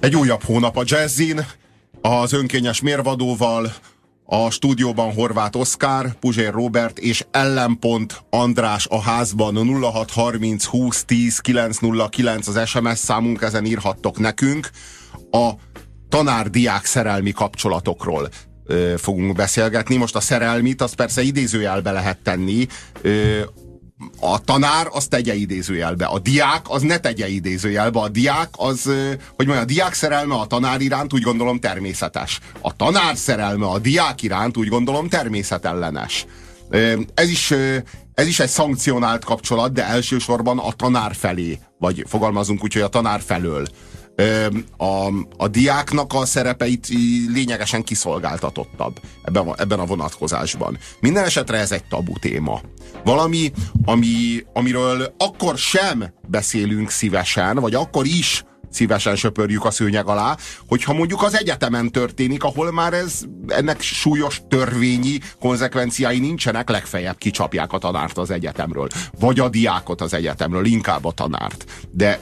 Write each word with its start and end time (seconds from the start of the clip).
Egy 0.00 0.16
újabb 0.16 0.42
hónap 0.42 0.76
a 0.76 0.82
jazzin, 0.84 1.46
az 2.00 2.32
önkényes 2.32 2.80
mérvadóval, 2.80 3.72
a 4.24 4.50
stúdióban 4.50 5.12
Horváth 5.12 5.58
Oszkár, 5.58 6.14
Puzsér 6.20 6.52
Robert 6.52 6.98
és 6.98 7.24
ellenpont 7.30 8.22
András 8.30 8.86
a 8.86 9.00
házban 9.00 9.82
0630 9.82 10.64
20 10.64 11.04
10 11.04 11.38
909 11.38 12.48
az 12.48 12.68
SMS 12.68 12.98
számunk, 12.98 13.42
ezen 13.42 13.64
írhattok 13.64 14.18
nekünk. 14.18 14.70
A 15.30 15.50
tanár-diák 16.08 16.84
szerelmi 16.84 17.32
kapcsolatokról 17.32 18.28
ö, 18.66 18.94
fogunk 18.96 19.36
beszélgetni. 19.36 19.96
Most 19.96 20.16
a 20.16 20.20
szerelmit, 20.20 20.82
azt 20.82 20.94
persze 20.94 21.22
idézőjelbe 21.22 21.90
lehet 21.90 22.18
tenni. 22.18 22.66
Ö, 23.00 23.40
a 24.20 24.44
tanár 24.44 24.88
az 24.90 25.06
tegye 25.06 25.34
idézőjelbe, 25.34 26.04
a 26.04 26.18
diák 26.18 26.60
az 26.68 26.82
ne 26.82 26.98
tegye 26.98 27.28
idézőjelbe, 27.28 28.00
a 28.00 28.08
diák 28.08 28.48
az, 28.52 28.82
hogy 29.36 29.46
mondja, 29.46 29.64
a 29.64 29.66
diák 29.66 29.94
szerelme 29.94 30.34
a 30.34 30.46
tanár 30.46 30.80
iránt 30.80 31.12
úgy 31.12 31.22
gondolom 31.22 31.60
természetes. 31.60 32.40
A 32.60 32.76
tanár 32.76 33.16
szerelme 33.16 33.66
a 33.66 33.78
diák 33.78 34.22
iránt 34.22 34.56
úgy 34.56 34.68
gondolom 34.68 35.08
természetellenes. 35.08 36.26
Ez 37.14 37.28
is, 37.28 37.50
ez 38.14 38.26
is 38.26 38.40
egy 38.40 38.48
szankcionált 38.48 39.24
kapcsolat, 39.24 39.72
de 39.72 39.86
elsősorban 39.86 40.58
a 40.58 40.72
tanár 40.72 41.14
felé, 41.14 41.58
vagy 41.78 42.04
fogalmazunk 42.08 42.62
úgy, 42.62 42.72
hogy 42.72 42.82
a 42.82 42.88
tanár 42.88 43.20
felől 43.20 43.66
a, 44.76 45.06
a 45.36 45.48
diáknak 45.48 46.12
a 46.14 46.26
szerepe 46.26 46.66
itt 46.66 46.86
lényegesen 47.32 47.82
kiszolgáltatottabb 47.82 49.00
ebben, 49.22 49.48
a, 49.48 49.54
ebben 49.58 49.78
a 49.78 49.86
vonatkozásban. 49.86 50.78
Minden 51.00 51.24
esetre 51.24 51.58
ez 51.58 51.72
egy 51.72 51.84
tabu 51.84 52.18
téma. 52.18 52.60
Valami, 53.04 53.52
ami, 53.84 54.44
amiről 54.52 55.14
akkor 55.18 55.58
sem 55.58 56.04
beszélünk 56.28 56.90
szívesen, 56.90 57.56
vagy 57.56 57.74
akkor 57.74 58.06
is 58.06 58.44
szívesen 58.70 59.16
söpörjük 59.16 59.64
a 59.64 59.70
szőnyeg 59.70 60.06
alá, 60.06 60.36
hogyha 60.68 60.92
mondjuk 60.92 61.22
az 61.22 61.36
egyetemen 61.36 61.90
történik, 61.90 62.44
ahol 62.44 62.72
már 62.72 62.92
ez, 62.92 63.20
ennek 63.46 63.80
súlyos 63.80 64.40
törvényi 64.48 65.18
konzekvenciái 65.40 66.18
nincsenek, 66.18 66.68
legfeljebb 66.68 67.18
kicsapják 67.18 67.72
a 67.72 67.78
tanárt 67.78 68.18
az 68.18 68.30
egyetemről, 68.30 68.88
vagy 69.18 69.40
a 69.40 69.48
diákot 69.48 70.00
az 70.00 70.14
egyetemről, 70.14 70.64
inkább 70.64 71.04
a 71.04 71.12
tanárt. 71.12 71.64
De 71.90 72.20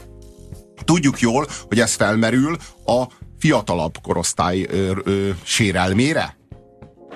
Tudjuk 0.84 1.20
jól, 1.20 1.46
hogy 1.68 1.80
ez 1.80 1.94
felmerül 1.94 2.56
a 2.86 3.04
fiatalabb 3.38 3.94
korosztály 4.02 4.66
ö, 4.70 4.90
ö, 5.04 5.28
sérelmére, 5.42 6.36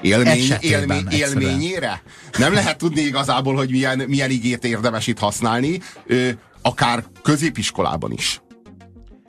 élmény, 0.02 0.52
élmény, 0.60 1.06
élményére. 1.10 2.02
Nem 2.38 2.52
lehet 2.52 2.78
tudni 2.78 3.00
igazából, 3.00 3.54
hogy 3.54 3.70
milyen, 3.70 4.02
milyen 4.06 4.30
igét 4.30 4.64
érdemes 4.64 5.06
itt 5.06 5.18
használni, 5.18 5.80
ö, 6.06 6.28
akár 6.62 7.04
középiskolában 7.22 8.12
is. 8.12 8.42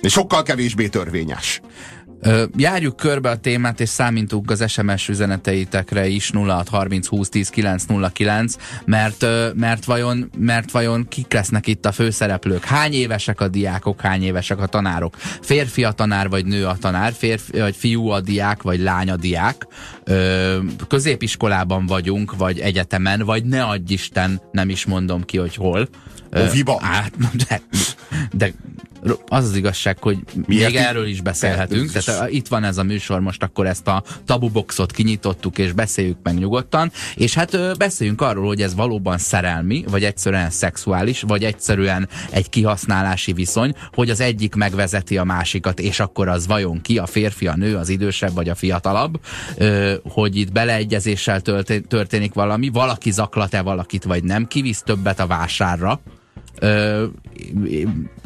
Sokkal 0.04 0.44
kevésbé 0.44 0.88
törvényes. 0.88 1.62
Járjuk 2.58 2.96
körbe 2.96 3.30
a 3.30 3.38
témát, 3.38 3.80
és 3.80 3.90
számítunk 3.90 4.52
az 4.52 4.72
SMS 4.72 5.10
üzeneteitekre 5.10 6.08
is 6.08 6.32
0630 6.32 7.08
20 7.08 7.30
10 7.30 7.50
909, 7.50 8.56
mert, 8.86 9.26
mert, 9.54 9.86
vajon, 9.86 10.30
mert 10.38 10.72
vajon 10.72 11.08
kik 11.08 11.34
lesznek 11.34 11.68
itt 11.68 11.86
a 11.86 11.92
főszereplők? 11.92 12.64
Hány 12.64 12.94
évesek 12.94 13.42
a 13.42 13.48
diákok, 13.48 14.02
hány 14.02 14.24
évesek 14.24 14.60
a 14.60 14.66
tanárok? 14.66 15.16
Férfi 15.42 15.84
a 15.84 15.92
tanár, 15.92 16.30
vagy 16.30 16.46
nő 16.46 16.66
a 16.66 16.78
tanár? 16.78 17.14
Férfi, 17.14 17.60
vagy 17.60 17.76
fiú 17.76 18.08
a 18.08 18.22
diák, 18.22 18.62
vagy 18.62 18.80
lány 18.80 19.10
a 19.10 19.16
diák? 19.16 19.68
Középiskolában 20.88 21.86
vagyunk, 21.86 22.36
vagy 22.38 22.60
egyetemen, 22.60 23.22
vagy 23.22 23.44
ne 23.44 23.64
adj 23.64 23.94
Isten, 23.94 24.42
nem 24.52 24.70
is 24.70 24.86
mondom 24.86 25.24
ki, 25.24 25.38
hogy 25.38 25.56
hol. 25.56 25.88
Oviba? 26.32 26.80
Hát, 26.82 27.12
de, 27.48 27.62
de 28.32 28.54
az 29.28 29.44
az 29.46 29.56
igazság, 29.56 29.98
hogy 30.00 30.18
Miért 30.48 30.72
még 30.72 30.76
erről 30.76 31.06
is 31.08 31.22
beszélhetünk. 31.22 31.92
Tehát 31.92 32.30
itt 32.30 32.48
van 32.48 32.64
ez 32.64 32.78
a 32.78 32.84
műsor, 32.84 33.20
most 33.20 33.44
akkor 33.44 33.68
ezt 33.68 33.88
a 33.88 34.04
tabuboxot 34.26 34.92
kinyitottuk, 34.92 35.58
és 35.58 35.72
beszéljük 35.72 36.18
meg 36.24 36.38
nyugodtan. 36.38 36.92
És 37.16 37.34
hát 37.34 37.78
beszéljünk 37.78 38.22
arról, 38.22 38.48
hogy 38.48 38.62
ez 38.62 38.76
valóban 38.76 39.18
szerelmi, 39.18 39.84
vagy 39.90 40.04
egyszerűen 40.04 40.50
szexuális, 40.50 41.22
vagy 41.22 41.44
egyszerűen 41.44 42.10
egy 42.30 42.50
kihasználási 42.50 43.34
viszony, 43.34 43.74
hogy 43.94 44.10
az 44.10 44.20
egyik 44.20 44.56
megvezeti 44.56 45.18
a 45.18 45.24
másikat, 45.24 45.80
és 45.80 46.00
akkor 46.00 46.28
az 46.28 46.48
vajon 46.48 46.82
ki, 46.82 46.98
a 46.98 47.06
férfi, 47.06 47.48
a 47.48 47.56
nő, 47.56 47.76
az 47.76 47.90
idősebb, 47.90 48.34
vagy 48.34 48.50
a 48.50 48.56
fiatalabb, 48.56 49.20
hogy 50.04 50.36
itt 50.36 50.52
beleegyezéssel 50.52 51.42
történik 51.88 52.34
valami, 52.34 52.70
valaki 52.70 53.12
zaklat-e 53.12 53.62
valakit, 53.62 54.04
vagy 54.04 54.24
nem, 54.24 54.48
kivisz 54.48 54.82
többet 54.82 55.20
a 55.20 55.28
vásárra, 55.28 56.02
Ö, 56.60 57.06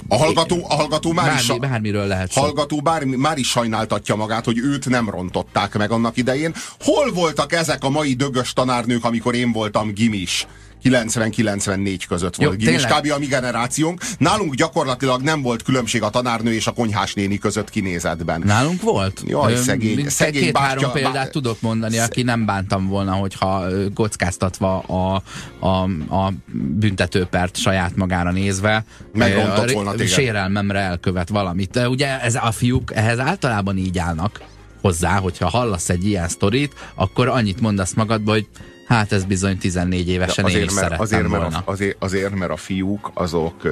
a 0.07 0.15
hallgató, 0.15 0.65
a 0.69 0.75
hallgató 0.75 1.11
már 1.11 1.25
bármi, 1.25 1.41
is, 1.41 1.59
bármiről 1.59 2.07
lehet 2.07 2.33
hallgató 2.33 2.81
bár, 2.81 3.03
már 3.03 3.37
is 3.37 3.49
sajnáltatja 3.49 4.15
magát, 4.15 4.45
hogy 4.45 4.57
őt 4.57 4.89
nem 4.89 5.09
rontották 5.09 5.77
meg 5.77 5.91
annak 5.91 6.17
idején. 6.17 6.53
Hol 6.79 7.11
voltak 7.11 7.53
ezek 7.53 7.83
a 7.83 7.89
mai 7.89 8.13
dögös 8.13 8.53
tanárnők, 8.53 9.05
amikor 9.05 9.35
én 9.35 9.51
voltam 9.51 9.93
gimis? 9.93 10.47
90-94 10.83 12.03
között 12.07 12.35
volt 12.35 12.63
Jó, 12.63 12.71
kb. 12.71 13.11
a 13.11 13.19
mi 13.19 13.25
generációnk. 13.25 14.01
Nálunk 14.17 14.55
gyakorlatilag 14.55 15.21
nem 15.21 15.41
volt 15.41 15.63
különbség 15.63 16.03
a 16.03 16.09
tanárnő 16.09 16.53
és 16.53 16.67
a 16.67 16.71
konyhás 16.71 17.13
néni 17.13 17.37
között 17.37 17.69
kinézetben. 17.69 18.41
Nálunk 18.45 18.81
volt? 18.81 19.21
Jaj, 19.25 19.55
szegény, 19.55 20.09
szegény 20.09 20.43
Két-három 20.43 20.91
példát 20.91 21.13
bár... 21.13 21.29
tudok 21.29 21.61
mondani, 21.61 21.97
aki 21.97 22.21
nem 22.21 22.45
bántam 22.45 22.87
volna, 22.87 23.13
hogyha 23.13 23.65
kockáztatva 23.93 24.79
a, 24.79 25.23
a, 25.59 25.83
a 26.15 26.33
büntetőpert 26.51 27.57
saját 27.57 27.95
magára 27.95 28.31
nézve 28.31 28.85
megrontott 29.13 29.71
volna 29.71 29.91
téged. 29.91 30.07
Sérelmemre 30.07 30.79
elkövet 30.79 31.29
valamit. 31.29 31.79
Ugye 31.87 32.21
ez 32.21 32.35
a 32.35 32.51
fiúk 32.51 32.95
ehhez 32.95 33.19
általában 33.19 33.77
így 33.77 33.97
állnak 33.97 34.41
hozzá, 34.81 35.17
hogyha 35.17 35.49
hallasz 35.49 35.89
egy 35.89 36.05
ilyen 36.05 36.27
sztorit, 36.27 36.73
akkor 36.95 37.27
annyit 37.27 37.61
mondasz 37.61 37.93
magadba, 37.93 38.31
hogy 38.31 38.47
Hát 38.89 39.11
ez 39.11 39.25
bizony 39.25 39.57
14 39.57 40.09
évesen 40.09 40.45
azért, 40.45 40.61
én 40.61 40.67
is 40.67 40.73
mert, 40.73 40.99
azért, 40.99 41.27
volna. 41.27 41.49
Mert 41.49 41.67
a, 41.67 41.71
azért, 41.71 42.03
azért, 42.03 42.35
mert 42.35 42.51
a 42.51 42.55
fiúk 42.55 43.11
azok 43.13 43.63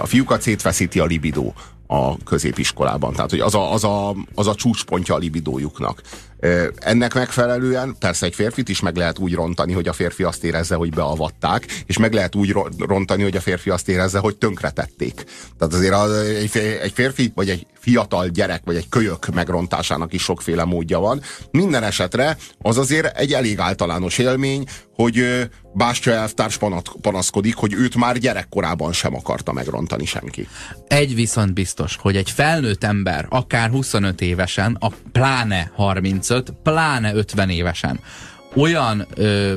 a 0.00 0.06
fiúkat 0.06 0.42
szétfeszíti 0.42 0.98
a 0.98 1.04
libidó 1.04 1.54
a 1.86 2.16
középiskolában. 2.24 3.12
Tehát, 3.12 3.30
hogy 3.30 3.40
az 3.40 3.54
a, 3.54 3.72
az 3.72 3.84
a, 3.84 4.14
az 4.34 4.46
a 4.46 4.54
csúcspontja 4.54 5.14
a 5.14 5.18
libidójuknak. 5.18 6.02
Ennek 6.76 7.14
megfelelően 7.14 7.96
persze 7.98 8.26
egy 8.26 8.34
férfit 8.34 8.68
is 8.68 8.80
meg 8.80 8.96
lehet 8.96 9.18
úgy 9.18 9.34
rontani, 9.34 9.72
hogy 9.72 9.88
a 9.88 9.92
férfi 9.92 10.22
azt 10.22 10.44
érezze, 10.44 10.74
hogy 10.74 10.90
beavatták, 10.90 11.66
és 11.86 11.98
meg 11.98 12.12
lehet 12.12 12.34
úgy 12.34 12.54
rontani, 12.78 13.22
hogy 13.22 13.36
a 13.36 13.40
férfi 13.40 13.70
azt 13.70 13.88
érezze, 13.88 14.18
hogy 14.18 14.36
tönkretették. 14.36 15.24
Tehát 15.58 15.74
azért 15.74 15.94
az, 15.94 16.12
egy 16.82 16.92
férfi, 16.94 17.32
vagy 17.34 17.48
egy 17.48 17.66
fiatal 17.80 18.28
gyerek, 18.28 18.62
vagy 18.64 18.76
egy 18.76 18.88
kölyök 18.88 19.34
megrontásának 19.34 20.12
is 20.12 20.22
sokféle 20.22 20.64
módja 20.64 20.98
van. 20.98 21.20
Minden 21.50 21.82
esetre 21.82 22.36
az 22.58 22.78
azért 22.78 23.18
egy 23.18 23.32
elég 23.32 23.58
általános 23.58 24.18
élmény, 24.18 24.64
hogy 24.94 25.48
Bástya 25.72 26.10
elvtárs 26.10 26.58
panaszkodik, 27.00 27.54
hogy 27.54 27.72
őt 27.72 27.96
már 27.96 28.18
gyerekkorában 28.18 28.92
sem 28.92 29.14
akarta 29.14 29.52
megrontani 29.52 30.04
senki. 30.04 30.48
Egy 30.86 31.14
viszont 31.14 31.54
biztos, 31.54 31.96
hogy 32.00 32.16
egy 32.16 32.30
felnőtt 32.30 32.84
ember, 32.84 33.26
akár 33.28 33.70
25 33.70 34.20
évesen, 34.20 34.76
a 34.80 34.88
pláne 35.12 35.72
35, 36.30 36.54
pláne 36.62 37.14
50 37.14 37.50
évesen. 37.50 38.00
Olyan, 38.54 39.06
ö, 39.14 39.54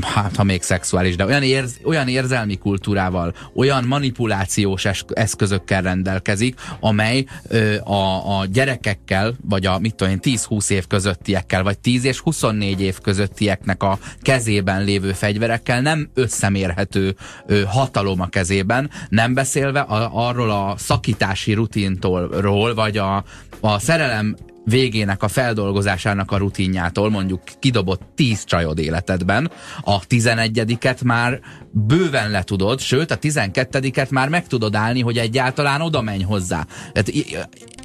hát 0.00 0.36
ha 0.36 0.44
még 0.44 0.62
szexuális, 0.62 1.16
de 1.16 1.24
olyan, 1.24 1.42
érz, 1.42 1.78
olyan 1.84 2.08
érzelmi 2.08 2.56
kultúrával, 2.56 3.34
olyan 3.54 3.84
manipulációs 3.84 4.84
eszközökkel 5.08 5.82
rendelkezik, 5.82 6.60
amely 6.80 7.24
ö, 7.48 7.76
a, 7.76 8.38
a 8.38 8.46
gyerekekkel, 8.46 9.34
vagy 9.48 9.66
a 9.66 9.78
mit 9.78 9.94
tudom 9.94 10.12
én, 10.12 10.20
10-20 10.22 10.70
év 10.70 10.86
közöttiekkel, 10.86 11.62
vagy 11.62 11.78
10 11.78 12.04
és 12.04 12.18
24 12.18 12.80
év 12.80 12.98
közöttieknek 12.98 13.82
a 13.82 13.98
kezében 14.20 14.84
lévő 14.84 15.12
fegyverekkel 15.12 15.80
nem 15.80 16.10
összemérhető 16.14 17.16
ö, 17.46 17.62
hatalom 17.62 18.20
a 18.20 18.26
kezében, 18.26 18.90
nem 19.08 19.34
beszélve 19.34 19.80
a, 19.80 20.28
arról 20.28 20.50
a 20.50 20.74
szakítási 20.76 21.52
rutintól, 21.52 22.74
vagy 22.74 22.96
a, 22.96 23.24
a 23.60 23.78
szerelem 23.78 24.36
végének 24.70 25.22
a 25.22 25.28
feldolgozásának 25.28 26.32
a 26.32 26.36
rutinjától 26.36 27.10
mondjuk 27.10 27.40
kidobott 27.58 28.00
10 28.14 28.44
csajod 28.44 28.78
életedben, 28.78 29.50
a 29.80 30.00
11-et 30.00 31.04
már 31.04 31.40
bőven 31.70 32.30
le 32.30 32.42
tudod, 32.42 32.80
sőt 32.80 33.10
a 33.10 33.18
12-et 33.18 34.10
már 34.10 34.28
meg 34.28 34.46
tudod 34.46 34.74
állni, 34.74 35.00
hogy 35.00 35.18
egyáltalán 35.18 35.80
oda 35.80 36.00
menj 36.00 36.22
hozzá. 36.22 36.66
Tehát 36.92 37.12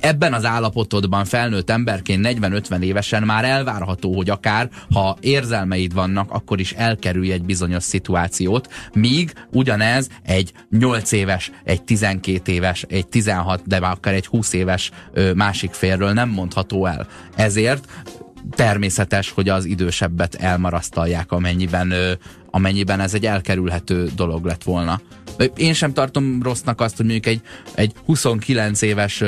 ebben 0.05 0.33
az 0.33 0.45
állapotodban 0.45 1.25
felnőtt 1.25 1.69
emberként 1.69 2.27
40-50 2.41 2.81
évesen 2.81 3.23
már 3.23 3.45
elvárható, 3.45 4.15
hogy 4.15 4.29
akár 4.29 4.69
ha 4.93 5.17
érzelmeid 5.19 5.93
vannak, 5.93 6.31
akkor 6.31 6.59
is 6.59 6.71
elkerülj 6.71 7.31
egy 7.31 7.43
bizonyos 7.43 7.83
szituációt, 7.83 8.73
míg 8.93 9.33
ugyanez 9.51 10.09
egy 10.23 10.51
8 10.69 11.11
éves, 11.11 11.51
egy 11.63 11.83
12 11.83 12.51
éves, 12.51 12.85
egy 12.89 13.07
16, 13.07 13.61
de 13.67 13.77
akár 13.77 14.13
egy 14.13 14.27
20 14.27 14.53
éves 14.53 14.91
másik 15.35 15.73
félről 15.73 16.11
nem 16.11 16.29
mondható 16.29 16.85
el. 16.85 17.07
Ezért 17.35 17.87
természetes, 18.49 19.31
hogy 19.31 19.49
az 19.49 19.65
idősebbet 19.65 20.35
elmarasztalják, 20.35 21.31
amennyiben, 21.31 21.93
amennyiben 22.51 22.99
ez 22.99 23.13
egy 23.13 23.25
elkerülhető 23.25 24.09
dolog 24.15 24.45
lett 24.45 24.63
volna. 24.63 25.01
Én 25.55 25.73
sem 25.73 25.93
tartom 25.93 26.43
rossznak 26.43 26.81
azt, 26.81 26.97
hogy 26.97 27.05
mondjuk 27.05 27.25
egy, 27.25 27.41
egy 27.75 27.93
29 28.05 28.81
éves 28.81 29.23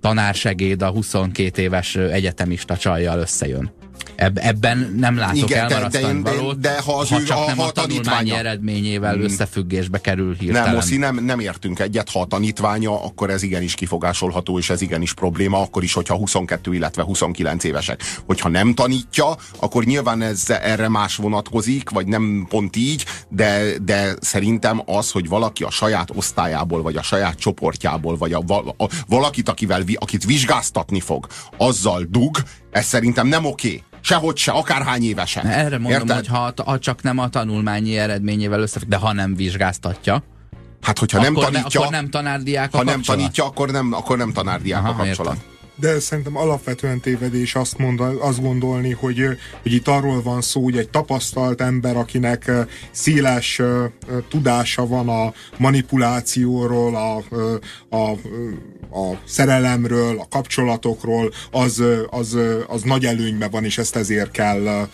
tanársegéd 0.00 0.82
a 0.82 0.90
22 0.90 1.62
éves 1.62 1.96
egyetemista 1.96 2.76
csajjal 2.76 3.18
összejön. 3.18 3.81
Eb, 4.16 4.38
ebben 4.42 4.94
nem 4.98 5.16
látok 5.16 5.36
Igen, 5.50 5.58
elmarasztani 5.70 6.22
de- 6.22 6.30
de- 6.30 6.36
valót, 6.36 6.60
de 6.60 6.80
ha 6.80 6.98
az 6.98 7.08
ha 7.08 7.20
ő- 7.20 7.24
csak 7.24 7.36
a- 7.38 7.46
nem 7.46 7.56
ha 7.56 7.62
a, 7.62 7.66
a 7.66 7.70
tanítványa- 7.70 8.36
eredményével 8.36 9.20
összefüggésbe 9.20 9.98
kerül 10.00 10.34
hirtelen. 10.34 10.68
Nem, 10.68 10.76
Oszi, 10.76 10.96
nem, 10.96 11.24
nem 11.24 11.38
értünk 11.40 11.78
egyet, 11.78 12.10
ha 12.10 12.20
a 12.20 12.26
tanítványa, 12.26 13.04
akkor 13.04 13.30
ez 13.30 13.42
igenis 13.42 13.74
kifogásolható, 13.74 14.58
és 14.58 14.70
ez 14.70 14.80
igenis 14.80 15.12
probléma, 15.14 15.60
akkor 15.60 15.82
is, 15.82 15.92
hogyha 15.92 16.14
22, 16.14 16.74
illetve 16.74 17.02
29 17.02 17.64
évesek. 17.64 18.02
Hogyha 18.26 18.48
nem 18.48 18.74
tanítja, 18.74 19.36
akkor 19.60 19.84
nyilván 19.84 20.22
ez 20.22 20.50
erre 20.50 20.88
más 20.88 21.16
vonatkozik, 21.16 21.90
vagy 21.90 22.06
nem 22.06 22.46
pont 22.48 22.76
így, 22.76 23.04
de, 23.28 23.62
de 23.82 24.14
szerintem 24.20 24.82
az, 24.86 25.10
hogy 25.10 25.28
valaki 25.28 25.62
a 25.64 25.70
saját 25.70 26.10
osztályából, 26.14 26.82
vagy 26.82 26.96
a 26.96 27.02
saját 27.02 27.38
csoportjából, 27.38 28.16
vagy 28.16 28.32
a, 28.32 28.40
val- 28.46 28.74
a, 28.80 28.88
valakit, 29.08 29.48
akivel, 29.48 29.82
akit 29.94 30.24
vizsgáztatni 30.24 31.00
fog, 31.00 31.26
azzal 31.56 32.06
dug, 32.10 32.36
ez 32.70 32.84
szerintem 32.86 33.26
nem 33.26 33.44
oké. 33.44 33.82
Sehogy 34.02 34.36
se, 34.36 34.52
akárhány 34.52 35.02
évesen. 35.02 35.46
Erre 35.46 35.78
mondom, 35.78 36.00
Érted? 36.00 36.16
hogy 36.16 36.26
ha, 36.26 36.52
ha 36.64 36.78
csak 36.78 37.02
nem 37.02 37.18
a 37.18 37.28
tanulmányi 37.28 37.98
eredményével 37.98 38.60
összefügg, 38.60 38.88
de 38.88 38.96
ha 38.96 39.12
nem 39.12 39.34
vizsgáztatja, 39.36 40.22
Hát, 40.82 40.98
hogyha 40.98 41.20
nem 41.20 41.36
akkor, 41.36 41.50
tanítja, 41.50 41.80
ne, 41.80 41.86
akkor 41.86 41.96
nem 42.00 42.10
tanárdiák 42.10 42.74
a 42.74 42.76
ha 42.76 42.82
nem 42.82 42.94
kapcsolat. 42.94 43.20
tanítja, 43.20 43.44
akkor 43.44 43.70
nem, 43.70 43.92
akkor 43.92 44.16
nem 44.16 44.32
tanárdiák 44.32 44.84
a 44.84 44.88
Aha, 44.88 45.04
kapcsolat. 45.04 45.34
értem. 45.34 45.50
De 45.82 46.00
szerintem 46.00 46.36
alapvetően 46.36 47.00
tévedés 47.00 47.54
azt, 47.54 47.78
mondani, 47.78 48.16
azt 48.20 48.42
gondolni, 48.42 48.90
hogy, 48.90 49.24
hogy 49.62 49.72
itt 49.72 49.88
arról 49.88 50.22
van 50.22 50.40
szó, 50.40 50.62
hogy 50.62 50.76
egy 50.76 50.88
tapasztalt 50.88 51.60
ember, 51.60 51.96
akinek 51.96 52.50
széles 52.90 53.60
tudása 54.28 54.86
van 54.86 55.08
a 55.08 55.32
manipulációról, 55.58 56.96
a, 56.96 57.16
a, 57.96 58.10
a 58.98 59.20
szerelemről, 59.24 60.18
a 60.18 60.26
kapcsolatokról, 60.30 61.32
az, 61.50 61.82
az, 62.10 62.38
az 62.66 62.82
nagy 62.82 63.04
előnyben 63.04 63.50
van, 63.50 63.64
és 63.64 63.78
ezt 63.78 63.96
ezért 63.96 64.30
kell 64.30 64.88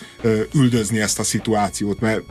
üldözni 0.55 1.01
ezt 1.01 1.19
a 1.19 1.23
szituációt, 1.23 2.01
mert 2.01 2.23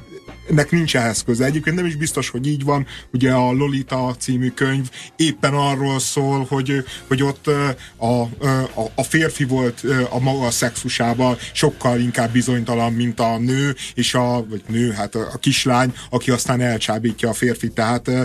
ennek 0.50 0.72
nincs 0.72 0.96
ehhez 0.96 1.24
köze. 1.24 1.46
Egyébként 1.46 1.76
nem 1.76 1.86
is 1.86 1.96
biztos, 1.96 2.30
hogy 2.30 2.48
így 2.48 2.64
van. 2.64 2.86
Ugye 3.14 3.32
a 3.32 3.52
Lolita 3.52 4.16
című 4.20 4.50
könyv 4.50 4.90
éppen 5.16 5.54
arról 5.54 6.00
szól, 6.00 6.46
hogy, 6.50 6.86
hogy 7.08 7.24
ott 7.24 7.48
a, 7.96 8.06
a, 8.08 8.30
a 8.96 9.04
férfi 9.04 9.44
volt 9.44 9.84
a 10.10 10.20
maga 10.20 10.52
szexusában 10.52 11.38
sokkal 11.54 12.00
inkább 12.00 12.32
bizonytalan, 12.32 12.94
mint 12.94 13.20
a 13.20 13.38
nő, 13.38 13.76
és 13.94 14.14
a, 14.14 14.46
vagy 14.50 14.64
nő, 14.68 14.92
hát 14.92 15.16
a, 15.16 15.30
a 15.34 15.38
kislány, 15.38 15.94
aki 16.10 16.32
aztán 16.32 16.62
elcsábítja 16.62 17.30
a 17.30 17.34
férfit. 17.34 17.74
Tehát 17.74 18.08
ö, 18.08 18.22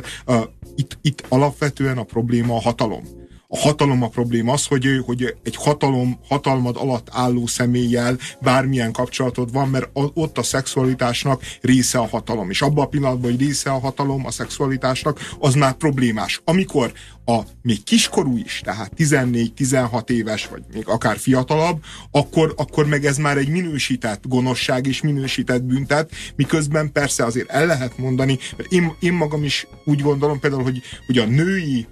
itt, 0.77 0.99
itt 1.03 1.25
alapvetően 1.29 1.99
a 1.99 2.03
probléma 2.03 2.55
a 2.55 2.61
hatalom 2.61 3.22
a 3.54 3.58
hatalom 3.58 4.02
a 4.02 4.08
probléma 4.08 4.52
az, 4.52 4.66
hogy, 4.66 4.87
hogy 5.06 5.37
egy 5.43 5.56
hatalom, 5.56 6.19
hatalmad 6.28 6.76
alatt 6.76 7.08
álló 7.10 7.46
személlyel 7.46 8.19
bármilyen 8.40 8.93
kapcsolatod 8.93 9.52
van, 9.52 9.69
mert 9.69 9.88
ott 9.93 10.38
a 10.38 10.43
szexualitásnak 10.43 11.43
része 11.60 11.99
a 11.99 12.08
hatalom. 12.08 12.50
És 12.50 12.62
abban 12.62 12.84
a 12.84 12.88
pillanatban, 12.88 13.31
hogy 13.31 13.40
része 13.40 13.70
a 13.70 13.78
hatalom 13.78 14.26
a 14.26 14.31
szexualitásnak, 14.31 15.20
az 15.38 15.54
már 15.54 15.72
problémás. 15.72 16.40
Amikor 16.44 16.93
a 17.25 17.41
még 17.63 17.83
kiskorú 17.83 18.37
is, 18.37 18.61
tehát 18.65 18.93
14-16 18.97 20.11
éves, 20.11 20.47
vagy 20.47 20.63
még 20.73 20.89
akár 20.89 21.17
fiatalabb, 21.17 21.83
akkor, 22.11 22.55
akkor 22.57 22.87
meg 22.87 23.05
ez 23.05 23.17
már 23.17 23.37
egy 23.37 23.49
minősített 23.49 24.23
gonoszság 24.29 24.87
és 24.87 25.03
minősített 25.03 25.63
büntet, 25.63 26.11
miközben 26.37 26.93
persze 26.93 27.25
azért 27.25 27.51
el 27.51 27.67
lehet 27.67 27.99
mondani, 27.99 28.39
mert 28.57 28.73
én, 28.73 28.93
én 29.01 29.13
magam 29.13 29.45
is 29.45 29.67
úgy 29.85 30.01
gondolom 30.01 30.41
például, 30.41 30.63
hogy, 30.63 30.81
hogy 31.07 31.19
a 31.19 31.27
női 31.27 31.87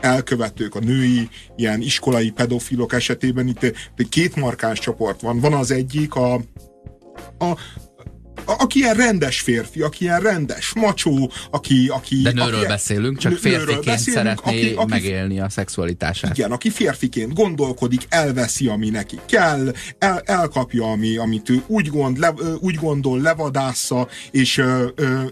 elkövetők, 0.00 0.74
a 0.74 0.78
női 0.78 1.28
ilyen 1.56 1.80
iskolai 1.80 2.30
pedofilok 2.30 2.92
esetében 2.92 3.46
itt 3.46 3.62
ö, 3.62 3.68
két 4.08 4.36
markáns 4.36 4.78
csoport 4.78 5.20
van. 5.20 5.40
Van 5.40 5.52
az 5.52 5.70
egyik 5.70 6.14
a, 6.14 6.34
a 7.38 7.56
a- 8.46 8.54
aki 8.62 8.78
ilyen 8.78 8.94
rendes 8.94 9.40
férfi, 9.40 9.80
aki 9.80 10.04
ilyen 10.04 10.20
rendes, 10.20 10.72
macsó, 10.74 11.30
aki... 11.50 11.88
aki 11.88 12.22
De 12.22 12.32
nőről 12.32 12.58
aki, 12.58 12.66
beszélünk, 12.66 13.18
csak 13.18 13.32
férfiként 13.32 13.84
beszélünk, 13.84 14.16
szeretné 14.24 14.50
aki- 14.50 14.74
aki- 14.74 14.90
megélni 14.90 15.40
a 15.40 15.48
szexualitását. 15.48 16.36
igen, 16.38 16.50
aki 16.52 16.70
férfiként 16.70 17.34
gondolkodik, 17.34 18.02
elveszi, 18.08 18.66
ami 18.66 18.90
neki 18.90 19.18
kell, 19.26 19.72
el, 19.98 20.18
elkapja, 20.24 20.90
ami, 20.90 21.16
amit 21.16 21.48
ő 21.50 21.62
úgy, 21.66 21.88
gond, 21.88 22.18
le, 22.18 22.34
úgy 22.58 22.74
gondol, 22.74 23.20
levadásza, 23.20 24.08
és, 24.30 24.62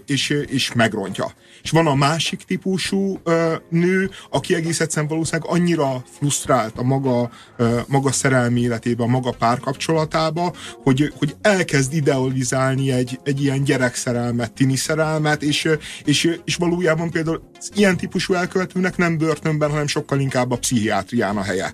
és, 0.05 0.29
és 0.47 0.73
megrontja. 0.73 1.33
És 1.65 1.71
van 1.71 1.87
a 1.87 1.95
másik 1.95 2.43
típusú 2.43 3.19
ö, 3.23 3.55
nő, 3.69 4.09
aki 4.29 4.55
egész 4.55 4.79
egyszerűen 4.79 5.11
valószínűleg 5.11 5.51
annyira 5.51 6.03
frusztrált 6.17 6.77
a 6.77 6.83
maga, 6.83 7.29
ö, 7.57 7.79
maga 7.87 8.11
szerelmi 8.11 8.61
életébe, 8.61 9.03
a 9.03 9.07
maga 9.07 9.31
párkapcsolatába, 9.31 10.53
hogy, 10.83 11.13
hogy 11.17 11.35
elkezd 11.41 11.93
idealizálni 11.93 12.91
egy, 12.91 13.19
egy 13.23 13.41
ilyen 13.41 13.63
gyerekszerelmet, 13.63 14.53
tini 14.53 14.75
szerelmet, 14.75 15.43
és, 15.43 15.69
és, 16.03 16.37
és 16.43 16.55
valójában 16.55 17.09
például 17.09 17.41
ilyen 17.75 17.97
típusú 17.97 18.33
elkövetőnek 18.33 18.97
nem 18.97 19.17
börtönben, 19.17 19.69
hanem 19.69 19.87
sokkal 19.87 20.19
inkább 20.19 20.51
a 20.51 20.57
pszichiátrián 20.57 21.37
a 21.37 21.43
helye. 21.43 21.71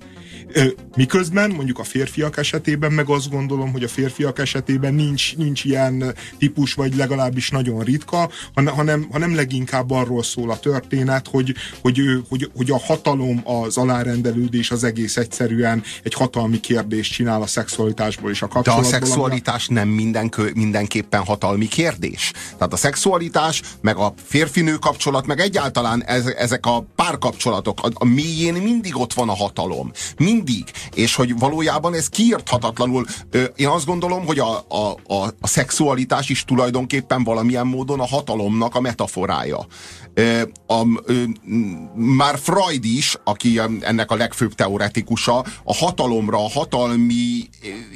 Miközben 0.96 1.52
mondjuk 1.52 1.80
a 1.80 1.84
férfiak 1.84 2.38
esetében 2.38 2.92
meg 2.92 3.10
azt 3.10 3.30
gondolom, 3.30 3.72
hogy 3.72 3.84
a 3.84 3.88
férfiak 3.88 4.40
esetében 4.40 4.94
nincs, 4.94 5.38
nincs 5.38 5.64
ilyen 5.64 6.14
típus, 6.38 6.74
vagy 6.74 6.96
legalábbis 6.96 7.50
nagyon 7.50 7.84
ritka, 7.84 8.30
hanem, 8.54 8.74
hanem, 8.74 9.08
hanem 9.12 9.36
leginkább 9.82 9.92
arról 10.08 10.24
szól 10.24 10.52
a 10.52 10.60
történet, 10.60 11.28
hogy, 11.28 11.54
hogy, 11.82 12.00
ő- 12.00 12.24
hogy, 12.30 12.52
hogy 12.56 12.72
a 12.72 12.80
hatalom, 12.80 13.42
az 13.44 13.78
alárendelődés 13.78 14.72
az 14.72 14.84
egész 14.84 15.18
egyszerűen 15.18 15.84
egy 16.04 16.14
hatalmi 16.14 16.60
kérdést 16.60 17.12
csinál 17.14 17.42
a 17.42 17.48
szexualitásból 17.48 18.30
és 18.32 18.42
a 18.42 18.46
De 18.46 18.52
a 18.52 18.56
kapcsolatból. 18.56 18.92
szexualitás 18.92 19.68
nem 19.68 19.88
minden, 19.88 20.32
mindenképpen 20.54 21.24
hatalmi 21.24 21.68
kérdés. 21.68 22.32
Tehát 22.58 22.74
a 22.74 22.78
szexualitás, 22.78 23.62
meg 23.82 23.98
a 23.98 24.14
férfinő 24.24 24.76
kapcsolat, 24.76 25.26
meg 25.28 25.40
egyáltalán 25.40 26.04
ez, 26.04 26.26
ezek 26.26 26.66
a 26.66 26.86
párkapcsolatok, 26.96 27.80
a, 27.84 27.90
a 27.94 28.06
mélyén 28.06 28.54
mindig 28.54 28.98
ott 28.98 29.14
van 29.14 29.30
a 29.30 29.36
hatalom. 29.36 29.92
Mindig. 30.18 30.64
És 30.94 31.16
hogy 31.16 31.40
valójában 31.40 31.94
ez 31.94 32.08
kiírthatatlanul. 32.10 33.06
Ö, 33.32 33.44
Én 33.56 33.68
azt 33.68 33.86
gondolom, 33.86 34.26
hogy 34.26 34.40
a, 34.40 34.66
a, 34.68 35.14
a, 35.14 35.34
a 35.42 35.48
szexualitás 35.48 36.30
is 36.30 36.44
tulajdonképpen 36.46 37.24
valamilyen 37.24 37.68
módon 37.68 38.00
a 38.00 38.08
hatalomnak 38.08 38.76
a 38.76 38.82
metaforája. 38.82 39.66
A, 40.68 40.84
már 41.96 42.40
Freud 42.40 42.86
is, 42.86 43.18
aki 43.24 43.60
ennek 43.80 44.12
a 44.12 44.16
legfőbb 44.16 44.54
teoretikusa, 44.54 45.46
a 45.64 45.74
hatalomra, 45.74 46.38
a 46.38 46.50
hatalmi 46.50 47.50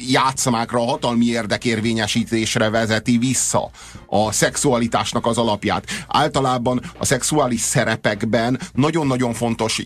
játszmákra, 0.09 0.79
a 0.81 0.85
hatalmi 0.85 1.25
érdekérvényesítésre 1.25 2.69
vezeti 2.69 3.17
vissza 3.17 3.69
a 4.07 4.31
szexualitásnak 4.31 5.25
az 5.25 5.37
alapját. 5.37 5.85
Általában 6.07 6.81
a 6.97 7.05
szexuális 7.05 7.61
szerepekben 7.61 8.59
nagyon-nagyon 8.73 9.33
fontos 9.33 9.81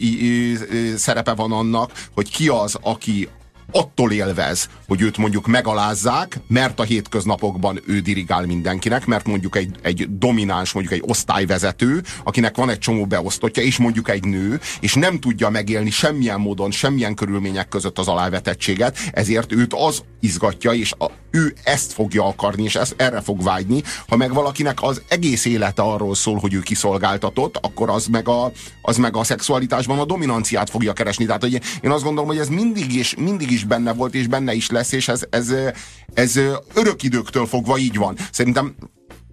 szerepe 0.95 1.33
van 1.33 1.51
annak, 1.51 1.91
hogy 2.13 2.31
ki 2.31 2.47
az, 2.47 2.77
aki 2.81 3.27
attól 3.71 4.11
élvez, 4.11 4.69
hogy 4.87 5.01
őt 5.01 5.17
mondjuk 5.17 5.47
megalázzák, 5.47 6.39
mert 6.47 6.79
a 6.79 6.83
hétköznapokban 6.83 7.81
ő 7.85 7.99
dirigál 7.99 8.45
mindenkinek, 8.45 9.05
mert 9.05 9.27
mondjuk 9.27 9.55
egy, 9.55 9.75
egy 9.81 10.17
domináns, 10.17 10.71
mondjuk 10.71 10.95
egy 10.95 11.03
osztályvezető, 11.07 12.03
akinek 12.23 12.55
van 12.55 12.69
egy 12.69 12.79
csomó 12.79 13.05
beosztottja, 13.05 13.63
és 13.63 13.77
mondjuk 13.77 14.09
egy 14.09 14.23
nő, 14.23 14.59
és 14.79 14.93
nem 14.93 15.19
tudja 15.19 15.49
megélni 15.49 15.89
semmilyen 15.89 16.39
módon, 16.39 16.71
semmilyen 16.71 17.15
körülmények 17.15 17.67
között 17.67 17.99
az 17.99 18.07
alávetettséget, 18.07 18.97
ezért 19.11 19.51
őt 19.51 19.73
az 19.73 20.03
izgatja, 20.19 20.71
és 20.71 20.93
a, 20.97 21.11
ő 21.31 21.53
ezt 21.63 21.93
fogja 21.93 22.25
akarni, 22.25 22.63
és 22.63 22.75
ezt, 22.75 22.93
erre 22.97 23.21
fog 23.21 23.43
vágyni. 23.43 23.83
Ha 24.07 24.15
meg 24.15 24.33
valakinek 24.33 24.77
az 24.81 25.01
egész 25.07 25.45
élete 25.45 25.81
arról 25.81 26.15
szól, 26.15 26.37
hogy 26.37 26.53
ő 26.53 26.59
kiszolgáltatott, 26.59 27.57
akkor 27.57 27.89
az 27.89 28.05
meg 28.05 28.27
a, 28.27 28.51
az 28.81 28.97
meg 28.97 29.15
a 29.15 29.23
szexualitásban 29.23 29.99
a 29.99 30.05
dominanciát 30.05 30.69
fogja 30.69 30.93
keresni. 30.93 31.25
Tehát 31.25 31.41
hogy 31.41 31.61
én 31.81 31.91
azt 31.91 32.03
gondolom, 32.03 32.29
hogy 32.29 32.39
ez 32.39 32.49
mindig 32.49 32.93
is, 32.93 33.15
mindig 33.15 33.51
is 33.51 33.63
benne 33.63 33.93
volt, 33.93 34.13
és 34.13 34.27
benne 34.27 34.53
is 34.53 34.69
lesz, 34.69 34.91
és 34.91 35.07
ez, 35.07 35.21
ez, 35.29 35.53
ez 36.13 36.39
örök 36.73 37.03
időktől 37.03 37.45
fogva 37.45 37.77
így 37.77 37.97
van. 37.97 38.17
Szerintem 38.31 38.75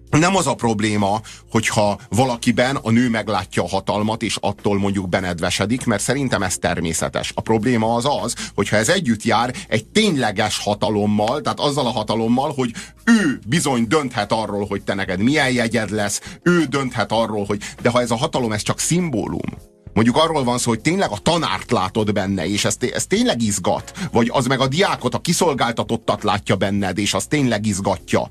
nem 0.09 0.35
az 0.35 0.47
a 0.47 0.55
probléma, 0.55 1.21
hogyha 1.51 1.99
valakiben 2.09 2.75
a 2.75 2.91
nő 2.91 3.09
meglátja 3.09 3.63
a 3.63 3.67
hatalmat, 3.67 4.21
és 4.21 4.37
attól 4.41 4.77
mondjuk 4.77 5.09
benedvesedik, 5.09 5.85
mert 5.85 6.03
szerintem 6.03 6.43
ez 6.43 6.57
természetes. 6.57 7.31
A 7.35 7.41
probléma 7.41 7.95
az 7.95 8.07
az, 8.23 8.35
hogyha 8.55 8.75
ez 8.75 8.89
együtt 8.89 9.23
jár 9.23 9.53
egy 9.67 9.85
tényleges 9.85 10.59
hatalommal, 10.59 11.41
tehát 11.41 11.59
azzal 11.59 11.85
a 11.85 11.91
hatalommal, 11.91 12.53
hogy 12.53 12.73
ő 13.05 13.39
bizony 13.47 13.87
dönthet 13.87 14.31
arról, 14.31 14.65
hogy 14.65 14.83
te 14.83 14.93
neked 14.93 15.19
milyen 15.19 15.51
jegyed 15.51 15.89
lesz, 15.89 16.21
ő 16.43 16.65
dönthet 16.65 17.11
arról, 17.11 17.45
hogy 17.45 17.61
de 17.81 17.89
ha 17.89 18.01
ez 18.01 18.11
a 18.11 18.17
hatalom 18.17 18.51
ez 18.51 18.61
csak 18.61 18.79
szimbólum, 18.79 19.75
mondjuk 19.97 20.17
arról 20.17 20.43
van 20.43 20.57
szó, 20.57 20.69
hogy 20.69 20.79
tényleg 20.79 21.11
a 21.11 21.17
tanárt 21.17 21.71
látod 21.71 22.13
benne, 22.13 22.47
és 22.47 22.65
ez, 22.65 22.77
ez 22.93 23.05
tényleg 23.05 23.41
izgat, 23.41 23.91
vagy 24.11 24.29
az 24.33 24.45
meg 24.45 24.59
a 24.59 24.67
diákot, 24.67 25.13
a 25.13 25.19
kiszolgáltatottat 25.19 26.23
látja 26.23 26.55
benned, 26.55 26.97
és 26.97 27.13
az 27.13 27.25
tényleg 27.25 27.65
izgatja. 27.65 28.29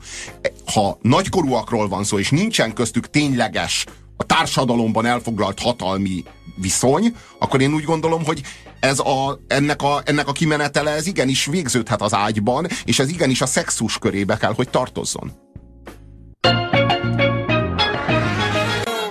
Ha 0.72 0.98
nagykorúakról 1.02 1.88
van 1.88 2.04
szó, 2.04 2.18
és 2.18 2.30
nincsen 2.30 2.72
köztük 2.72 3.10
tényleges 3.10 3.84
a 4.16 4.24
társadalomban 4.24 5.06
elfoglalt 5.06 5.60
hatalmi 5.60 6.24
viszony, 6.56 7.16
akkor 7.38 7.60
én 7.60 7.74
úgy 7.74 7.84
gondolom, 7.84 8.24
hogy 8.24 8.42
ez 8.80 8.98
a, 8.98 9.40
ennek, 9.46 9.82
a, 9.82 10.02
ennek 10.04 10.28
a 10.28 10.32
kimenetele 10.32 10.90
ez 10.90 11.06
igenis 11.06 11.46
végződhet 11.46 12.02
az 12.02 12.14
ágyban, 12.14 12.66
és 12.84 12.98
ez 12.98 13.08
igenis 13.08 13.40
a 13.40 13.46
szexus 13.46 13.98
körébe 13.98 14.36
kell, 14.36 14.52
hogy 14.54 14.68
tartozzon. 14.68 15.32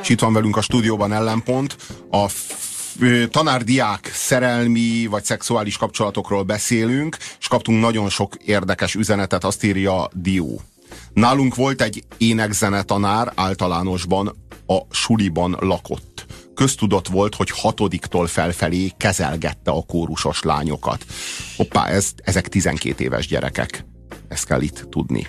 És 0.01 0.09
itt 0.09 0.19
van 0.19 0.33
velünk 0.33 0.57
a 0.57 0.62
stúdióban 0.62 1.13
ellenpont, 1.13 1.75
a 2.12 2.25
tanárdiák 3.29 4.12
szerelmi 4.13 5.07
vagy 5.09 5.24
szexuális 5.24 5.77
kapcsolatokról 5.77 6.43
beszélünk, 6.43 7.17
és 7.39 7.47
kaptunk 7.47 7.81
nagyon 7.81 8.09
sok 8.09 8.35
érdekes 8.35 8.95
üzenetet, 8.95 9.43
azt 9.43 9.63
írja 9.63 10.09
Dió. 10.13 10.62
Nálunk 11.15 11.55
volt 11.55 11.81
egy 11.81 12.03
énekzenetanár 12.17 13.31
általánosban, 13.36 14.36
a 14.67 14.77
suliban 14.89 15.57
lakott. 15.60 16.25
Köztudott 16.55 17.07
volt, 17.07 17.36
hogy 17.36 17.50
hatodiktól 17.50 18.27
felfelé 18.27 18.91
kezelgette 18.98 19.72
a 19.72 19.81
kórusos 19.81 20.41
lányokat. 20.41 21.05
Hoppá, 21.55 21.88
ez, 21.88 22.12
ezek 22.24 22.48
12 22.48 23.03
éves 23.03 23.27
gyerekek. 23.27 23.86
Ezt 24.27 24.45
kell 24.45 24.62
itt 24.62 24.88
tudni. 24.89 25.27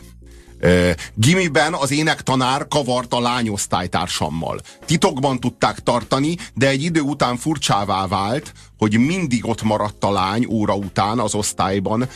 Gimiben 1.15 1.75
az 1.75 1.91
énektanár 1.91 2.69
kavart 2.69 3.13
a 3.13 3.21
lányosztálytársammal. 3.21 4.61
Titokban 4.85 5.41
tudták 5.41 5.79
tartani, 5.79 6.37
de 6.55 6.69
egy 6.69 6.83
idő 6.83 7.01
után 7.01 7.37
furcsává 7.37 8.07
vált, 8.07 8.53
hogy 8.79 8.99
mindig 8.99 9.47
ott 9.49 9.63
maradt 9.63 10.05
a 10.05 10.13
lány 10.13 10.47
óra 10.51 10.75
után 10.75 11.19
az 11.19 11.35
osztályban. 11.35 12.09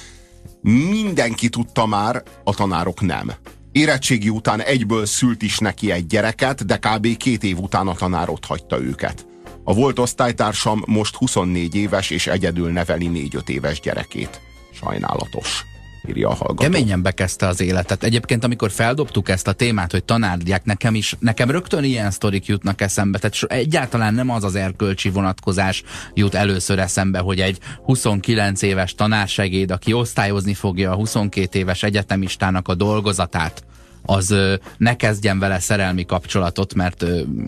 Mindenki 0.62 1.48
tudta 1.48 1.86
már, 1.86 2.22
a 2.44 2.54
tanárok 2.54 3.00
nem. 3.00 3.32
Érettségi 3.72 4.28
után 4.28 4.62
egyből 4.62 5.06
szült 5.06 5.42
is 5.42 5.58
neki 5.58 5.90
egy 5.90 6.06
gyereket, 6.06 6.66
de 6.66 6.76
kb. 6.76 7.16
két 7.16 7.42
év 7.42 7.58
után 7.58 7.88
a 7.88 7.94
tanár 7.94 8.28
ott 8.28 8.44
hagyta 8.44 8.80
őket. 8.80 9.26
A 9.64 9.74
volt 9.74 9.98
osztálytársam 9.98 10.82
most 10.86 11.16
24 11.16 11.74
éves, 11.74 12.10
és 12.10 12.26
egyedül 12.26 12.70
neveli 12.70 13.28
4-5 13.32 13.48
éves 13.48 13.80
gyerekét. 13.80 14.40
Sajnálatos 14.72 15.64
írja 16.08 16.28
a 16.28 16.34
hallgató. 16.34 16.70
Keményen 16.70 17.02
bekezdte 17.02 17.46
az 17.46 17.60
életet. 17.60 18.02
Egyébként, 18.02 18.44
amikor 18.44 18.70
feldobtuk 18.70 19.28
ezt 19.28 19.48
a 19.48 19.52
témát, 19.52 19.90
hogy 19.90 20.04
tanárdiák, 20.04 20.64
nekem 20.64 20.94
is, 20.94 21.16
nekem 21.18 21.50
rögtön 21.50 21.84
ilyen 21.84 22.10
sztorik 22.10 22.46
jutnak 22.46 22.80
eszembe. 22.80 23.18
Tehát 23.18 23.42
egyáltalán 23.42 24.14
nem 24.14 24.30
az 24.30 24.44
az 24.44 24.54
erkölcsi 24.54 25.10
vonatkozás 25.10 25.82
jut 26.14 26.34
először 26.34 26.78
eszembe, 26.78 27.18
hogy 27.18 27.40
egy 27.40 27.58
29 27.84 28.62
éves 28.62 28.94
tanársegéd, 28.94 29.70
aki 29.70 29.92
osztályozni 29.92 30.54
fogja 30.54 30.90
a 30.90 30.94
22 30.94 31.58
éves 31.58 31.82
egyetemistának 31.82 32.68
a 32.68 32.74
dolgozatát, 32.74 33.64
az 34.10 34.34
ne 34.76 34.96
kezdjen 34.96 35.38
vele 35.38 35.58
szerelmi 35.58 36.04
kapcsolatot, 36.04 36.74
mert, 36.74 37.04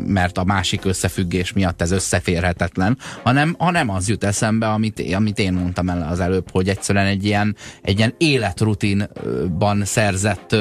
mert 0.06 0.38
a 0.38 0.44
másik 0.44 0.84
összefüggés 0.84 1.52
miatt 1.52 1.82
ez 1.82 1.90
összeférhetetlen, 1.90 2.98
hanem, 3.22 3.54
hanem 3.58 3.90
az 3.90 4.08
jut 4.08 4.24
eszembe, 4.24 4.68
amit, 4.68 5.14
amit 5.14 5.38
én 5.38 5.52
mondtam 5.52 5.88
el 5.88 6.08
az 6.10 6.20
előbb, 6.20 6.50
hogy 6.50 6.68
egyszerűen 6.68 7.06
egy 7.06 7.24
ilyen, 7.24 7.56
egy 7.82 7.98
ilyen 7.98 8.14
életrutinban 8.18 9.84
szerzett 9.84 10.56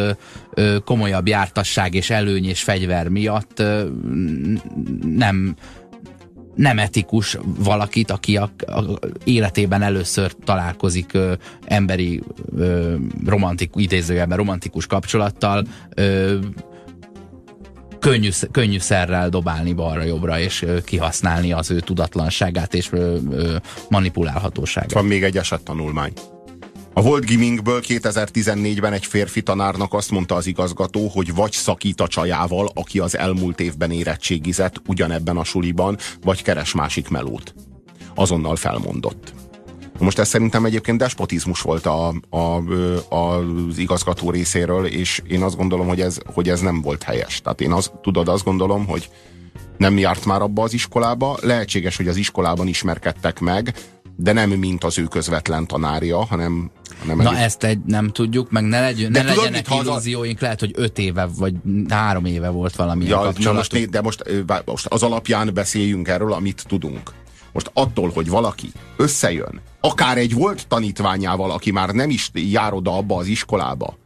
komolyabb 0.85 1.27
jártasság 1.27 1.93
és 1.93 2.09
előny 2.09 2.45
és 2.45 2.63
fegyver 2.63 3.07
miatt 3.07 3.63
nem 5.15 5.55
nem 6.55 6.79
etikus 6.79 7.37
valakit, 7.43 8.11
aki 8.11 8.37
a, 8.37 8.51
a 8.65 8.99
életében 9.23 9.81
először 9.81 10.31
találkozik 10.43 11.13
ö, 11.13 11.33
emberi 11.65 12.21
ö, 12.55 12.95
romantikus, 13.25 13.83
idézőjelben 13.83 14.37
romantikus 14.37 14.87
kapcsolattal, 14.87 15.65
ö, 15.95 16.37
könnyű, 17.99 18.29
könnyű 18.51 18.79
szerrel 18.79 19.29
dobálni 19.29 19.73
balra-jobbra, 19.73 20.39
és 20.39 20.61
ö, 20.61 20.81
kihasználni 20.81 21.51
az 21.51 21.71
ő 21.71 21.79
tudatlanságát 21.79 22.73
és 22.73 22.91
ö, 22.91 23.17
ö, 23.31 23.55
manipulálhatóságát. 23.89 24.91
Van 24.91 25.05
még 25.05 25.23
egy 25.23 25.37
esettanulmány. 25.37 26.13
A 26.93 27.01
Volt 27.01 27.25
Gimingből 27.25 27.81
2014-ben 27.87 28.93
egy 28.93 29.05
férfi 29.05 29.41
tanárnak 29.41 29.93
azt 29.93 30.11
mondta 30.11 30.35
az 30.35 30.47
igazgató, 30.47 31.07
hogy 31.07 31.33
vagy 31.35 31.51
szakít 31.51 32.01
a 32.01 32.07
csajával, 32.07 32.69
aki 32.73 32.99
az 32.99 33.17
elmúlt 33.17 33.59
évben 33.59 33.91
érettségizett 33.91 34.81
ugyanebben 34.87 35.37
a 35.37 35.43
suliban, 35.43 35.97
vagy 36.21 36.43
keres 36.43 36.73
másik 36.73 37.09
melót. 37.09 37.53
Azonnal 38.15 38.55
felmondott. 38.55 39.33
Most 39.99 40.19
ez 40.19 40.27
szerintem 40.27 40.65
egyébként 40.65 40.97
despotizmus 40.97 41.61
volt 41.61 41.85
a, 41.85 42.13
a, 42.29 42.37
a, 42.37 43.15
az 43.15 43.77
igazgató 43.77 44.31
részéről, 44.31 44.85
és 44.85 45.21
én 45.27 45.41
azt 45.41 45.57
gondolom, 45.57 45.87
hogy 45.87 46.01
ez, 46.01 46.17
hogy 46.25 46.49
ez 46.49 46.59
nem 46.59 46.81
volt 46.81 47.03
helyes. 47.03 47.41
Tehát 47.41 47.61
én 47.61 47.71
az, 47.71 47.91
tudod, 48.01 48.27
azt 48.27 48.43
gondolom, 48.43 48.87
hogy 48.87 49.09
nem 49.77 49.97
járt 49.97 50.25
már 50.25 50.41
abba 50.41 50.63
az 50.63 50.73
iskolába, 50.73 51.37
lehetséges, 51.41 51.97
hogy 51.97 52.07
az 52.07 52.15
iskolában 52.15 52.67
ismerkedtek 52.67 53.39
meg, 53.39 53.73
de 54.15 54.31
nem 54.33 54.49
mint 54.49 54.83
az 54.83 54.97
ő 54.97 55.03
közvetlen 55.03 55.67
tanárja, 55.67 56.25
hanem 56.25 56.71
hanem 56.99 57.17
Na 57.17 57.35
egy... 57.35 57.43
ezt 57.43 57.63
egy, 57.63 57.79
nem 57.85 58.09
tudjuk, 58.09 58.51
meg 58.51 58.63
ne, 58.63 58.79
legy, 58.79 59.09
ne 59.09 59.19
tudod, 59.21 59.35
legyenek 59.35 59.67
illúzióink, 59.69 60.39
lehet, 60.39 60.59
hogy 60.59 60.71
öt 60.75 60.97
éve 60.97 61.25
vagy 61.37 61.53
három 61.89 62.25
éve 62.25 62.49
volt 62.49 62.75
valami 62.75 63.05
ja, 63.05 63.31
most, 63.53 63.89
De 63.89 64.01
most, 64.01 64.23
most 64.65 64.85
az 64.85 65.03
alapján 65.03 65.51
beszéljünk 65.53 66.07
erről, 66.07 66.33
amit 66.33 66.63
tudunk. 66.67 67.11
Most 67.53 67.69
attól, 67.73 68.09
hogy 68.09 68.29
valaki 68.29 68.71
összejön, 68.97 69.61
akár 69.79 70.17
egy 70.17 70.33
volt 70.33 70.67
tanítványával, 70.67 71.51
aki 71.51 71.71
már 71.71 71.89
nem 71.89 72.09
is 72.09 72.29
jár 72.33 72.73
oda 72.73 72.97
abba 72.97 73.17
az 73.17 73.27
iskolába, 73.27 73.97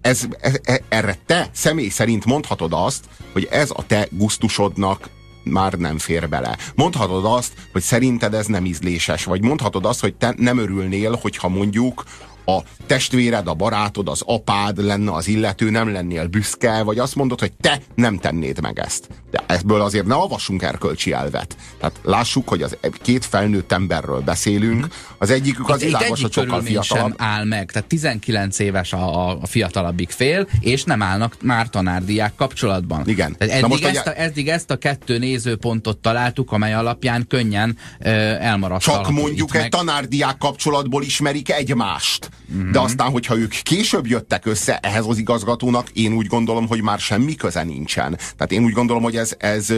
ez, 0.00 0.28
ez, 0.40 0.60
erre 0.88 1.18
te 1.26 1.48
személy 1.52 1.88
szerint 1.88 2.24
mondhatod 2.24 2.72
azt, 2.72 3.04
hogy 3.32 3.48
ez 3.50 3.70
a 3.70 3.86
te 3.86 4.08
gusztusodnak 4.10 5.08
már 5.50 5.72
nem 5.72 5.98
fér 5.98 6.28
bele. 6.28 6.56
Mondhatod 6.74 7.24
azt, 7.24 7.52
hogy 7.72 7.82
szerinted 7.82 8.34
ez 8.34 8.46
nem 8.46 8.64
ízléses, 8.64 9.24
vagy 9.24 9.42
mondhatod 9.42 9.84
azt, 9.84 10.00
hogy 10.00 10.14
te 10.14 10.34
nem 10.36 10.58
örülnél, 10.58 11.18
hogyha 11.22 11.48
mondjuk 11.48 12.04
a 12.46 12.62
testvéred, 12.86 13.48
a 13.48 13.54
barátod, 13.54 14.08
az 14.08 14.22
apád 14.26 14.84
lenne 14.84 15.12
az 15.12 15.28
illető, 15.28 15.70
nem 15.70 15.92
lennél 15.92 16.26
büszke, 16.26 16.82
vagy 16.82 16.98
azt 16.98 17.14
mondod, 17.14 17.40
hogy 17.40 17.52
te 17.60 17.80
nem 17.94 18.18
tennéd 18.18 18.60
meg 18.60 18.78
ezt. 18.78 19.08
De 19.30 19.44
ebből 19.46 19.80
azért 19.80 20.06
ne 20.06 20.14
avassunk 20.14 20.62
erkölcsi 20.62 21.12
elvet. 21.12 21.56
Tehát 21.78 22.00
lássuk, 22.02 22.48
hogy 22.48 22.62
az 22.62 22.76
két 23.02 23.24
felnőtt 23.24 23.72
emberről 23.72 24.20
beszélünk, 24.20 24.86
az 25.18 25.30
egyikük 25.30 25.68
az 25.68 25.80
világos, 25.80 26.22
hogy 26.22 26.32
sokkal 26.32 26.62
fiatalabb. 26.62 27.16
sem 27.18 27.26
áll 27.26 27.44
meg, 27.44 27.70
tehát 27.72 27.88
19 27.88 28.58
éves 28.58 28.92
a, 28.92 29.28
a 29.28 29.46
fiatalabbik 29.46 30.10
fél, 30.10 30.48
és 30.60 30.84
nem 30.84 31.02
állnak 31.02 31.36
már 31.42 31.68
tanárdiák 31.68 32.34
kapcsolatban. 32.34 33.08
Igen. 33.08 33.36
Tehát 33.38 33.54
eddig, 33.54 33.68
most, 33.68 33.84
ezt 33.84 34.06
a, 34.06 34.20
eddig 34.20 34.48
ezt 34.48 34.70
a 34.70 34.76
kettő 34.76 35.18
nézőpontot 35.18 35.98
találtuk, 35.98 36.52
amely 36.52 36.74
alapján 36.74 37.26
könnyen 37.26 37.78
ö, 37.98 38.08
elmarasztalható. 38.08 39.08
Csak 39.08 39.18
mondjuk 39.22 39.54
egy 39.54 39.60
meg. 39.60 39.70
tanárdiák 39.70 40.38
kapcsolatból 40.38 41.02
ismerik 41.02 41.50
egymást. 41.50 42.28
Mm-hmm. 42.52 42.70
De 42.70 42.80
aztán, 42.80 43.10
hogyha 43.10 43.36
ők 43.36 43.50
később 43.62 44.06
jöttek 44.06 44.46
össze 44.46 44.78
ehhez 44.78 45.04
az 45.08 45.18
igazgatónak, 45.18 45.88
én 45.90 46.12
úgy 46.12 46.26
gondolom, 46.26 46.66
hogy 46.66 46.82
már 46.82 46.98
semmi 46.98 47.34
köze 47.34 47.62
nincsen. 47.62 48.16
Tehát 48.16 48.52
én 48.52 48.64
úgy 48.64 48.72
gondolom, 48.72 49.02
hogy 49.02 49.16
ez, 49.16 49.34
ez 49.38 49.72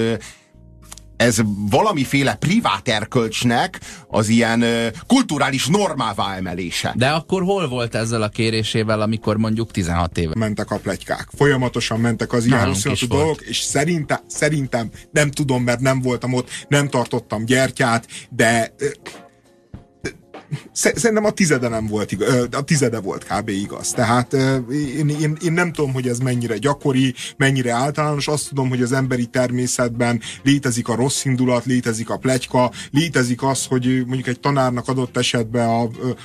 ez 1.18 1.40
valamiféle 1.70 2.34
privát 2.34 2.88
erkölcsnek 2.88 3.80
az 4.08 4.28
ilyen 4.28 4.64
kulturális 5.06 5.66
normává 5.66 6.36
emelése. 6.36 6.92
De 6.96 7.08
akkor 7.08 7.42
hol 7.42 7.68
volt 7.68 7.94
ezzel 7.94 8.22
a 8.22 8.28
kérésével, 8.28 9.00
amikor 9.00 9.36
mondjuk 9.36 9.70
16 9.70 10.18
éve? 10.18 10.32
Mentek 10.36 10.70
a 10.70 10.76
plegykák. 10.76 11.28
Folyamatosan 11.36 12.00
mentek 12.00 12.32
az 12.32 12.46
ilyen 12.46 12.74
dolgok, 13.08 13.40
és 13.40 13.58
szerintem, 13.58 14.18
szerintem 14.26 14.90
nem 15.10 15.30
tudom, 15.30 15.62
mert 15.62 15.80
nem 15.80 16.00
voltam 16.00 16.32
ott, 16.32 16.48
nem 16.68 16.88
tartottam 16.88 17.44
gyertyát, 17.44 18.06
de 18.30 18.74
Szerintem 20.72 21.24
a 21.24 21.30
tizede 21.30 21.68
nem 21.68 21.86
volt 21.86 22.12
igaz, 22.12 22.48
a 22.50 22.62
tizede 22.62 23.00
volt 23.00 23.24
kb. 23.24 23.48
igaz. 23.48 23.90
Tehát 23.90 24.32
én, 24.72 25.08
én, 25.08 25.36
én 25.44 25.52
nem 25.52 25.72
tudom, 25.72 25.92
hogy 25.92 26.08
ez 26.08 26.18
mennyire 26.18 26.56
gyakori, 26.56 27.14
mennyire 27.36 27.72
általános, 27.72 28.28
azt 28.28 28.48
tudom, 28.48 28.68
hogy 28.68 28.82
az 28.82 28.92
emberi 28.92 29.26
természetben 29.26 30.20
létezik 30.42 30.88
a 30.88 30.94
rossz 30.94 31.24
indulat, 31.24 31.64
létezik 31.64 32.10
a 32.10 32.16
plegyka, 32.16 32.70
létezik 32.90 33.42
az, 33.42 33.66
hogy 33.66 34.04
mondjuk 34.06 34.26
egy 34.26 34.40
tanárnak 34.40 34.88
adott 34.88 35.16
esetben 35.16 35.68
a, 35.68 35.82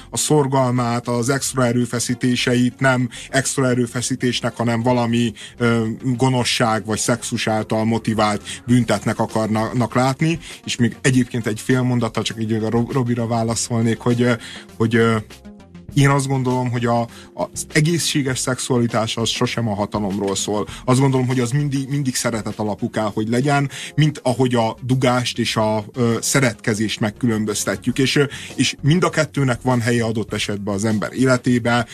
a 0.10 0.18
szorgalmát, 0.18 1.08
az 1.08 1.30
extra 1.30 1.65
erőfeszítéseit 1.65 2.80
nem 2.80 3.10
extra 3.30 3.68
erőfeszítésnek, 3.68 4.56
hanem 4.56 4.82
valami 4.82 5.34
gonoszság 6.03 6.86
vagy 6.86 7.00
szexus 7.00 7.48
által 7.48 7.86
motivált 7.86 8.42
büntetnek 8.65 9.20
akarnak 9.20 9.96
látni, 9.96 10.39
és 10.65 10.75
még 10.75 10.98
egyébként 11.01 11.48
egy 11.48 11.60
fél 11.60 11.82
mondata, 11.82 12.22
csak 12.22 12.42
így 12.42 12.53
a 12.53 12.70
Robira 12.70 13.27
válaszolnék, 13.27 14.00
hogy 14.00 14.12
hogy, 14.13 14.38
hogy 14.77 15.24
én 15.93 16.10
azt 16.10 16.27
gondolom, 16.27 16.72
hogy 16.72 16.86
a, 16.86 17.08
az 17.34 17.65
egészséges 17.74 18.39
szexualitás 18.39 19.17
az 19.17 19.29
sosem 19.29 19.67
a 19.67 19.75
hatalomról 19.75 20.36
szól. 20.36 20.67
Azt 20.86 21.00
gondolom, 21.00 21.27
hogy 21.27 21.39
az 21.39 21.51
mindig, 21.51 21.89
mindig 21.89 22.15
szeretet 22.15 22.60
alapú 22.60 22.89
kell, 22.89 23.12
hogy 23.13 23.29
legyen, 23.29 23.70
mint 23.96 24.20
ahogy 24.24 24.55
a 24.55 24.75
dugást 24.82 25.39
és 25.39 25.55
a 25.55 25.86
ö, 25.93 26.17
szeretkezést 26.22 27.00
megkülönböztetjük. 27.00 28.00
És, 28.00 28.20
és 28.55 28.75
mind 28.82 29.03
a 29.03 29.10
kettőnek 29.10 29.62
van 29.62 29.82
helye 29.82 30.03
adott 30.03 30.34
esetben 30.34 30.74
az 30.74 30.86
ember 30.86 31.13
életébe, 31.13 31.88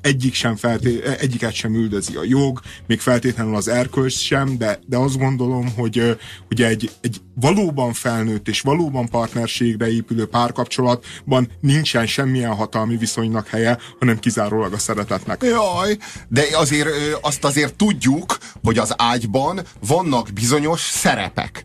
egyik 0.00 0.34
sem 0.34 0.56
felté, 0.56 1.02
egyiket 1.18 1.52
sem 1.52 1.74
üldözi 1.74 2.16
a 2.16 2.24
jog, 2.24 2.60
még 2.86 3.00
feltétlenül 3.00 3.54
az 3.54 3.68
erkölcs 3.68 4.18
sem, 4.18 4.58
de, 4.58 4.78
de 4.86 4.96
azt 4.96 5.18
gondolom, 5.18 5.72
hogy, 5.76 6.18
hogy 6.48 6.62
egy, 6.62 6.90
egy 7.00 7.20
valóban 7.40 7.92
felnőtt 7.92 8.48
és 8.48 8.60
valóban 8.60 9.08
partnerségre 9.08 9.90
épülő 9.90 10.26
párkapcsolatban 10.26 11.48
nincsen 11.60 12.06
semmilyen 12.06 12.54
hatalmi 12.54 12.96
viszonynak 12.96 13.46
helye, 13.46 13.78
hanem 13.98 14.18
kizárólag 14.18 14.72
a 14.72 14.78
szeretetnek. 14.78 15.42
Jaj, 15.42 15.96
de 16.28 16.42
azért 16.52 16.88
azt 17.20 17.44
azért 17.44 17.74
tudjuk, 17.74 18.38
hogy 18.62 18.78
az 18.78 18.94
ágyban 18.96 19.60
vannak 19.86 20.28
bizonyos 20.34 20.80
szerepek. 20.80 21.62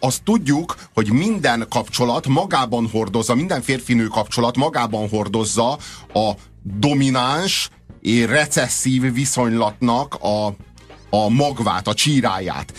Azt 0.00 0.22
tudjuk, 0.22 0.76
hogy 0.94 1.12
minden 1.12 1.66
kapcsolat 1.68 2.26
magában 2.26 2.88
hordozza, 2.88 3.34
minden 3.34 3.62
férfinő 3.62 4.06
kapcsolat 4.06 4.56
magában 4.56 5.08
hordozza 5.08 5.78
a 6.12 6.32
domináns, 6.62 7.70
recesszív 8.26 9.12
viszonylatnak 9.12 10.14
a, 10.14 10.46
a 11.10 11.28
magvát, 11.28 11.88
a 11.88 11.94
csíráját. 11.94 12.72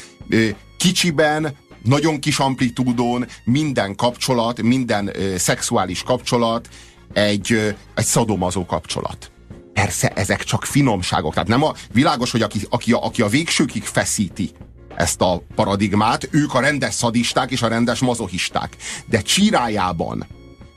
Kicsiben 0.77 1.55
nagyon 1.85 2.19
kis 2.19 2.39
amplitúdón 2.39 3.27
minden 3.43 3.95
kapcsolat, 3.95 4.61
minden 4.61 5.09
ö, 5.13 5.37
szexuális 5.37 6.03
kapcsolat 6.03 6.69
egy, 7.13 7.51
ö, 7.51 7.69
egy 7.95 8.05
szadomazó 8.05 8.65
kapcsolat. 8.65 9.31
Persze, 9.73 10.09
ezek 10.09 10.43
csak 10.43 10.65
finomságok. 10.65 11.33
Tehát 11.33 11.47
nem 11.47 11.63
a 11.63 11.73
világos, 11.91 12.31
hogy 12.31 12.41
aki, 12.41 12.59
aki, 12.69 12.91
a, 12.91 13.03
aki 13.03 13.21
a 13.21 13.27
végsőkig 13.27 13.83
feszíti 13.83 14.51
ezt 14.95 15.21
a 15.21 15.41
paradigmát, 15.55 16.27
ők 16.31 16.53
a 16.53 16.59
rendes 16.59 16.93
szadisták 16.93 17.51
és 17.51 17.61
a 17.61 17.67
rendes 17.67 17.99
mazohisták. 17.99 18.75
De 19.05 19.21
csírájában 19.21 20.25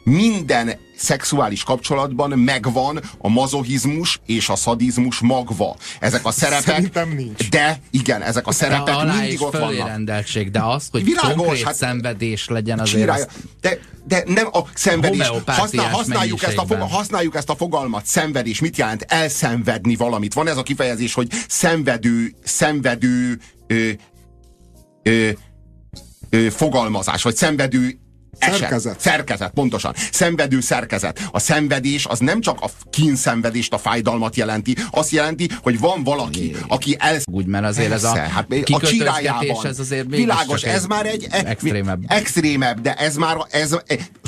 minden 0.08 0.72
szexuális 0.96 1.62
kapcsolatban 1.62 2.38
megvan 2.38 3.00
a 3.18 3.28
mazohizmus 3.28 4.20
és 4.26 4.48
a 4.48 4.56
szadizmus 4.56 5.18
magva. 5.18 5.76
Ezek 6.00 6.26
a 6.26 6.30
szerepek... 6.30 6.64
Szerintem 6.64 7.08
nincs. 7.08 7.48
De 7.48 7.80
igen, 7.90 8.22
ezek 8.22 8.46
a 8.46 8.52
szerepek 8.52 8.94
alá 8.94 9.14
mindig 9.14 9.42
ott 9.42 9.58
vannak. 9.58 9.86
rendeltség, 9.86 10.50
de 10.50 10.60
az, 10.62 10.88
hogy 10.90 11.04
Világos, 11.04 11.34
konkrét 11.34 11.62
hát 11.62 11.74
szenvedés 11.74 12.48
legyen 12.48 12.78
azért... 12.78 12.98
Csirája. 12.98 13.24
Azt... 13.24 13.36
De, 13.60 13.78
de 14.04 14.22
nem 14.26 14.46
a 14.52 14.58
szenvedés. 14.74 15.30
Használ, 15.46 15.88
használjuk, 15.90 16.42
ezt 16.42 16.56
a 16.56 16.60
fog, 16.60 16.68
mennyiségben. 16.68 16.98
használjuk 16.98 17.34
ezt 17.34 17.50
a 17.50 17.56
fogalmat. 17.56 18.06
Szenvedés. 18.06 18.60
Mit 18.60 18.76
jelent? 18.76 19.04
Elszenvedni 19.08 19.96
valamit. 19.96 20.34
Van 20.34 20.48
ez 20.48 20.56
a 20.56 20.62
kifejezés, 20.62 21.14
hogy 21.14 21.28
szenvedő, 21.48 22.34
szenvedő 22.44 23.38
ö, 23.66 23.90
ö, 25.02 25.30
ö, 26.30 26.50
fogalmazás, 26.50 27.22
vagy 27.22 27.36
szenvedő. 27.36 27.98
Szerkezet. 28.40 29.00
Szerkezet, 29.00 29.50
pontosan. 29.50 29.94
Szenvedő 30.12 30.60
szerkezet. 30.60 31.28
A 31.30 31.38
szenvedés 31.38 32.06
az 32.06 32.18
nem 32.18 32.40
csak 32.40 32.60
a 32.60 32.70
kínszenvedést, 32.90 33.72
a 33.72 33.78
fájdalmat 33.78 34.36
jelenti, 34.36 34.76
azt 34.90 35.10
jelenti, 35.10 35.48
hogy 35.62 35.78
van 35.78 36.02
valaki, 36.04 36.56
aki 36.68 36.96
el... 36.98 37.16
Úgy, 37.32 37.46
mert 37.46 37.64
azért 37.64 37.92
ez 37.92 38.04
a 38.04 38.12
Persze, 38.12 38.32
hát 38.32 38.46
a 38.72 38.86
csirájában. 38.86 39.66
ez 39.66 39.78
azért 39.78 40.06
Világos, 40.08 40.62
ez 40.62 40.86
már 40.86 41.06
egy 41.06 41.26
e- 41.30 41.42
extrémebb. 41.44 42.00
extrémebb, 42.06 42.80
de 42.80 42.94
ez 42.94 43.16
már 43.16 43.36
ez 43.50 43.76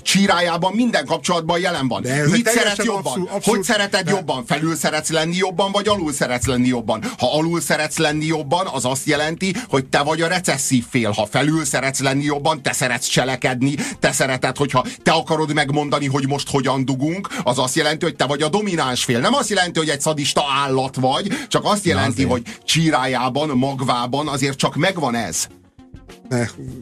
csirájában 0.02 0.72
minden 0.72 1.04
kapcsolatban 1.06 1.60
jelen 1.60 1.88
van. 1.88 2.02
De 2.02 2.14
ez 2.14 2.30
Mit 2.30 2.48
szeretsz 2.48 2.84
jobban? 2.84 3.04
abszolút- 3.04 3.30
abszolút- 3.30 3.44
hogy 3.44 3.62
szereted 3.76 4.04
de- 4.04 4.10
jobban? 4.10 4.46
Felül 4.46 4.76
szeretsz 4.76 5.10
lenni 5.10 5.36
jobban, 5.36 5.72
vagy 5.72 5.88
alul 5.88 6.12
szeretsz 6.12 6.46
lenni 6.46 6.68
jobban? 6.68 7.04
Ha 7.18 7.36
alul 7.36 7.60
szeretsz 7.60 7.98
lenni 7.98 8.24
jobban, 8.24 8.66
az 8.66 8.84
azt 8.84 9.06
jelenti, 9.06 9.54
hogy 9.68 9.86
te 9.86 10.02
vagy 10.02 10.20
a 10.22 10.26
recesszív 10.28 10.84
fél. 10.90 11.10
Ha 11.10 11.26
felül 11.30 11.64
szeretsz 11.64 12.00
lenni 12.00 12.24
jobban, 12.24 12.62
te 12.62 12.72
szeretsz 12.72 13.06
cselekedni, 13.06 13.74
te 14.00 14.12
szereted, 14.12 14.56
hogyha 14.56 14.84
te 15.02 15.10
akarod 15.12 15.52
megmondani, 15.54 16.06
hogy 16.06 16.28
most 16.28 16.50
hogyan 16.50 16.84
dugunk, 16.84 17.28
az 17.42 17.58
azt 17.58 17.74
jelenti, 17.74 18.04
hogy 18.04 18.16
te 18.16 18.24
vagy 18.26 18.42
a 18.42 18.48
domináns 18.48 19.04
fél. 19.04 19.18
Nem 19.20 19.34
azt 19.34 19.48
jelenti, 19.48 19.78
hogy 19.78 19.88
egy 19.88 20.00
szadista 20.00 20.42
állat 20.64 20.96
vagy, 20.96 21.32
csak 21.48 21.64
azt 21.64 21.84
jelenti, 21.84 22.24
hogy 22.24 22.42
csírájában, 22.64 23.48
magvában 23.48 24.28
azért 24.28 24.56
csak 24.58 24.76
megvan 24.76 25.14
ez. 25.14 25.46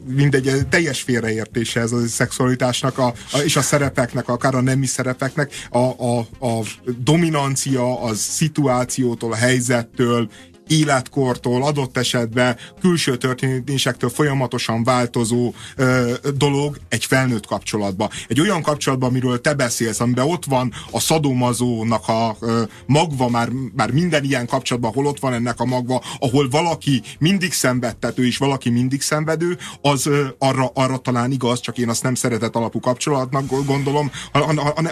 Mindegy, 0.05 0.67
teljes 0.69 1.01
félreértése 1.01 1.79
ez 1.79 1.91
a 1.91 2.07
szexualitásnak, 2.07 2.97
a, 2.97 3.13
a, 3.31 3.37
és 3.37 3.55
a 3.55 3.61
szerepeknek, 3.61 4.27
akár 4.29 4.55
a 4.55 4.61
nemi 4.61 4.85
szerepeknek, 4.85 5.51
a, 5.69 5.77
a, 5.77 6.19
a 6.39 6.65
dominancia 6.97 8.01
az 8.01 8.19
szituációtól, 8.19 9.31
a 9.31 9.35
helyzettől, 9.35 10.29
életkortól, 10.69 11.63
adott 11.63 11.97
esetben 11.97 12.57
külső 12.81 13.17
történésektől 13.17 14.09
folyamatosan 14.09 14.83
változó 14.83 15.53
ö, 15.75 16.13
dolog 16.35 16.77
egy 16.89 17.05
felnőtt 17.05 17.45
kapcsolatban. 17.45 18.09
Egy 18.27 18.39
olyan 18.39 18.61
kapcsolatban, 18.61 19.09
amiről 19.09 19.41
te 19.41 19.53
beszélsz, 19.53 19.99
amiben 19.99 20.25
ott 20.25 20.45
van 20.45 20.73
a 20.91 20.99
szadomazónak 20.99 22.07
a 22.07 22.35
ö, 22.39 22.63
magva, 22.85 23.29
már, 23.29 23.49
már 23.75 23.91
minden 23.91 24.23
ilyen 24.23 24.47
kapcsolatban, 24.47 24.91
ahol 24.91 25.05
ott 25.05 25.19
van 25.19 25.33
ennek 25.33 25.59
a 25.59 25.65
magva, 25.65 26.03
ahol 26.19 26.49
valaki 26.49 27.01
mindig 27.19 27.53
szenvedtető, 27.53 28.25
és 28.25 28.37
valaki 28.37 28.69
mindig 28.69 29.01
szenvedő, 29.01 29.57
az 29.81 30.05
ö, 30.05 30.27
arra, 30.37 30.71
arra 30.73 30.97
talán 30.97 31.31
igaz, 31.31 31.59
csak 31.59 31.77
én 31.77 31.89
azt 31.89 32.03
nem 32.03 32.15
szeretet 32.15 32.55
alapú 32.55 32.79
kapcsolatnak 32.79 33.65
gondolom, 33.65 34.11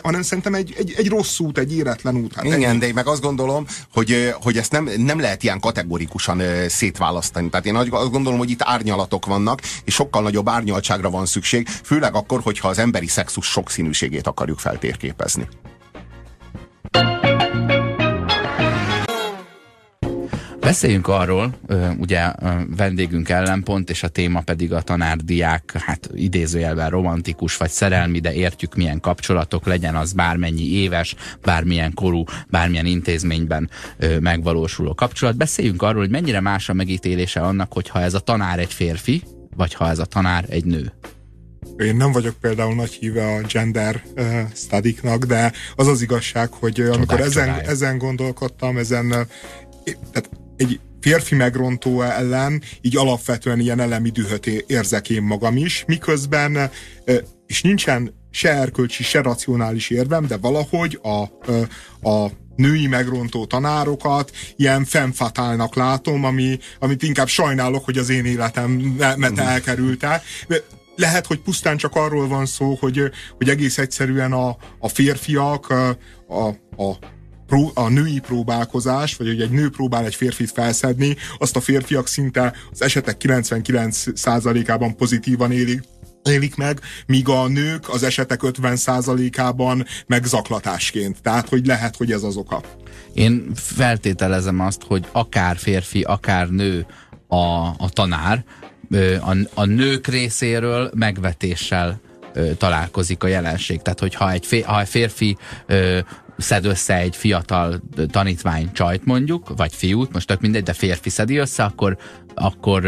hanem, 0.02 0.22
szerintem 0.22 0.54
egy, 0.54 0.74
egy, 0.78 0.94
egy 0.98 1.10
rossz 1.10 1.40
út, 1.40 1.58
egy 1.58 1.76
éretlen 1.76 2.16
út. 2.16 2.34
Hát 2.34 2.46
ennyi. 2.46 2.56
Igen, 2.56 2.80
de 2.80 2.88
én 2.88 2.94
meg 2.94 3.08
azt 3.08 3.22
gondolom, 3.22 3.66
hogy, 3.94 4.34
hogy 4.42 4.58
ezt 4.58 4.72
nem, 4.72 4.90
nem 4.98 5.20
lehet 5.20 5.44
ilyen 5.44 5.60
kategorikusan 5.68 6.42
szétválasztani. 6.68 7.50
Tehát 7.50 7.66
én 7.66 7.76
azt 7.76 8.12
gondolom, 8.12 8.38
hogy 8.38 8.50
itt 8.50 8.62
árnyalatok 8.62 9.26
vannak, 9.26 9.62
és 9.84 9.94
sokkal 9.94 10.22
nagyobb 10.22 10.50
árnyaltságra 10.50 11.10
van 11.10 11.26
szükség, 11.26 11.68
főleg 11.68 12.16
akkor, 12.16 12.42
hogyha 12.42 12.68
az 12.68 12.80
emberi 12.80 13.08
szexus 13.08 13.46
sokszínűségét 13.46 14.28
akarjuk 14.28 14.60
feltérképezni. 14.60 15.48
Beszéljünk 20.68 21.08
arról, 21.08 21.58
ugye 22.00 22.32
vendégünk 22.76 23.30
ellenpont, 23.30 23.90
és 23.90 24.04
a 24.04 24.08
téma 24.08 24.42
pedig 24.42 24.74
a 24.74 24.82
tanárdiák, 24.82 25.72
hát 25.72 26.10
idézőjelben 26.14 26.90
romantikus 26.90 27.58
vagy 27.58 27.70
szerelmi, 27.70 28.20
de 28.20 28.34
értjük 28.34 28.76
milyen 28.76 29.00
kapcsolatok, 29.00 29.66
legyen 29.66 29.96
az 29.96 30.14
bármennyi 30.14 30.74
éves, 30.74 31.16
bármilyen 31.42 31.94
korú, 31.94 32.24
bármilyen 32.50 32.86
intézményben 32.86 33.70
megvalósuló 34.20 34.94
kapcsolat. 34.94 35.38
Beszéljünk 35.38 35.82
arról, 35.82 36.02
hogy 36.02 36.10
mennyire 36.10 36.42
más 36.42 36.70
a 36.70 36.74
megítélése 36.74 37.40
annak, 37.40 37.74
hogyha 37.74 38.02
ez 38.02 38.14
a 38.14 38.20
tanár 38.20 38.60
egy 38.60 38.74
férfi, 38.74 39.24
vagy 39.56 39.74
ha 39.74 39.90
ez 39.90 40.00
a 40.00 40.06
tanár 40.06 40.46
egy 40.50 40.66
nő. 40.66 40.94
Én 41.78 41.96
nem 41.96 42.12
vagyok 42.12 42.36
például 42.42 42.76
nagy 42.76 42.92
híve 42.92 43.36
a 43.36 43.42
gender 43.54 44.04
uh, 44.16 44.42
studiknak, 44.56 45.24
de 45.24 45.52
az 45.76 45.88
az 45.88 46.02
igazság, 46.02 46.52
hogy 46.52 46.82
uh, 46.82 46.94
amikor 46.94 47.20
ezen, 47.20 47.48
csodája. 47.48 47.70
ezen 47.70 47.98
gondolkodtam, 47.98 48.78
ezen 48.78 49.10
tehát 50.12 50.30
egy 50.58 50.80
férfi 51.00 51.36
megrontó 51.36 52.02
ellen 52.02 52.62
így 52.82 52.98
alapvetően 52.98 53.60
ilyen 53.60 53.80
elemi 53.80 54.10
dühöt 54.10 54.46
érzek 54.46 55.10
én 55.10 55.24
magam 55.24 55.58
is, 55.58 55.84
miközben 55.88 56.70
és 57.48 57.62
nincsen 57.62 58.14
se 58.32 58.50
erkölcsi, 58.50 59.04
se 59.04 59.22
racionális 59.22 59.90
érvem, 59.90 60.28
de 60.28 60.38
valahogy 60.38 61.00
a, 61.02 61.22
a 62.10 62.32
női 62.56 62.88
megrontó 62.88 63.46
tanárokat 63.46 64.32
ilyen 64.56 64.86
fennfatálnak 64.86 65.76
látom, 65.76 66.24
ami, 66.24 66.60
amit 66.80 67.04
inkább 67.04 67.28
sajnálok, 67.28 67.86
hogy 67.86 67.98
az 67.98 68.10
én 68.10 68.26
életemet 68.26 69.40
elkerülte. 69.40 70.22
Lehet, 70.96 71.26
hogy 71.26 71.40
pusztán 71.40 71.78
csak 71.78 71.96
arról 71.96 72.28
van 72.28 72.46
szó, 72.46 72.78
hogy, 72.80 73.12
hogy 73.38 73.50
egész 73.50 73.78
egyszerűen 73.78 74.32
a, 74.32 74.58
a 74.80 74.88
férfiak 74.88 75.70
a, 75.70 75.98
a, 76.28 76.48
a 76.84 76.98
pró, 77.48 77.72
a 77.74 77.90
női 77.90 78.20
próbálkozás, 78.20 79.16
vagy 79.16 79.28
hogy 79.28 79.42
egy 79.42 79.50
nő 79.50 79.70
próbál 79.70 80.06
egy 80.06 80.16
férfit 80.16 80.52
felszedni, 80.52 81.16
azt 81.38 81.56
a 81.56 81.62
férfiak 81.62 82.08
szinte 82.08 82.54
az 82.72 82.82
esetek 82.82 83.22
99%-ában 83.24 84.96
pozitívan 84.96 85.52
élik, 85.52 85.84
élik 86.24 86.56
meg, 86.56 86.80
míg 87.06 87.30
a 87.30 87.48
nők 87.48 87.90
az 87.90 88.04
esetek 88.04 88.40
50%-ában 88.44 89.86
megzaklatásként. 90.08 91.22
Tehát, 91.22 91.50
hogy 91.50 91.66
lehet, 91.66 91.96
hogy 91.96 92.12
ez 92.12 92.24
az 92.24 92.36
oka. 92.36 92.62
Én 93.14 93.52
feltételezem 93.56 94.60
azt, 94.60 94.84
hogy 94.84 95.06
akár 95.12 95.58
férfi, 95.58 96.02
akár 96.02 96.50
nő 96.50 96.86
a, 97.28 97.68
a 97.68 97.90
tanár, 97.94 98.44
a, 99.22 99.38
a 99.54 99.66
nők 99.66 100.08
részéről 100.08 100.92
megvetéssel 100.96 102.00
találkozik 102.58 103.24
a 103.24 103.28
jelenség. 103.28 103.82
Tehát, 103.82 104.00
hogyha 104.00 104.32
egy, 104.32 104.46
fér, 104.46 104.66
ha 104.66 104.80
egy 104.80 104.88
férfi 104.88 105.38
szed 106.38 106.66
össze 106.66 106.98
egy 106.98 107.16
fiatal 107.16 107.82
tanítvány 108.12 108.72
csajt 108.72 109.06
mondjuk, 109.06 109.56
vagy 109.56 109.74
fiút, 109.74 110.14
most 110.14 110.28
tök 110.28 110.42
mindegy, 110.42 110.64
de 110.64 110.74
férfi 110.74 111.10
szedi 111.10 111.38
össze, 111.38 111.64
akkor, 111.64 111.98
akkor 112.34 112.86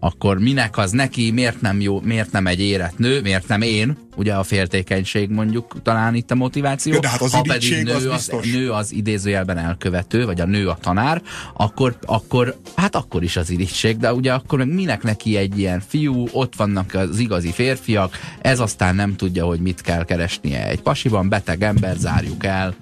akkor 0.00 0.38
minek 0.38 0.78
az 0.78 0.90
neki, 0.90 1.30
miért 1.30 1.60
nem 1.60 1.80
jó, 1.80 2.00
miért 2.00 2.32
nem 2.32 2.46
egy 2.46 2.60
érett 2.60 2.98
nő, 2.98 3.20
miért 3.20 3.48
nem 3.48 3.62
én, 3.62 3.96
ugye 4.16 4.34
a 4.34 4.42
féltékenység 4.42 5.30
mondjuk 5.30 5.82
talán 5.82 6.14
itt 6.14 6.30
a 6.30 6.34
motiváció. 6.34 6.98
De 6.98 7.08
hát 7.08 7.20
az 7.20 7.32
ha 7.32 7.42
pedig 7.42 7.82
nő 7.82 7.94
az, 7.94 8.06
az, 8.06 8.32
nő 8.52 8.70
az 8.70 8.92
idézőjelben 8.92 9.58
elkövető, 9.58 10.24
vagy 10.24 10.40
a 10.40 10.46
nő 10.46 10.68
a 10.68 10.78
tanár, 10.80 11.22
akkor, 11.54 11.96
akkor 12.06 12.56
hát 12.76 12.96
akkor 12.96 13.22
is 13.22 13.36
az 13.36 13.50
irítség, 13.50 13.96
de 13.96 14.14
ugye 14.14 14.32
akkor 14.32 14.58
meg 14.58 14.74
minek 14.74 15.02
neki 15.02 15.36
egy 15.36 15.58
ilyen 15.58 15.82
fiú, 15.88 16.26
ott 16.32 16.56
vannak 16.56 16.94
az 16.94 17.18
igazi 17.18 17.50
férfiak, 17.52 18.16
ez 18.40 18.60
aztán 18.60 18.94
nem 18.94 19.16
tudja, 19.16 19.44
hogy 19.44 19.60
mit 19.60 19.80
kell 19.80 20.04
keresnie. 20.04 20.66
Egy 20.66 20.80
pasiban 20.80 21.28
beteg 21.28 21.62
ember, 21.62 21.96
zárjuk 21.96 22.44
el. 22.44 22.74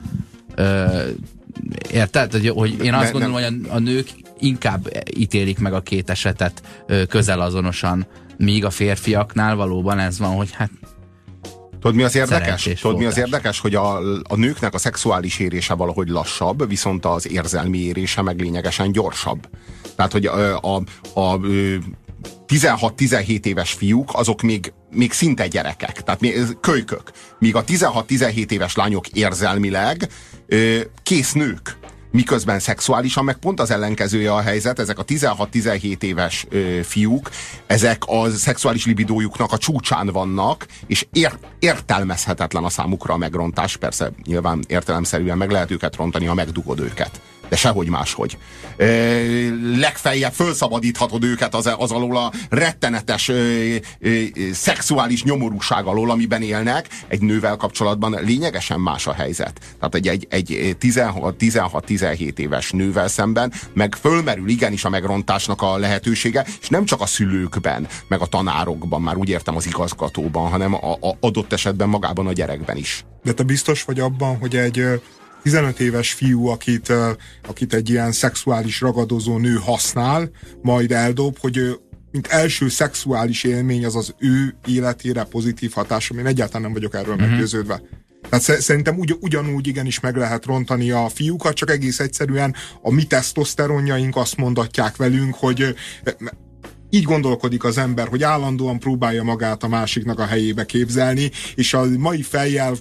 Ö, 0.54 1.09
érted? 1.91 2.33
Hogy, 2.33 2.49
hogy 2.49 2.85
én 2.85 2.95
azt 2.95 3.13
gondolom, 3.13 3.35
hogy 3.35 3.45
a, 3.71 3.75
a 3.75 3.79
nők 3.79 4.09
inkább 4.39 4.89
ítélik 5.17 5.59
meg 5.59 5.73
a 5.73 5.81
két 5.81 6.11
esetet 6.11 6.85
közel 7.09 7.41
azonosan, 7.41 8.07
míg 8.37 8.65
a 8.65 8.71
férfiaknál 8.71 9.57
valóban 9.57 9.99
ez 9.99 10.19
van, 10.19 10.37
hogy 10.37 10.51
hát 10.53 10.71
Tudod, 11.81 11.97
mi 11.97 12.03
az 12.03 12.15
érdekes? 12.15 12.71
Tudod, 12.81 12.99
mi 12.99 13.05
az 13.05 13.19
érdekes, 13.19 13.61
hogy 13.61 13.75
a, 13.75 13.99
a 14.23 14.37
nőknek 14.37 14.75
a 14.75 14.79
szexuális 14.79 15.39
érése 15.39 15.75
valahogy 15.75 16.09
lassabb, 16.09 16.69
viszont 16.69 17.05
az 17.05 17.31
érzelmi 17.31 17.79
érése 17.79 18.23
meg 18.23 18.41
lényegesen 18.41 18.93
gyorsabb. 18.93 19.49
Tehát, 19.97 20.13
hogy 20.13 20.27
a, 20.27 20.59
a, 20.61 20.83
a 21.21 21.41
16-17 22.48 23.44
éves 23.44 23.72
fiúk, 23.72 24.11
azok 24.12 24.42
még, 24.42 24.72
még 24.90 25.12
szinte 25.12 25.46
gyerekek, 25.46 26.02
tehát 26.02 26.20
kölykök. 26.61 27.11
Míg 27.38 27.54
a 27.54 27.64
16-17 27.64 28.50
éves 28.50 28.74
lányok 28.74 29.09
érzelmileg 29.09 30.09
kész 31.02 31.33
nők. 31.33 31.76
Miközben 32.11 32.59
szexuálisan 32.59 33.24
meg 33.24 33.37
pont 33.37 33.61
az 33.61 33.70
ellenkezője 33.70 34.33
a 34.33 34.40
helyzet, 34.40 34.78
ezek 34.78 34.98
a 34.98 35.04
16-17 35.04 36.02
éves 36.02 36.46
ö, 36.48 36.81
fiúk, 36.83 37.31
ezek 37.66 38.02
a 38.07 38.31
szexuális 38.31 38.87
libidójuknak 38.87 39.52
a 39.52 39.59
csúcsán 39.59 40.07
vannak, 40.07 40.66
és 40.87 41.07
ér, 41.12 41.33
értelmezhetetlen 41.59 42.64
a 42.64 42.68
számukra 42.68 43.14
a 43.14 43.16
megrontás, 43.16 43.76
persze 43.76 44.11
nyilván 44.24 44.64
értelemszerűen 44.66 45.38
meg 45.38 45.50
lehet 45.50 45.70
őket 45.70 45.96
rontani, 45.96 46.24
ha 46.24 46.35
megdugod 46.35 46.81
őket 46.81 47.20
de 47.49 47.57
sehogy 47.57 47.89
máshogy. 47.89 48.39
E, 48.77 48.87
legfeljebb 49.77 50.33
felszabadíthatod 50.33 51.25
őket 51.25 51.55
az, 51.55 51.71
az 51.79 51.91
alól 51.91 52.17
a 52.17 52.33
rettenetes 52.51 53.29
e, 53.29 53.33
e, 53.33 54.09
szexuális 54.53 55.23
nyomorúság 55.23 55.87
alól, 55.87 56.11
amiben 56.11 56.43
élnek. 56.43 56.89
Egy 57.09 57.21
nővel 57.21 57.57
kapcsolatban 57.57 58.19
lényegesen 58.25 58.81
más 58.81 59.07
a 59.07 59.13
helyzet. 59.13 59.61
Tehát 59.79 59.95
egy, 59.95 60.07
egy, 60.09 60.27
egy 60.31 60.77
16-17 60.81 62.39
éves 62.39 62.71
nővel 62.71 63.09
szemben 63.09 63.53
meg 63.73 63.95
fölmerül 63.95 64.49
igenis 64.49 64.85
a 64.85 64.89
megrontásnak 64.89 65.63
a 65.63 65.77
lehetősége, 65.77 66.47
és 66.61 66.69
nem 66.69 66.85
csak 66.85 67.01
a 67.01 67.07
szülőkben, 67.07 67.87
meg 68.09 68.21
a 68.21 68.27
tanárokban, 68.27 69.03
már 69.03 69.17
úgy 69.17 69.29
értem 69.29 69.57
az 69.57 69.67
igazgatóban, 69.67 70.51
hanem 70.51 70.75
a, 70.75 70.93
a 70.93 71.17
adott 71.21 71.53
esetben 71.53 71.89
magában 71.89 72.27
a 72.27 72.33
gyerekben 72.33 72.77
is. 72.77 73.05
De 73.23 73.33
te 73.33 73.43
biztos 73.43 73.83
vagy 73.83 74.01
abban, 74.01 74.39
hogy 74.39 74.57
egy 74.57 75.01
15 75.42 75.81
éves 75.81 76.12
fiú, 76.12 76.46
akit, 76.46 76.92
akit 77.46 77.74
egy 77.74 77.90
ilyen 77.90 78.12
szexuális 78.12 78.81
ragadozó 78.81 79.38
nő 79.38 79.55
használ, 79.55 80.31
majd 80.62 80.92
eldob, 80.92 81.38
hogy 81.38 81.79
mint 82.11 82.27
első 82.27 82.68
szexuális 82.68 83.44
élmény 83.44 83.85
az 83.85 83.96
az 83.96 84.14
ő 84.18 84.57
életére 84.66 85.24
pozitív 85.24 85.72
hatás, 85.72 86.11
Én 86.11 86.27
egyáltalán 86.27 86.62
nem 86.62 86.72
vagyok 86.72 86.94
erről 86.94 87.14
uh-huh. 87.14 87.29
meggyőződve. 87.31 87.83
Tehát 88.29 88.61
szerintem 88.61 88.98
ugy, 88.98 89.16
ugyanúgy 89.20 89.66
igenis 89.66 90.01
meg 90.01 90.16
lehet 90.16 90.44
rontani 90.44 90.90
a 90.90 91.09
fiúkat, 91.09 91.55
csak 91.55 91.70
egész 91.70 92.01
egyszerűen 92.01 92.55
a 92.83 92.92
mi 92.92 93.05
tesztoszteronjaink 93.05 94.16
azt 94.16 94.37
mondatják 94.37 94.96
velünk, 94.96 95.35
hogy 95.35 95.74
így 96.90 97.05
gondolkodik 97.05 97.64
az 97.64 97.79
ember, 97.79 98.09
hogy 98.09 98.22
állandóan 98.22 98.79
próbálja 98.79 99.22
magát 99.22 99.62
a 99.62 99.68
másiknak 99.68 100.18
a 100.18 100.27
helyébe 100.27 100.64
képzelni, 100.64 101.31
és 101.55 101.74
a 101.74 101.85
mai 101.98 102.22
fejjel 102.22 102.74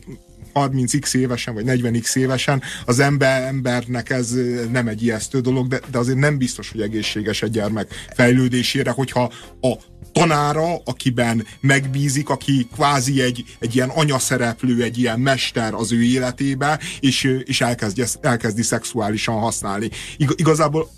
30x 0.58 1.16
évesen, 1.16 1.54
vagy 1.54 1.64
40x 1.68 2.16
évesen, 2.16 2.62
az 2.86 3.00
ember, 3.00 3.42
embernek 3.44 4.10
ez 4.10 4.34
nem 4.72 4.88
egy 4.88 5.04
ijesztő 5.04 5.40
dolog, 5.40 5.68
de, 5.68 5.80
de 5.92 5.98
azért 5.98 6.18
nem 6.18 6.38
biztos, 6.38 6.72
hogy 6.72 6.82
egészséges 6.82 7.42
egy 7.42 7.52
gyermek 7.52 8.08
fejlődésére, 8.16 8.92
hogyha 8.92 9.32
a 9.62 9.74
tanára, 10.12 10.76
akiben 10.86 11.46
megbízik, 11.60 12.30
aki 12.30 12.68
kvázi 12.74 13.22
egy, 13.22 13.44
egy 13.60 13.76
ilyen 13.76 13.90
anyaszereplő, 13.90 14.84
egy 14.84 14.98
ilyen 14.98 15.20
mester 15.20 15.74
az 15.74 15.92
ő 15.92 16.04
életébe, 16.04 16.80
és, 17.00 17.24
és 17.44 17.62
elkezdi, 17.62 18.04
elkezdi 18.22 18.62
szexuálisan 18.62 19.36
használni. 19.36 19.90
Ig, 20.18 20.30
igazából 20.36 20.90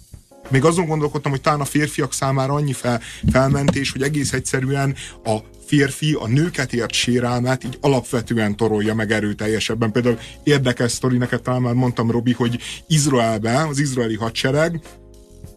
még 0.49 0.65
azon 0.65 0.85
gondolkodtam, 0.85 1.31
hogy 1.31 1.41
talán 1.41 1.59
a 1.59 1.65
férfiak 1.65 2.13
számára 2.13 2.53
annyi 2.53 2.73
fel, 2.73 3.01
felmentés, 3.31 3.91
hogy 3.91 4.01
egész 4.01 4.33
egyszerűen 4.33 4.95
a 5.23 5.37
férfi 5.69 6.13
a 6.13 6.27
nőket 6.27 6.73
ért 6.73 6.91
sérelmet 6.91 7.63
így 7.63 7.77
alapvetően 7.81 8.55
torolja 8.55 8.93
meg 8.93 9.11
erőteljesebben. 9.11 9.91
Például 9.91 10.17
érdekes 10.43 10.91
sztori, 10.91 11.17
neked 11.17 11.41
talán 11.41 11.61
már 11.61 11.73
mondtam, 11.73 12.11
Robi, 12.11 12.33
hogy 12.33 12.59
Izraelben, 12.87 13.67
az 13.67 13.79
izraeli 13.79 14.15
hadsereg 14.15 14.81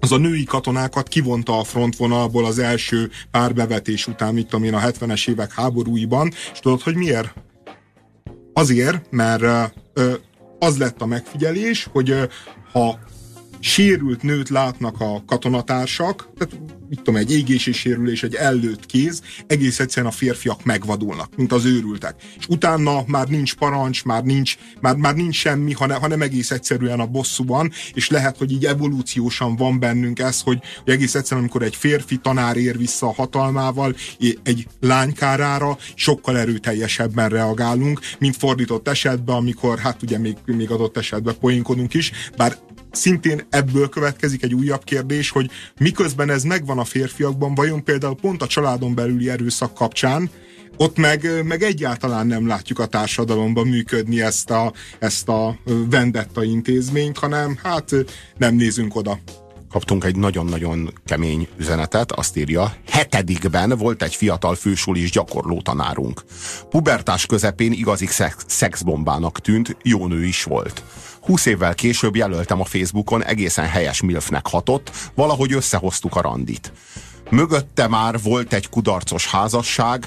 az 0.00 0.12
a 0.12 0.16
női 0.16 0.44
katonákat 0.44 1.08
kivonta 1.08 1.58
a 1.58 1.64
frontvonalból 1.64 2.44
az 2.44 2.58
első 2.58 3.10
pár 3.30 3.54
bevetés 3.54 4.06
után, 4.06 4.34
mit 4.34 4.46
tudom 4.46 4.64
én, 4.64 4.74
a 4.74 4.80
70-es 4.80 5.28
évek 5.28 5.52
háborúiban, 5.52 6.32
és 6.52 6.58
tudod, 6.58 6.82
hogy 6.82 6.94
miért? 6.94 7.34
Azért, 8.52 9.10
mert 9.10 9.72
az 10.58 10.78
lett 10.78 11.02
a 11.02 11.06
megfigyelés, 11.06 11.88
hogy 11.92 12.14
ha 12.72 12.98
sérült 13.64 14.22
nőt 14.22 14.48
látnak 14.48 15.00
a 15.00 15.22
katonatársak, 15.26 16.28
tehát 16.38 16.54
mit 16.88 17.00
tudom, 17.02 17.16
egy 17.16 17.32
égési 17.32 17.72
sérülés, 17.72 18.22
egy 18.22 18.34
ellőtt 18.34 18.86
kéz, 18.86 19.22
egész 19.46 19.80
egyszerűen 19.80 20.12
a 20.12 20.14
férfiak 20.14 20.64
megvadulnak, 20.64 21.36
mint 21.36 21.52
az 21.52 21.64
őrültek. 21.64 22.14
És 22.38 22.46
utána 22.48 23.02
már 23.06 23.28
nincs 23.28 23.54
parancs, 23.54 24.04
már 24.04 24.22
nincs, 24.22 24.56
már, 24.80 24.96
már 24.96 25.14
nincs 25.14 25.36
semmi, 25.36 25.72
hanem, 25.72 26.00
hanem 26.00 26.22
egész 26.22 26.50
egyszerűen 26.50 27.00
a 27.00 27.06
bosszúban, 27.06 27.72
és 27.94 28.08
lehet, 28.10 28.36
hogy 28.36 28.52
így 28.52 28.64
evolúciósan 28.64 29.56
van 29.56 29.78
bennünk 29.78 30.18
ez, 30.18 30.40
hogy, 30.40 30.58
hogy 30.84 30.92
egész 30.92 31.14
egyszerűen, 31.14 31.40
amikor 31.40 31.62
egy 31.62 31.76
férfi 31.76 32.16
tanár 32.16 32.56
ér 32.56 32.78
vissza 32.78 33.06
a 33.06 33.14
hatalmával, 33.14 33.94
egy 34.42 34.66
lánykárára 34.80 35.78
sokkal 35.94 36.38
erőteljesebben 36.38 37.28
reagálunk, 37.28 38.00
mint 38.18 38.36
fordított 38.36 38.88
esetben, 38.88 39.36
amikor 39.36 39.78
hát 39.78 40.02
ugye 40.02 40.18
még, 40.18 40.36
még 40.44 40.70
adott 40.70 40.96
esetben 40.96 41.34
poénkodunk 41.40 41.94
is, 41.94 42.12
bár 42.36 42.56
szintén 42.92 43.46
ebből 43.50 43.88
következik 43.88 44.42
egy 44.42 44.54
újabb 44.54 44.84
kérdés, 44.84 45.30
hogy 45.30 45.50
miközben 45.78 46.30
ez 46.30 46.42
megvan 46.42 46.78
a 46.78 46.84
férfiakban, 46.84 47.54
vajon 47.54 47.84
például 47.84 48.16
pont 48.16 48.42
a 48.42 48.46
családon 48.46 48.94
belüli 48.94 49.30
erőszak 49.30 49.74
kapcsán, 49.74 50.30
ott 50.76 50.96
meg, 50.96 51.44
meg 51.44 51.62
egyáltalán 51.62 52.26
nem 52.26 52.46
látjuk 52.46 52.78
a 52.78 52.86
társadalomban 52.86 53.66
működni 53.66 54.20
ezt 54.22 54.50
a, 54.50 54.72
ezt 54.98 55.28
a 55.28 55.58
vendetta 55.90 56.44
intézményt, 56.44 57.18
hanem 57.18 57.58
hát 57.62 57.90
nem 58.38 58.54
nézünk 58.54 58.96
oda 58.96 59.18
kaptunk 59.72 60.04
egy 60.04 60.16
nagyon-nagyon 60.16 60.92
kemény 61.04 61.48
üzenetet, 61.56 62.12
azt 62.12 62.36
írja, 62.36 62.74
hetedikben 62.90 63.68
volt 63.78 64.02
egy 64.02 64.14
fiatal 64.14 64.54
fősulis 64.54 65.10
gyakorló 65.10 65.60
tanárunk. 65.60 66.24
Pubertás 66.70 67.26
közepén 67.26 67.72
igazi 67.72 68.06
szex, 68.06 68.36
szexbombának 68.46 69.40
tűnt, 69.40 69.76
jó 69.82 70.06
nő 70.06 70.24
is 70.24 70.44
volt. 70.44 70.84
Húsz 71.20 71.46
évvel 71.46 71.74
később 71.74 72.16
jelöltem 72.16 72.60
a 72.60 72.64
Facebookon, 72.64 73.24
egészen 73.24 73.68
helyes 73.68 74.02
milfnek 74.02 74.46
hatott, 74.46 74.90
valahogy 75.14 75.52
összehoztuk 75.52 76.16
a 76.16 76.20
randit. 76.20 76.72
Mögötte 77.30 77.88
már 77.88 78.20
volt 78.22 78.52
egy 78.52 78.68
kudarcos 78.68 79.26
házasság, 79.26 80.06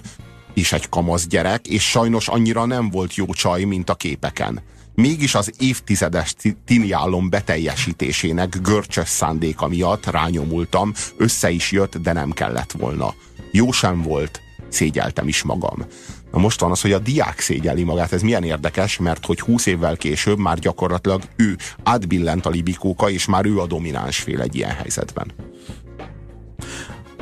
és 0.53 0.71
egy 0.71 0.89
kamasz 0.89 1.27
gyerek, 1.27 1.67
és 1.67 1.89
sajnos 1.89 2.27
annyira 2.27 2.65
nem 2.65 2.89
volt 2.89 3.15
jó 3.15 3.25
csaj, 3.25 3.63
mint 3.63 3.89
a 3.89 3.95
képeken. 3.95 4.61
Mégis 4.95 5.35
az 5.35 5.51
évtizedes 5.57 6.35
tini 6.65 6.91
álom 6.91 7.29
beteljesítésének 7.29 8.61
görcsös 8.61 9.09
szándéka 9.09 9.67
miatt 9.67 10.05
rányomultam, 10.05 10.93
össze 11.17 11.49
is 11.49 11.71
jött, 11.71 11.97
de 11.97 12.13
nem 12.13 12.31
kellett 12.31 12.71
volna. 12.71 13.13
Jó 13.51 13.71
sem 13.71 14.01
volt, 14.01 14.41
szégyeltem 14.69 15.27
is 15.27 15.43
magam. 15.43 15.85
Na 16.31 16.39
most 16.39 16.59
van 16.59 16.71
az, 16.71 16.81
hogy 16.81 16.91
a 16.91 16.99
diák 16.99 17.39
szégyeli 17.39 17.83
magát. 17.83 18.11
Ez 18.13 18.21
milyen 18.21 18.43
érdekes, 18.43 18.97
mert 18.97 19.25
hogy 19.25 19.39
20 19.39 19.65
évvel 19.65 19.97
később 19.97 20.37
már 20.37 20.59
gyakorlatilag 20.59 21.21
ő 21.35 21.57
átbillent 21.83 22.45
a 22.45 22.49
libikóka, 22.49 23.09
és 23.09 23.25
már 23.25 23.45
ő 23.45 23.59
a 23.59 23.67
domináns 23.67 24.17
fél 24.17 24.41
egy 24.41 24.55
ilyen 24.55 24.75
helyzetben. 24.75 25.31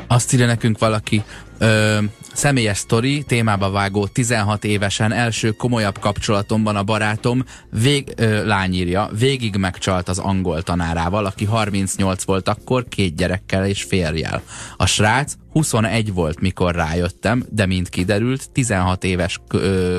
Azt 0.08 0.34
írja 0.34 0.46
nekünk 0.46 0.80
valaki, 0.80 1.24
ö, 1.64 1.98
személyes 2.34 2.78
sztori, 2.78 3.24
témába 3.24 3.72
vágó 3.72 4.08
16 4.08 4.64
évesen 4.64 5.12
első 5.12 5.52
komolyabb 5.52 6.00
kapcsolatomban 6.00 6.76
a 6.76 6.84
barátom 6.84 7.44
vég, 7.82 8.14
ö, 8.16 8.46
lányírja, 8.46 9.10
végig 9.20 9.56
megcsalt 9.56 10.10
az 10.10 10.20
angol 10.20 10.62
tanárával, 10.62 11.26
aki 11.26 11.46
38 11.46 12.24
volt 12.24 12.48
akkor, 12.48 12.86
két 12.90 13.16
gyerekkel 13.16 13.66
és 13.66 13.84
férjel. 13.84 14.42
A 14.78 14.86
srác 14.86 15.34
21 15.52 16.14
volt, 16.14 16.40
mikor 16.40 16.76
rájöttem, 16.76 17.46
de 17.50 17.66
mint 17.66 17.90
kiderült, 17.90 18.50
16 18.52 19.04
éves 19.04 19.40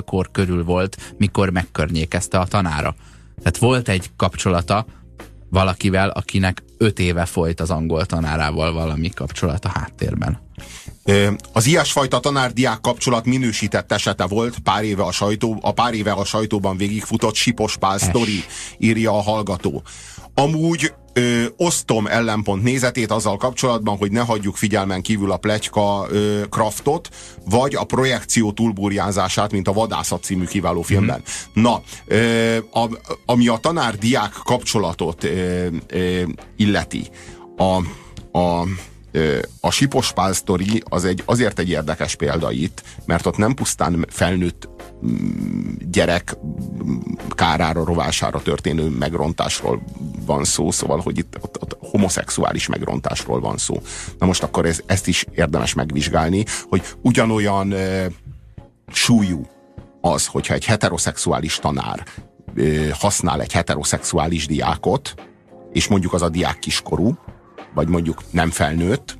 kor 0.04 0.30
körül 0.30 0.64
volt, 0.64 1.14
mikor 1.18 1.50
megkörnyékezte 1.50 2.38
a 2.38 2.46
tanára. 2.46 2.94
Tehát 3.38 3.58
volt 3.58 3.88
egy 3.88 4.10
kapcsolata 4.16 4.86
valakivel, 5.54 6.08
akinek 6.08 6.62
öt 6.78 6.98
éve 6.98 7.24
folyt 7.24 7.60
az 7.60 7.70
angol 7.70 8.06
tanárával 8.06 8.72
valami 8.72 9.08
kapcsolat 9.08 9.64
a 9.64 9.68
háttérben. 9.68 10.40
Az 11.52 11.66
ilyesfajta 11.66 12.20
tanárdiák 12.20 12.80
kapcsolat 12.80 13.24
minősített 13.24 13.92
esete 13.92 14.26
volt 14.26 14.58
pár 14.58 14.84
éve 14.84 15.02
a, 15.02 15.12
sajtó, 15.12 15.58
a 15.62 15.72
pár 15.72 15.94
éve 15.94 16.12
a 16.12 16.24
sajtóban 16.24 16.76
végigfutott 16.76 17.34
Sipos 17.34 17.76
Pál 17.76 17.98
sztori, 17.98 18.44
írja 18.78 19.10
a 19.12 19.22
hallgató. 19.22 19.82
Amúgy 20.34 20.92
ö, 21.14 21.44
osztom 21.56 22.06
ellenpont 22.06 22.62
nézetét 22.62 23.10
azzal 23.10 23.36
kapcsolatban, 23.36 23.96
hogy 23.96 24.12
ne 24.12 24.20
hagyjuk 24.20 24.56
figyelmen 24.56 25.02
kívül 25.02 25.30
a 25.30 25.36
pletyka 25.36 26.06
ö, 26.10 26.40
kraftot, 26.50 27.08
vagy 27.44 27.74
a 27.74 27.84
projekció 27.84 28.52
túlburjázását, 28.52 29.52
mint 29.52 29.68
a 29.68 29.72
Vadászat 29.72 30.22
című 30.22 30.44
kiváló 30.44 30.82
filmben. 30.82 31.22
Mm. 31.58 31.62
Na, 31.62 31.82
ö, 32.06 32.56
a, 32.56 32.88
ami 33.26 33.48
a 33.48 33.56
tanár-diák 33.56 34.32
kapcsolatot 34.44 35.24
ö, 35.24 35.66
ö, 35.86 36.22
illeti, 36.56 37.08
a, 37.56 37.76
a 38.38 38.66
a 39.60 39.70
Sipos 39.70 40.12
Pál 40.12 40.32
sztori 40.32 40.82
az 40.88 41.04
egy, 41.04 41.22
azért 41.24 41.58
egy 41.58 41.68
érdekes 41.68 42.14
példa 42.14 42.50
itt, 42.50 42.82
mert 43.04 43.26
ott 43.26 43.36
nem 43.36 43.54
pusztán 43.54 44.06
felnőtt 44.08 44.68
gyerek 45.90 46.36
kárára, 47.28 47.84
rovására 47.84 48.42
történő 48.42 48.88
megrontásról 48.88 49.82
van 50.26 50.44
szó, 50.44 50.70
szóval, 50.70 51.00
hogy 51.00 51.18
itt 51.18 51.36
ott, 51.40 51.62
ott 51.62 51.76
homoszexuális 51.80 52.66
megrontásról 52.66 53.40
van 53.40 53.56
szó. 53.56 53.82
Na 54.18 54.26
most 54.26 54.42
akkor 54.42 54.66
ez, 54.66 54.80
ezt 54.86 55.06
is 55.06 55.26
érdemes 55.30 55.74
megvizsgálni, 55.74 56.44
hogy 56.68 56.82
ugyanolyan 57.02 57.72
e, 57.72 58.06
súlyú 58.92 59.46
az, 60.00 60.26
hogyha 60.26 60.54
egy 60.54 60.64
heteroszexuális 60.64 61.58
tanár 61.58 62.04
e, 62.56 62.62
használ 62.98 63.40
egy 63.40 63.52
heteroszexuális 63.52 64.46
diákot, 64.46 65.14
és 65.72 65.88
mondjuk 65.88 66.12
az 66.12 66.22
a 66.22 66.28
diák 66.28 66.58
kiskorú, 66.58 67.18
vagy 67.74 67.88
mondjuk 67.88 68.22
nem 68.30 68.50
felnőtt, 68.50 69.18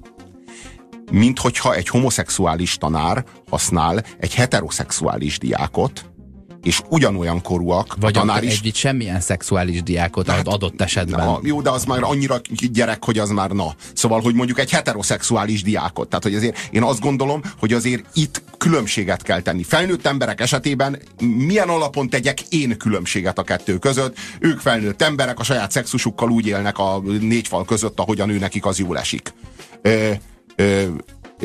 mint 1.13 1.39
hogyha 1.39 1.75
egy 1.75 1.89
homoszexuális 1.89 2.77
tanár 2.77 3.25
használ 3.51 4.05
egy 4.19 4.35
heteroszexuális 4.35 5.39
diákot, 5.39 6.05
és 6.65 6.83
ugyanolyan 6.89 7.43
korúak 7.43 7.97
Vagy 8.01 8.17
a 8.17 8.21
tanár 8.21 8.43
is. 8.43 8.61
Egy 8.61 8.75
semmilyen 8.75 9.21
szexuális 9.21 9.83
diákot 9.83 10.31
hát, 10.31 10.49
adott 10.49 10.81
esetben. 10.81 11.27
Na, 11.27 11.41
jó, 11.43 11.63
de 11.63 11.71
az 11.71 11.85
már 11.85 12.03
annyira 12.03 12.41
gyerek, 12.73 13.05
hogy 13.05 13.19
az 13.19 13.31
már 13.31 13.51
na. 13.51 13.75
Szóval, 13.95 14.21
hogy 14.21 14.35
mondjuk 14.35 14.59
egy 14.59 14.71
heteroszexuális 14.71 15.63
diákot. 15.63 16.09
Tehát, 16.09 16.25
hogy 16.25 16.35
azért 16.35 16.69
én 16.71 16.83
azt 16.83 17.01
gondolom, 17.01 17.43
hogy 17.59 17.73
azért 17.73 18.05
itt 18.15 18.43
különbséget 18.59 19.23
kell 19.23 19.41
tenni. 19.41 19.63
Felnőtt 19.63 20.07
emberek 20.07 20.41
esetében 20.41 20.99
milyen 21.19 21.69
alapon 21.69 22.09
tegyek 22.09 22.41
én 22.49 22.77
különbséget 22.77 23.39
a 23.39 23.43
kettő 23.43 23.79
között? 23.79 24.17
Ők 24.39 24.59
felnőtt 24.59 25.03
emberek 25.03 25.39
a 25.39 25.45
saját 25.45 25.71
szexusukkal 25.71 26.31
úgy 26.31 26.47
élnek 26.47 26.79
a 26.79 27.03
négy 27.21 27.49
fal 27.49 27.65
között, 27.65 28.01
ahogyan 28.01 28.31
ő 28.31 28.39
nekik 28.39 28.67
az 28.67 28.79
jól 28.79 28.99
esik. 28.99 29.33
Ö, 29.83 30.11
ö, 30.57 30.87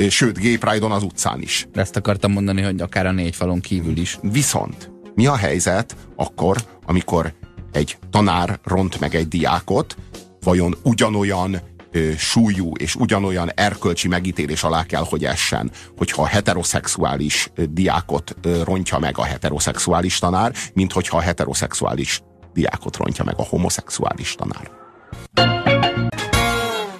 sőt, 0.09 0.39
gay 0.39 0.57
pride 0.57 0.85
az 0.85 1.03
utcán 1.03 1.41
is. 1.41 1.67
Ezt 1.73 1.95
akartam 1.95 2.31
mondani, 2.31 2.61
hogy 2.61 2.81
akár 2.81 3.05
a 3.05 3.11
négy 3.11 3.35
falon 3.35 3.59
kívül 3.59 3.97
is. 3.97 4.19
Viszont 4.21 4.91
mi 5.15 5.25
a 5.25 5.35
helyzet 5.35 5.95
akkor, 6.15 6.57
amikor 6.85 7.33
egy 7.71 7.97
tanár 8.09 8.59
ront 8.63 8.99
meg 8.99 9.15
egy 9.15 9.27
diákot, 9.27 9.97
vajon 10.43 10.77
ugyanolyan 10.83 11.61
ö, 11.91 12.11
súlyú 12.17 12.71
és 12.75 12.95
ugyanolyan 12.95 13.51
erkölcsi 13.55 14.07
megítélés 14.07 14.63
alá 14.63 14.83
kell, 14.83 15.03
hogy 15.09 15.25
essen, 15.25 15.71
hogyha 15.97 16.21
a 16.21 16.27
heteroszexuális 16.27 17.51
diákot 17.69 18.35
ö, 18.41 18.63
rontja 18.63 18.99
meg 18.99 19.17
a 19.17 19.23
heteroszexuális 19.23 20.19
tanár, 20.19 20.53
mint 20.73 20.91
hogyha 20.91 21.17
a 21.17 21.21
heteroszexuális 21.21 22.21
diákot 22.53 22.97
rontja 22.97 23.23
meg 23.23 23.35
a 23.37 23.45
homoszexuális 23.45 24.35
tanár. 24.35 24.71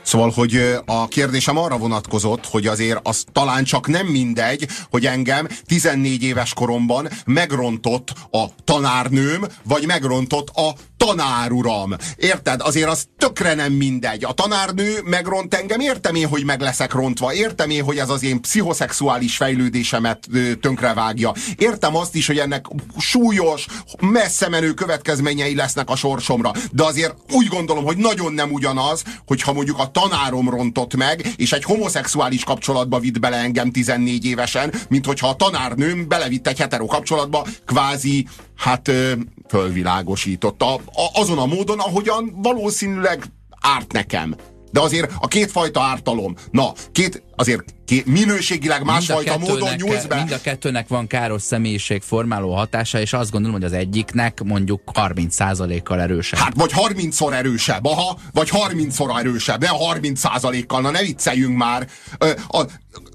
Szóval, 0.10 0.32
hogy 0.36 0.80
a 0.86 1.08
kérdésem 1.08 1.58
arra 1.58 1.78
vonatkozott, 1.78 2.46
hogy 2.46 2.68
azért 2.68 3.00
az 3.08 3.24
talán 3.32 3.64
csak 3.64 3.88
nem 3.88 4.06
mindegy, 4.08 4.68
hogy 4.90 5.06
engem 5.06 5.48
14 5.66 6.24
éves 6.24 6.54
koromban 6.54 7.10
megrontott 7.26 8.14
a 8.32 8.46
tanárnőm, 8.64 9.46
vagy 9.64 9.86
megrontott 9.86 10.50
a 10.50 10.74
tanáruram. 11.06 11.96
Érted? 12.18 12.62
Azért 12.62 12.90
az 12.90 13.08
tökre 13.18 13.54
nem 13.54 13.72
mindegy. 13.72 14.24
A 14.26 14.32
tanárnő 14.32 15.00
megront 15.04 15.54
engem, 15.54 15.80
értem 15.80 16.16
én, 16.16 16.28
hogy 16.28 16.44
meg 16.44 16.62
leszek 16.62 16.94
rontva, 16.94 17.34
értem 17.34 17.70
én, 17.70 17.84
hogy 17.84 17.98
ez 17.98 18.10
az 18.10 18.24
én 18.24 18.42
pszichoszexuális 18.42 19.38
fejlődésemet 19.38 20.28
tönkrevágja. 20.62 21.34
Értem 21.58 21.96
azt 21.96 22.16
is, 22.16 22.28
hogy 22.28 22.38
ennek 22.38 22.66
súlyos, 22.98 23.66
messze 24.00 24.50
menő 24.50 24.74
következményei 24.74 25.56
lesznek 25.56 25.90
a 25.90 25.96
sorsomra. 25.96 26.52
De 26.72 26.84
azért 26.84 27.16
úgy 27.32 27.48
gondolom, 27.48 27.84
hogy 27.84 27.98
nagyon 27.98 28.34
nem 28.34 28.52
ugyanaz, 28.52 29.04
hogyha 29.28 29.54
mondjuk 29.54 29.80
a 29.80 29.92
tanárom 29.92 30.50
rontott 30.50 30.96
meg, 30.96 31.34
és 31.36 31.52
egy 31.52 31.64
homoszexuális 31.64 32.44
kapcsolatba 32.44 33.00
vitt 33.00 33.20
bele 33.20 33.38
engem 33.38 33.72
14 33.72 34.26
évesen, 34.26 34.74
mint 34.90 35.06
hogyha 35.06 35.28
a 35.28 35.36
tanárnőm 35.36 36.08
belevitt 36.08 36.48
egy 36.48 36.60
hetero 36.60 36.86
kapcsolatba, 36.86 37.48
kvázi, 37.66 38.28
hát 38.60 38.92
fölvilágosította 39.48 40.80
azon 41.14 41.38
a 41.38 41.46
módon, 41.46 41.80
ahogyan 41.80 42.34
valószínűleg 42.42 43.24
árt 43.62 43.92
nekem. 43.92 44.36
De 44.72 44.80
azért 44.80 45.12
a 45.20 45.28
kétfajta 45.28 45.82
ártalom, 45.82 46.36
na, 46.52 46.72
két, 46.92 47.24
azért 47.40 47.64
két, 47.86 48.06
minőségileg 48.06 48.84
másfajta 48.84 49.38
módon 49.38 49.76
nyúlsz 49.76 50.06
be. 50.06 50.16
Mind 50.16 50.32
a 50.32 50.42
kettőnek 50.42 50.88
van 50.88 51.08
káros 51.08 51.42
személyiség 51.42 52.02
formáló 52.02 52.56
hatása, 52.56 53.00
és 53.00 53.14
azt 53.14 53.32
gondolom, 53.32 53.56
hogy 53.56 53.66
az 53.66 53.74
egyiknek 53.74 54.44
mondjuk 54.44 54.82
30%-kal 54.94 56.02
erősebb. 56.02 56.40
Hát 56.40 56.54
vagy 56.56 56.72
30-szor 56.76 57.34
erősebb, 57.34 57.86
aha, 57.86 58.20
vagy 58.32 58.50
30-szor 58.52 59.20
erősebb, 59.20 59.62
ne 59.62 59.68
30%-kal, 59.72 60.82
na 60.82 60.90
ne 60.90 61.02
vicceljünk 61.02 61.58
már. 61.58 61.88
A, 62.48 62.64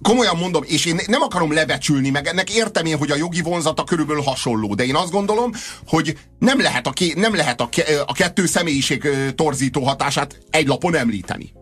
komolyan 0.03 0.37
mondom, 0.37 0.63
és 0.67 0.85
én 0.85 1.01
nem 1.07 1.23
akarom 1.23 1.53
lebecsülni, 1.53 2.11
meg 2.11 2.27
ennek 2.27 2.55
értem 2.55 2.85
én, 2.87 2.99
hogy 2.99 3.11
a 3.11 3.17
jogi 3.17 3.41
vonzata 3.41 3.85
körülbelül 3.85 4.23
hasonló, 4.23 4.75
de 4.75 4.85
én 4.85 4.95
azt 4.95 5.11
gondolom, 5.11 5.53
hogy 5.87 6.19
nem 6.39 6.61
lehet 6.61 6.87
a, 6.87 6.91
ké, 6.91 7.13
nem 7.17 7.35
lehet 7.35 7.61
a, 7.61 7.69
a 8.07 8.13
kettő 8.13 8.47
személyiség 8.47 9.09
torzító 9.35 9.83
hatását 9.83 10.39
egy 10.51 10.67
lapon 10.67 10.97
említeni. 10.97 11.53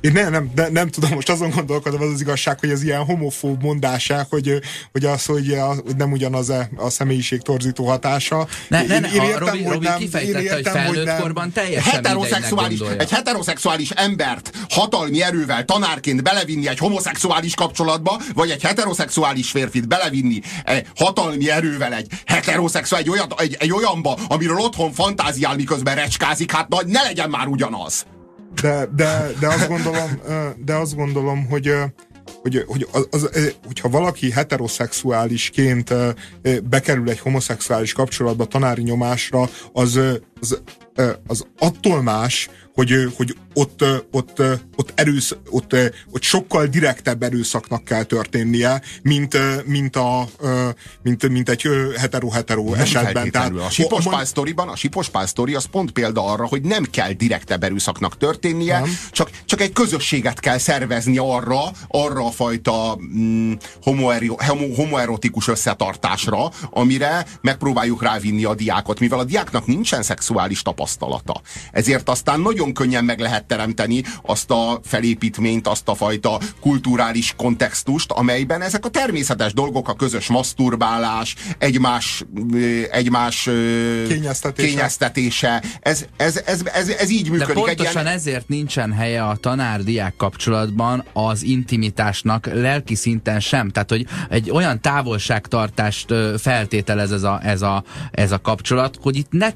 Én 0.00 0.12
nem, 0.12 0.30
nem, 0.30 0.50
nem, 0.54 0.72
nem 0.72 0.88
tudom, 0.88 1.10
most 1.10 1.30
azon 1.30 1.50
gondolkodom, 1.50 2.00
az 2.00 2.12
az 2.12 2.20
igazság, 2.20 2.60
hogy 2.60 2.70
ez 2.70 2.82
ilyen 2.82 3.04
homofób 3.04 3.62
mondásák, 3.62 4.26
hogy, 4.30 4.60
hogy 4.92 5.04
az, 5.04 5.24
hogy, 5.24 5.52
a, 5.52 5.66
hogy 5.66 5.96
nem 5.96 6.12
ugyanaz 6.12 6.50
a, 6.50 6.90
személyiség 6.90 7.42
torzító 7.42 7.86
hatása. 7.86 8.46
Ne, 8.68 8.82
én, 8.82 8.86
ne, 8.86 8.98
ne, 8.98 9.08
én 9.08 9.22
értem, 9.22 9.38
Robi, 9.38 9.62
hogy 9.62 9.72
Robi 9.72 9.86
nem, 9.86 9.98
kifejtette, 9.98 10.42
értem, 10.42 10.86
hogy 10.86 10.94
felnőtt 10.94 11.10
hogy 11.10 11.20
korban 11.20 11.52
teljesen 11.52 11.92
heteroszexuális, 11.92 12.80
Egy 12.98 13.10
heteroszexuális 13.10 13.90
embert 13.90 14.50
hatalmi 14.68 15.22
erővel 15.22 15.64
tanárként 15.64 16.22
belevinni 16.22 16.68
egy 16.68 16.78
homoszexuális 16.78 17.54
kapcsolatba, 17.54 18.20
vagy 18.34 18.50
egy 18.50 18.62
heteroszexuális 18.62 19.50
férfit 19.50 19.88
belevinni 19.88 20.40
egy 20.64 20.86
hatalmi 20.96 21.50
erővel 21.50 21.94
egy 21.94 22.06
heteroszexuális, 22.26 23.06
egy, 23.06 23.12
olyan, 23.12 23.32
egy, 23.36 23.56
egy 23.58 23.72
olyanba, 23.72 24.18
amiről 24.28 24.56
otthon 24.56 24.92
fantáziál, 24.92 25.54
miközben 25.54 25.94
recskázik, 25.94 26.52
hát 26.52 26.68
nagy, 26.68 26.86
ne 26.86 27.02
legyen 27.02 27.30
már 27.30 27.46
ugyanaz 27.46 28.06
de, 28.62 28.88
de, 28.96 29.30
de 29.40 29.46
azt 29.46 29.68
gondolom, 29.68 30.20
de 30.64 30.74
azt 30.74 30.96
gondolom, 30.96 31.46
hogy 31.46 31.72
hogy, 32.42 32.64
hogy 32.66 32.88
az, 32.92 33.08
az, 33.10 33.30
hogyha 33.66 33.88
valaki 33.88 34.30
heteroszexuálisként 34.30 35.94
bekerül 36.68 37.10
egy 37.10 37.18
homoszexuális 37.18 37.92
kapcsolatba 37.92 38.44
tanári 38.44 38.82
nyomásra, 38.82 39.48
az, 39.72 40.00
az, 40.40 40.60
az 41.26 41.46
attól 41.58 42.02
más, 42.02 42.48
hogy, 42.78 43.12
hogy 43.16 43.36
ott, 43.54 43.84
ott, 44.10 44.42
ott, 44.76 44.92
erősz, 44.94 45.36
ott, 45.50 45.76
ott 46.10 46.22
sokkal 46.22 46.66
direktebb 46.66 47.22
erőszaknak 47.22 47.84
kell 47.84 48.02
történnie, 48.02 48.82
mint, 49.02 49.38
mint, 49.66 49.96
a, 49.96 50.28
mint, 51.02 51.28
mint 51.28 51.48
egy 51.48 51.68
hetero-hetero 51.96 52.74
esetben. 52.74 53.30
Tehát, 53.30 53.52
a 53.52 53.70
Sipos 53.70 54.04
Pál 54.04 54.24
sztoriban, 54.24 54.68
a 54.68 54.76
Sipos 54.76 55.08
Pál 55.08 55.26
sztori 55.26 55.54
az 55.54 55.64
pont 55.64 55.90
példa 55.90 56.24
arra, 56.24 56.46
hogy 56.46 56.62
nem 56.62 56.84
kell 56.84 57.12
direktebb 57.12 57.62
erőszaknak 57.62 58.16
történnie, 58.16 58.82
csak, 59.10 59.30
csak 59.44 59.60
egy 59.60 59.72
közösséget 59.72 60.40
kell 60.40 60.58
szervezni 60.58 61.18
arra, 61.18 61.60
arra 61.88 62.26
a 62.26 62.30
fajta 62.30 62.98
mm, 63.16 63.52
homoerotikus 64.76 65.48
összetartásra, 65.48 66.50
amire 66.70 67.26
megpróbáljuk 67.40 68.02
rávinni 68.02 68.44
a 68.44 68.54
diákot, 68.54 69.00
mivel 69.00 69.18
a 69.18 69.24
diáknak 69.24 69.66
nincsen 69.66 70.02
szexuális 70.28 70.62
tapasztalata. 70.62 71.40
Ezért 71.72 72.08
aztán 72.08 72.40
nagyon 72.40 72.72
könnyen 72.72 73.04
meg 73.04 73.20
lehet 73.20 73.44
teremteni 73.44 74.02
azt 74.22 74.50
a 74.50 74.80
felépítményt, 74.84 75.68
azt 75.68 75.88
a 75.88 75.94
fajta 75.94 76.40
kulturális 76.60 77.34
kontextust, 77.36 78.12
amelyben 78.12 78.62
ezek 78.62 78.84
a 78.84 78.88
természetes 78.88 79.52
dolgok, 79.52 79.88
a 79.88 79.94
közös 79.94 80.26
maszturbálás, 80.26 81.34
egymás, 81.58 82.24
egymás 82.90 83.42
kényeztetése, 84.08 84.68
kényeztetése 84.68 85.62
ez, 85.80 86.04
ez, 86.16 86.42
ez, 86.44 86.60
ez, 86.72 86.88
ez 86.88 87.10
így 87.10 87.30
működik. 87.30 87.54
De 87.54 87.60
pontosan 87.60 88.02
ilyen... 88.02 88.14
ezért 88.14 88.48
nincsen 88.48 88.92
helye 88.92 89.24
a 89.24 89.36
tanár-diák 89.36 90.16
kapcsolatban 90.16 91.04
az 91.12 91.42
intimitásnak 91.42 92.46
lelki 92.52 92.94
szinten 92.94 93.40
sem. 93.40 93.70
Tehát, 93.70 93.90
hogy 93.90 94.06
egy 94.28 94.50
olyan 94.50 94.80
távolságtartást 94.80 96.14
feltételez 96.38 97.12
ez 97.12 97.22
a, 97.22 97.40
ez 97.42 97.62
a, 97.62 97.84
ez 98.10 98.32
a 98.32 98.40
kapcsolat, 98.40 98.98
hogy 99.00 99.16
itt 99.16 99.30
ne 99.30 99.52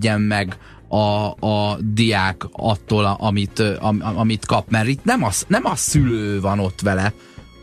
tévejegyen 0.00 0.20
meg 0.20 0.56
a, 0.88 1.46
a 1.46 1.78
diák 1.80 2.44
attól, 2.52 3.04
amit, 3.04 3.58
am, 3.78 4.00
amit 4.16 4.46
kap, 4.46 4.70
mert 4.70 4.88
itt 4.88 5.04
nem, 5.04 5.24
az, 5.24 5.44
nem 5.48 5.64
a 5.64 5.74
szülő 5.74 6.40
van 6.40 6.58
ott 6.58 6.80
vele, 6.80 7.12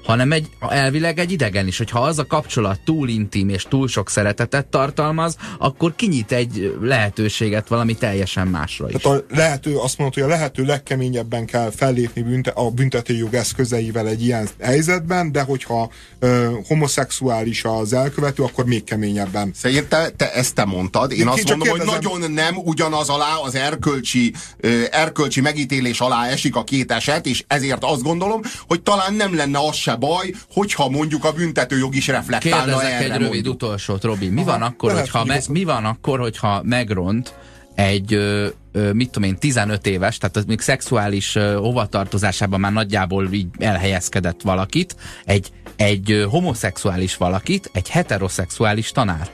hanem 0.07 0.31
egy, 0.31 0.49
elvileg 0.69 1.19
egy 1.19 1.31
idegen 1.31 1.67
is. 1.67 1.77
Hogyha 1.77 1.99
az 1.99 2.19
a 2.19 2.25
kapcsolat 2.25 2.79
túl 2.79 3.09
intim 3.09 3.49
és 3.49 3.63
túl 3.69 3.87
sok 3.87 4.09
szeretetet 4.09 4.65
tartalmaz, 4.65 5.37
akkor 5.59 5.95
kinyit 5.95 6.31
egy 6.31 6.77
lehetőséget 6.81 7.67
valami 7.67 7.95
teljesen 7.95 8.47
másra 8.47 8.89
is. 8.89 9.01
Tehát 9.01 9.17
a 9.17 9.35
lehető, 9.35 9.77
azt 9.77 9.97
mondod, 9.97 10.15
hogy 10.15 10.23
a 10.23 10.27
lehető 10.35 10.63
legkeményebben 10.63 11.45
kell 11.45 11.71
fellépni 11.75 12.21
bünte, 12.21 12.51
a 12.51 12.69
büntetőjog 12.69 13.33
eszközeivel 13.33 14.07
egy 14.07 14.23
ilyen 14.23 14.47
helyzetben, 14.61 15.31
de 15.31 15.41
hogyha 15.41 15.89
ö, 16.19 16.49
homoszexuális 16.67 17.63
az 17.63 17.93
elkövető, 17.93 18.43
akkor 18.43 18.65
még 18.65 18.83
keményebben. 18.83 19.51
Szerintem 19.55 19.87
te, 19.87 20.09
te 20.09 20.33
ezt 20.33 20.55
te 20.55 20.65
mondtad. 20.65 21.11
Én, 21.11 21.19
Én 21.19 21.27
azt 21.27 21.47
mondom, 21.47 21.67
kérdezem... 21.67 21.93
hogy 21.93 22.03
nagyon 22.03 22.31
nem 22.31 22.57
ugyanaz 22.57 23.09
alá 23.09 23.35
az 23.43 23.55
erkölcsi, 23.55 24.33
ö, 24.57 24.81
erkölcsi 24.91 25.41
megítélés 25.41 25.99
alá 25.99 26.27
esik 26.27 26.55
a 26.55 26.63
két 26.63 26.91
eset, 26.91 27.25
és 27.25 27.43
ezért 27.47 27.83
azt 27.83 28.03
gondolom, 28.03 28.41
hogy 28.67 28.81
talán 28.81 29.13
nem 29.13 29.35
lenne 29.35 29.59
az 29.59 29.75
sem 29.75 29.95
baj, 29.97 30.31
hogyha 30.51 30.89
mondjuk 30.89 31.25
a 31.25 31.31
büntetőjog 31.31 31.95
is 31.95 32.07
reflektálna 32.07 32.65
Kérdezek 32.65 32.91
erre. 32.91 33.03
egy 33.03 33.09
rövid 33.11 33.27
mondjuk. 33.29 33.53
utolsót, 33.53 34.03
Robi. 34.03 34.27
Mi, 34.29 34.41
Aha, 34.41 34.51
van 34.51 34.61
akkor, 34.61 34.91
hogyha 34.91 35.25
me, 35.25 35.39
mi 35.49 35.63
van 35.63 35.85
akkor, 35.85 36.19
hogyha 36.19 36.61
megront 36.63 37.33
egy, 37.75 38.13
ö, 38.13 38.47
ö, 38.71 38.91
mit 38.91 39.09
tudom 39.11 39.29
én, 39.29 39.37
15 39.37 39.87
éves, 39.87 40.17
tehát 40.17 40.35
az 40.35 40.45
még 40.45 40.59
szexuális 40.61 41.35
ö, 41.35 41.53
hovatartozásában 41.55 42.59
már 42.59 42.73
nagyjából 42.73 43.27
így 43.31 43.47
elhelyezkedett 43.59 44.41
valakit, 44.41 44.95
egy, 45.25 45.51
egy 45.75 46.11
ö, 46.11 46.23
homoszexuális 46.23 47.17
valakit, 47.17 47.69
egy 47.73 47.89
heteroszexuális 47.89 48.91
tanár. 48.91 49.29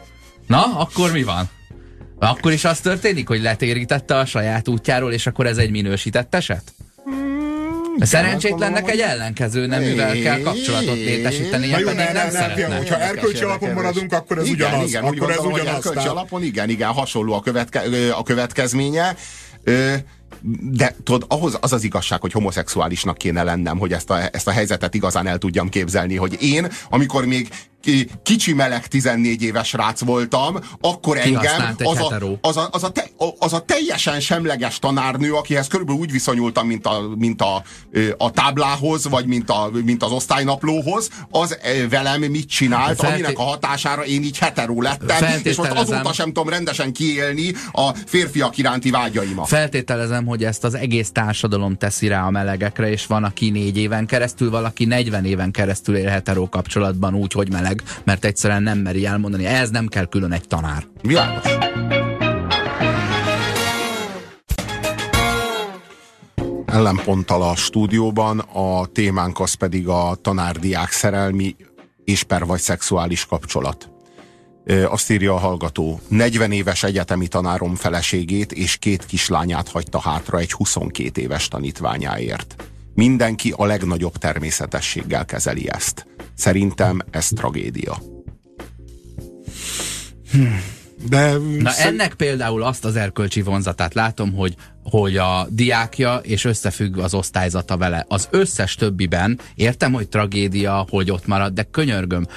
Na, 0.47 0.63
akkor 0.79 1.11
mi 1.11 1.23
van? 1.23 1.49
Akkor 2.19 2.51
is 2.51 2.65
az 2.65 2.79
történik, 2.79 3.27
hogy 3.27 3.41
letérítette 3.41 4.17
a 4.17 4.25
saját 4.25 4.67
útjáról, 4.67 5.11
és 5.13 5.27
akkor 5.27 5.45
ez 5.45 5.57
egy 5.57 5.71
minősített 5.71 6.35
eset? 6.35 6.73
Szerencsétlennek 7.99 8.89
egy 8.89 8.99
ellenkező 8.99 9.65
neművel 9.65 10.19
kell 10.19 10.41
kapcsolatot 10.41 10.95
létesíteni, 10.95 11.67
jó, 11.67 11.73
pedig 11.73 11.95
ne, 11.95 12.03
nem 12.03 12.13
ne, 12.13 12.23
ne, 12.23 12.29
szeretne. 12.29 12.77
hogyha 12.77 12.99
erkölcsi 12.99 13.43
alapon 13.43 13.71
maradunk, 13.71 14.13
akkor 14.13 14.37
ez 14.37 14.49
ugyanaz. 14.49 14.89
Igen, 14.89 15.03
akkor 15.03 15.31
ez 15.31 15.37
ugyanaz. 15.37 15.85
erkölcsi 15.85 16.07
alapon 16.07 16.43
igen, 16.43 16.69
igen, 16.69 16.89
hasonló 16.89 17.43
a, 18.13 18.23
következménye. 18.23 19.15
De 20.61 20.95
tudod, 21.03 21.25
ahhoz 21.27 21.57
az 21.61 21.73
az 21.73 21.83
igazság, 21.83 22.21
hogy 22.21 22.31
homoszexuálisnak 22.31 23.17
kéne 23.17 23.43
lennem, 23.43 23.77
hogy 23.77 23.93
ezt 23.93 24.09
a, 24.09 24.19
ezt 24.31 24.47
a 24.47 24.51
helyzetet 24.51 24.93
igazán 24.93 25.27
el 25.27 25.37
tudjam 25.37 25.69
képzelni, 25.69 26.15
hogy 26.15 26.37
én, 26.41 26.67
amikor 26.89 27.25
még 27.25 27.47
kicsi 28.23 28.53
meleg 28.53 28.87
14 28.87 29.43
éves 29.43 29.73
rác 29.73 29.99
voltam, 29.99 30.59
akkor 30.81 31.17
engem 31.17 31.75
az 31.83 31.99
a, 31.99 32.37
az, 32.41 32.57
a, 32.57 32.67
az, 32.71 32.83
a 32.83 32.89
te, 32.89 33.09
az 33.39 33.53
a 33.53 33.59
teljesen 33.59 34.19
semleges 34.19 34.79
tanárnő, 34.79 35.33
akihez 35.33 35.67
körülbelül 35.67 36.01
úgy 36.01 36.11
viszonyultam, 36.11 36.67
mint 36.67 36.85
a, 36.85 37.01
mint 37.17 37.41
a, 37.41 37.63
a 38.17 38.31
táblához, 38.31 39.07
vagy 39.09 39.25
mint, 39.25 39.49
a, 39.49 39.69
mint 39.85 40.03
az 40.03 40.11
osztálynaplóhoz, 40.11 41.09
az 41.29 41.57
velem 41.89 42.21
mit 42.21 42.49
csinált, 42.49 42.99
Felté- 42.99 43.13
aminek 43.13 43.37
a 43.37 43.43
hatására 43.43 44.05
én 44.05 44.23
így 44.23 44.37
hetero 44.37 44.81
lettem, 44.81 45.41
és 45.43 45.55
most 45.55 45.71
azóta 45.71 46.13
sem 46.13 46.25
tudom 46.25 46.49
rendesen 46.49 46.93
kiélni 46.93 47.53
a 47.71 47.93
férfiak 48.05 48.57
iránti 48.57 48.89
vágyaimat. 48.89 49.47
Feltételezem, 49.47 50.25
hogy 50.25 50.43
ezt 50.43 50.63
az 50.63 50.73
egész 50.73 51.11
társadalom 51.11 51.77
teszi 51.77 52.07
rá 52.07 52.25
a 52.25 52.29
melegekre, 52.29 52.89
és 52.89 53.05
van, 53.05 53.23
aki 53.23 53.49
négy 53.49 53.77
éven 53.77 54.05
keresztül, 54.05 54.49
valaki 54.49 54.85
40 54.85 55.25
éven 55.25 55.51
keresztül 55.51 55.95
él 55.95 56.09
hetero 56.09 56.49
kapcsolatban 56.49 57.15
úgy, 57.15 57.31
hogy 57.31 57.51
meleg, 57.51 57.72
mert 58.03 58.25
egyszerűen 58.25 58.63
nem 58.63 58.77
meri 58.77 59.05
elmondani. 59.05 59.45
Ez 59.45 59.69
nem 59.69 59.87
kell 59.87 60.05
külön 60.05 60.31
egy 60.31 60.47
tanár. 60.47 60.87
Világos. 61.01 61.51
Ellenponttal 66.65 67.41
a 67.41 67.55
stúdióban, 67.55 68.39
a 68.39 68.85
témánk 68.85 69.39
az 69.39 69.53
pedig 69.53 69.87
a 69.87 70.17
tanárdiák 70.21 70.91
szerelmi 70.91 71.55
és 72.03 72.23
per 72.23 72.45
vagy 72.45 72.59
szexuális 72.59 73.25
kapcsolat. 73.25 73.89
Azt 74.89 75.11
írja 75.11 75.33
a 75.33 75.37
hallgató, 75.37 75.99
40 76.07 76.51
éves 76.51 76.83
egyetemi 76.83 77.27
tanárom 77.27 77.75
feleségét 77.75 78.51
és 78.51 78.77
két 78.77 79.05
kislányát 79.05 79.69
hagyta 79.69 79.99
hátra 79.99 80.37
egy 80.37 80.51
22 80.51 81.21
éves 81.21 81.47
tanítványáért. 81.47 82.55
Mindenki 82.93 83.53
a 83.55 83.65
legnagyobb 83.65 84.17
természetességgel 84.17 85.25
kezeli 85.25 85.69
ezt. 85.69 86.05
Szerintem 86.35 86.99
ez 87.11 87.27
tragédia. 87.27 87.97
De 91.09 91.31
Na 91.37 91.69
szerint- 91.69 92.01
ennek 92.01 92.13
például 92.13 92.63
azt 92.63 92.85
az 92.85 92.95
erkölcsi 92.95 93.41
vonzatát 93.41 93.93
látom, 93.93 94.33
hogy, 94.33 94.55
hogy 94.83 95.17
a 95.17 95.47
diákja 95.49 96.15
és 96.15 96.45
összefügg 96.45 96.97
az 96.97 97.13
osztályzata 97.13 97.77
vele. 97.77 98.05
Az 98.07 98.27
összes 98.31 98.75
többiben 98.75 99.39
értem, 99.55 99.93
hogy 99.93 100.09
tragédia, 100.09 100.85
hogy 100.89 101.11
ott 101.11 101.27
marad, 101.27 101.53
de 101.53 101.63
könyörgöm, 101.63 102.27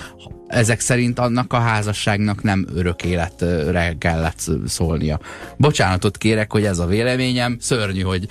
ezek 0.46 0.80
szerint 0.80 1.18
annak 1.18 1.52
a 1.52 1.58
házasságnak 1.58 2.42
nem 2.42 2.66
örök 2.74 3.02
életre 3.04 3.94
kellett 3.98 4.50
szólnia. 4.66 5.20
Bocsánatot 5.56 6.16
kérek, 6.18 6.52
hogy 6.52 6.64
ez 6.64 6.78
a 6.78 6.86
véleményem, 6.86 7.56
szörnyű, 7.60 8.00
hogy 8.00 8.26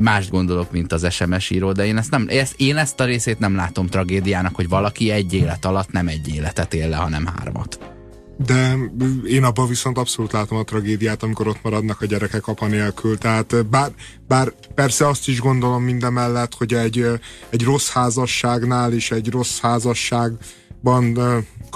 mást 0.00 0.30
gondolok, 0.30 0.70
mint 0.72 0.92
az 0.92 1.12
SMS 1.12 1.50
író, 1.50 1.72
de 1.72 1.86
én 1.86 1.96
ezt, 1.96 2.10
nem, 2.10 2.26
ezt, 2.30 2.54
én 2.56 2.76
ezt 2.76 3.00
a 3.00 3.04
részét 3.04 3.38
nem 3.38 3.56
látom 3.56 3.86
tragédiának, 3.86 4.54
hogy 4.54 4.68
valaki 4.68 5.10
egy 5.10 5.34
élet 5.34 5.64
alatt 5.64 5.92
nem 5.92 6.08
egy 6.08 6.34
életet 6.34 6.74
él 6.74 6.88
le, 6.88 6.96
hanem 6.96 7.26
hármat. 7.26 7.95
De 8.36 8.76
én 9.26 9.44
abban 9.44 9.68
viszont 9.68 9.98
abszolút 9.98 10.32
látom 10.32 10.58
a 10.58 10.62
tragédiát, 10.62 11.22
amikor 11.22 11.48
ott 11.48 11.62
maradnak 11.62 12.00
a 12.00 12.06
gyerekek 12.06 12.46
apa 12.46 12.66
nélkül. 12.66 13.18
Tehát 13.18 13.66
bár, 13.66 13.90
bár 14.28 14.52
persze 14.74 15.08
azt 15.08 15.28
is 15.28 15.40
gondolom 15.40 15.82
mindemellett, 15.82 16.54
hogy 16.54 16.74
egy, 16.74 17.06
egy 17.48 17.64
rossz 17.64 17.88
házasságnál 17.88 18.92
és 18.92 19.10
egy 19.10 19.30
rossz 19.30 19.60
házasságban 19.60 21.18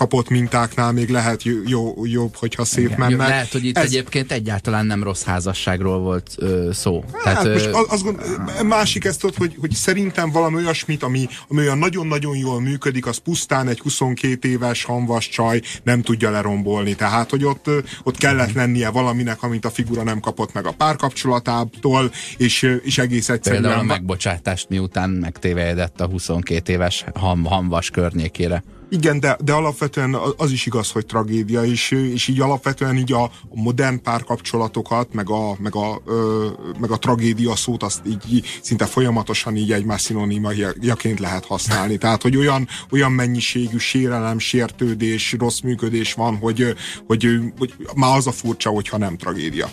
kapott 0.01 0.29
mintáknál 0.29 0.93
még 0.93 1.09
lehet 1.09 1.43
jó, 1.67 2.07
jobb, 2.07 2.37
hogyha 2.37 2.65
szép 2.65 2.85
Igen. 2.85 2.99
mennek. 2.99 3.29
Lehet, 3.29 3.53
hogy 3.53 3.65
itt 3.65 3.79
Ez... 3.79 3.85
egyébként 3.85 4.33
egyáltalán 4.33 4.87
nem 4.87 5.03
rossz 5.03 5.23
házasságról 5.23 5.99
volt 5.99 6.31
ö, 6.37 6.71
szó. 6.73 7.05
Hát 7.25 7.45
ö, 7.45 7.53
most 7.53 7.67
az, 7.67 7.87
azt 7.89 8.03
gond, 8.03 8.21
másik 8.67 9.05
ezt 9.05 9.25
ott, 9.25 9.37
hogy, 9.37 9.55
hogy 9.61 9.71
szerintem 9.73 10.31
valami 10.31 10.57
olyasmit, 10.57 11.03
ami, 11.03 11.29
ami 11.49 11.61
olyan 11.61 11.79
nagyon-nagyon 11.79 12.37
jól 12.37 12.61
működik, 12.61 13.07
az 13.07 13.17
pusztán 13.17 13.69
egy 13.69 13.81
22 13.81 14.49
éves 14.49 14.85
hamvas 14.85 15.29
csaj 15.29 15.61
nem 15.83 16.03
tudja 16.03 16.31
lerombolni. 16.31 16.95
Tehát, 16.95 17.31
hogy 17.31 17.45
ott, 17.45 17.67
ö, 17.67 17.79
ott 18.03 18.17
kellett 18.17 18.53
lennie 18.53 18.89
valaminek, 18.89 19.43
amit 19.43 19.65
a 19.65 19.71
figura 19.71 20.03
nem 20.03 20.21
kapott 20.21 20.53
meg 20.53 20.67
a 20.67 20.73
párkapcsolatától, 20.73 22.11
és, 22.37 22.63
ö, 22.63 22.75
és 22.75 22.99
egész 22.99 23.29
egyszerűen... 23.29 23.63
Például 23.63 23.83
a 23.83 23.87
megbocsátást 23.87 24.69
miután 24.69 25.11
megtévejedett 25.11 26.01
a 26.01 26.07
22 26.07 26.73
éves 26.73 27.05
ham, 27.15 27.45
hamvas 27.45 27.91
környékére. 27.91 28.63
Igen, 28.93 29.21
de, 29.21 29.37
de 29.45 29.53
alapvetően 29.53 30.17
az 30.37 30.51
is 30.51 30.67
igaz, 30.67 30.91
hogy 30.91 31.07
tragédia, 31.07 31.65
és, 31.65 31.91
és 31.91 32.29
így 32.29 32.41
alapvetően 32.41 32.97
így 32.97 33.13
a, 33.13 33.31
modern 33.55 34.03
párkapcsolatokat, 34.03 35.15
meg 35.15 35.31
a, 35.31 35.57
meg, 35.59 35.75
a, 35.77 36.03
ö, 36.07 36.47
meg 36.81 36.91
a 36.91 36.97
tragédia 36.97 37.57
szót 37.57 37.83
azt 37.83 38.03
így 38.07 38.59
szinte 38.63 38.87
folyamatosan 38.87 39.57
így 39.57 39.73
egymás 39.73 40.01
szinonimajaként 40.01 41.21
lehet 41.21 41.45
használni. 41.45 41.99
Tehát, 41.99 42.23
hogy 42.23 42.37
olyan, 42.37 42.69
olyan 42.91 43.13
mennyiségű 43.13 43.79
sérelem, 43.79 44.39
sértődés, 44.39 45.37
rossz 45.39 45.61
működés 45.61 46.13
van, 46.13 46.37
hogy, 46.37 46.75
hogy, 47.07 47.29
hogy 47.59 47.75
már 47.95 48.17
az 48.17 48.27
a 48.27 48.33
furcsa, 48.33 48.71
hogyha 48.71 48.99
nem 48.99 49.17
tragédia. 49.17 49.71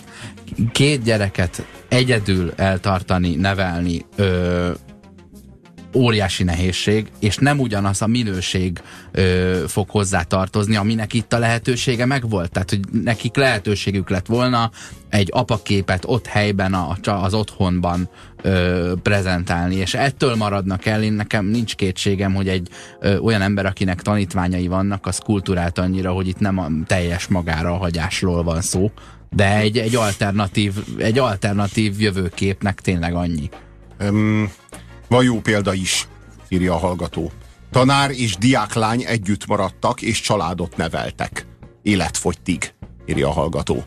Két 0.72 1.02
gyereket 1.02 1.66
egyedül 1.88 2.52
eltartani, 2.56 3.34
nevelni, 3.34 4.04
ö, 4.16 4.70
óriási 5.94 6.44
nehézség, 6.44 7.06
és 7.20 7.36
nem 7.36 7.58
ugyanaz 7.60 8.02
a 8.02 8.06
minőség 8.06 8.80
ö, 9.12 9.64
fog 9.66 9.90
hozzá 9.90 10.22
tartozni, 10.22 10.76
aminek 10.76 11.12
itt 11.12 11.32
a 11.32 11.38
lehetősége 11.38 12.06
megvolt. 12.06 12.50
Tehát, 12.50 12.70
hogy 12.70 12.80
nekik 13.02 13.36
lehetőségük 13.36 14.10
lett 14.10 14.26
volna 14.26 14.70
egy 15.08 15.28
apaképet 15.32 16.04
ott 16.06 16.26
helyben, 16.26 16.74
a, 16.74 16.96
az 17.02 17.34
otthonban 17.34 18.08
ö, 18.42 18.92
prezentálni, 19.02 19.74
és 19.74 19.94
ettől 19.94 20.34
maradnak 20.34 20.86
el, 20.86 21.02
én 21.02 21.12
nekem 21.12 21.46
nincs 21.46 21.74
kétségem, 21.74 22.34
hogy 22.34 22.48
egy 22.48 22.68
ö, 23.00 23.18
olyan 23.18 23.42
ember, 23.42 23.66
akinek 23.66 24.02
tanítványai 24.02 24.66
vannak, 24.66 25.06
az 25.06 25.18
kultúrált 25.18 25.78
annyira, 25.78 26.12
hogy 26.12 26.28
itt 26.28 26.40
nem 26.40 26.58
a 26.58 26.66
teljes 26.86 27.26
magára 27.26 27.76
hagyásról 27.76 28.42
van 28.42 28.60
szó, 28.60 28.90
de 29.30 29.56
egy, 29.56 29.78
egy, 29.78 29.96
alternatív, 29.96 30.74
egy 30.98 31.18
alternatív 31.18 32.00
jövőképnek 32.00 32.80
tényleg 32.80 33.14
annyi. 33.14 33.48
Um, 34.00 34.50
van 35.08 35.24
jó 35.24 35.40
példa 35.40 35.74
is, 35.74 36.08
írja 36.48 36.74
a 36.74 36.78
hallgató. 36.78 37.32
Tanár 37.70 38.10
és 38.10 38.36
diáklány 38.36 39.04
együtt 39.06 39.46
maradtak, 39.46 40.02
és 40.02 40.20
családot 40.20 40.76
neveltek. 40.76 41.46
Életfogytig, 41.82 42.72
írja 43.06 43.28
a 43.28 43.32
hallgató. 43.32 43.84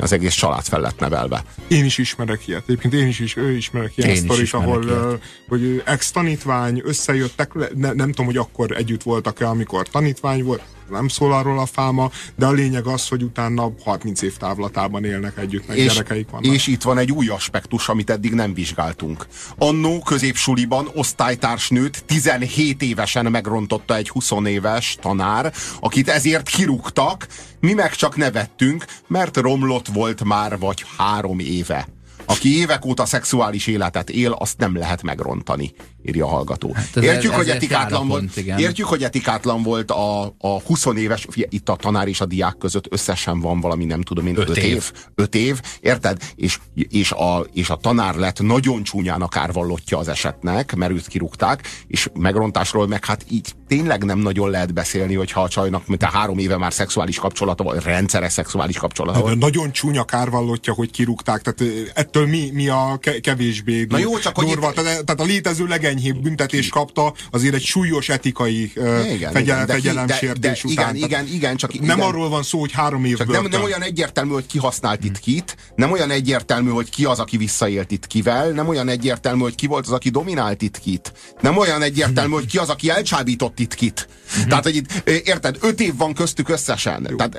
Az 0.00 0.12
egész 0.12 0.34
család 0.34 0.64
fel 0.64 0.80
lett 0.80 0.98
nevelve. 0.98 1.44
Én 1.68 1.84
is 1.84 1.98
ismerek 1.98 2.48
ilyet. 2.48 2.62
Egyébként 2.66 2.94
én 2.94 3.06
is, 3.06 3.18
is 3.18 3.36
ő 3.36 3.50
ismerek 3.50 3.96
ilyen 3.96 4.08
Én 4.08 4.14
is 4.14 4.20
sztorit, 4.22 4.42
ismerek 4.42 4.68
ahol 4.68 4.82
ilyet. 4.84 5.22
hogy 5.48 5.82
ex-tanítvány 5.84 6.82
összejöttek, 6.84 7.52
ne, 7.54 7.92
nem 7.92 8.08
tudom, 8.08 8.26
hogy 8.26 8.36
akkor 8.36 8.72
együtt 8.76 9.02
voltak-e, 9.02 9.48
amikor 9.48 9.88
tanítvány 9.88 10.44
volt, 10.44 10.62
nem 10.90 11.08
szól 11.08 11.32
arról 11.32 11.58
a 11.58 11.66
fáma, 11.66 12.10
de 12.36 12.46
a 12.46 12.52
lényeg 12.52 12.86
az, 12.86 13.08
hogy 13.08 13.22
utána 13.22 13.72
30 13.84 14.22
év 14.22 14.36
távlatában 14.36 15.04
élnek 15.04 15.38
együtt, 15.38 15.68
meg 15.68 15.76
és, 15.78 15.92
gyerekeik 15.92 16.30
vannak. 16.30 16.52
És 16.52 16.66
itt 16.66 16.82
van 16.82 16.98
egy 16.98 17.12
új 17.12 17.28
aspektus, 17.28 17.88
amit 17.88 18.10
eddig 18.10 18.32
nem 18.32 18.54
vizsgáltunk. 18.54 19.26
Annó 19.58 19.98
középsuliban 19.98 20.88
osztálytársnőt 20.94 22.04
17 22.04 22.82
évesen 22.82 23.30
megrontotta 23.30 23.96
egy 23.96 24.08
20 24.08 24.30
éves 24.44 24.96
tanár, 25.00 25.52
akit 25.80 26.08
ezért 26.08 26.48
kirúgtak, 26.48 27.26
mi 27.60 27.72
meg 27.72 27.94
csak 27.94 28.16
nevettünk, 28.16 28.84
mert 29.06 29.36
romlott 29.36 29.86
volt 29.86 30.24
már 30.24 30.58
vagy 30.58 30.84
három 30.96 31.38
éve. 31.38 31.88
Aki 32.26 32.56
évek 32.58 32.84
óta 32.84 33.06
szexuális 33.06 33.66
életet 33.66 34.10
él, 34.10 34.32
azt 34.32 34.58
nem 34.58 34.76
lehet 34.76 35.02
megrontani, 35.02 35.74
írja 36.06 36.24
a 36.24 36.28
hallgató. 36.28 36.72
Hát 36.74 36.96
ez 36.96 37.02
értjük, 37.02 37.32
ez 37.32 37.38
hogy 37.38 37.48
etikátlan 37.48 38.08
volt, 38.08 38.34
pont, 38.34 38.60
értjük, 38.60 38.86
hogy 38.86 39.02
etikátlan 39.02 39.62
volt 39.62 39.90
a, 39.90 40.24
a 40.38 40.60
20 40.66 40.86
éves, 40.96 41.26
itt 41.34 41.68
a 41.68 41.76
tanár 41.76 42.08
és 42.08 42.20
a 42.20 42.26
diák 42.26 42.56
között 42.58 42.86
összesen 42.90 43.40
van 43.40 43.60
valami, 43.60 43.84
nem 43.84 44.02
tudom 44.02 44.26
én, 44.26 44.38
5 44.38 44.56
év. 44.56 44.64
év. 44.64 44.92
5 45.14 45.34
év, 45.34 45.60
érted? 45.80 46.18
És, 46.34 46.58
és, 46.74 47.12
a, 47.12 47.46
és 47.52 47.70
a 47.70 47.76
tanár 47.76 48.14
lett 48.14 48.40
nagyon 48.40 48.82
csúnyán 48.82 49.22
a 49.22 49.28
kárvallottja 49.28 49.98
az 49.98 50.08
esetnek, 50.08 50.74
mert 50.74 50.92
őt 50.92 51.06
kirúgták, 51.06 51.68
és 51.86 52.08
megrontásról 52.14 52.86
meg 52.86 53.04
hát 53.04 53.24
így 53.30 53.54
tényleg 53.68 54.04
nem 54.04 54.18
nagyon 54.18 54.50
lehet 54.50 54.74
beszélni, 54.74 55.14
hogyha 55.14 55.42
a 55.42 55.48
csajnak, 55.48 55.86
mint 55.86 56.02
a 56.02 56.06
három 56.06 56.38
éve 56.38 56.56
már 56.56 56.72
szexuális 56.72 57.18
kapcsolata, 57.18 57.64
vagy 57.64 57.82
rendszeres 57.82 58.32
szexuális 58.32 58.76
kapcsolata 58.76 59.20
van. 59.20 59.38
Nagyon 59.38 59.72
csúnya 59.72 60.04
kárvallottja, 60.04 60.72
hogy 60.72 60.90
kirúgták, 60.90 61.42
tehát 61.42 61.90
ettől 61.94 62.26
mi, 62.26 62.50
mi 62.52 62.68
a 62.68 62.98
kevésbé 63.20 63.86
Na 63.88 63.98
jó, 63.98 64.18
csak 64.18 64.34
durva. 64.34 64.66
Hogy 64.66 64.76
itt... 64.76 64.82
tehát, 64.84 65.04
tehát 65.04 65.20
a 65.20 65.24
létező 65.24 65.66
legenyhébb 65.94 66.22
büntetés 66.22 66.68
kapta 66.68 67.14
azért 67.30 67.54
egy 67.54 67.64
súlyos 67.64 68.08
etikai 68.08 68.72
igen, 69.12 69.32
fegyel, 69.32 69.66
fegyelemsértés 69.66 70.64
után. 70.64 70.94
Igen, 70.94 71.08
igen, 71.08 71.26
igen, 71.26 71.56
csak 71.56 71.72
nem 71.72 71.82
igen. 71.82 72.00
arról 72.00 72.28
van 72.28 72.42
szó, 72.42 72.60
hogy 72.60 72.72
három 72.72 73.04
év 73.04 73.18
nem, 73.18 73.46
nem 73.50 73.62
olyan 73.62 73.82
egyértelmű, 73.82 74.32
hogy 74.32 74.46
ki 74.46 74.58
használt 74.58 75.04
itt 75.04 75.18
kit, 75.18 75.56
nem 75.74 75.90
olyan 75.90 76.10
egyértelmű, 76.10 76.70
hogy 76.70 76.90
ki 76.90 77.04
az, 77.04 77.18
aki 77.18 77.36
visszaélt 77.36 77.90
itt 77.90 78.06
kivel, 78.06 78.50
nem 78.50 78.68
olyan 78.68 78.88
egyértelmű, 78.88 79.40
hogy 79.40 79.54
ki 79.54 79.66
volt 79.66 79.86
az, 79.86 79.92
aki 79.92 80.10
dominált 80.10 80.62
itt 80.62 80.78
kit, 80.78 81.12
nem 81.40 81.56
olyan 81.56 81.82
egyértelmű, 81.82 82.32
hogy 82.32 82.46
ki 82.46 82.58
az, 82.58 82.68
aki 82.68 82.90
elcsábított 82.90 83.58
itt 83.58 83.74
kit. 83.74 84.08
Uh-huh. 84.34 84.48
Tehát, 84.48 84.64
hogy 84.64 84.76
itt, 84.76 85.08
érted, 85.08 85.56
öt 85.60 85.80
év 85.80 85.96
van 85.96 86.14
köztük 86.14 86.48
összesen. 86.48 87.14
Tehát, 87.16 87.32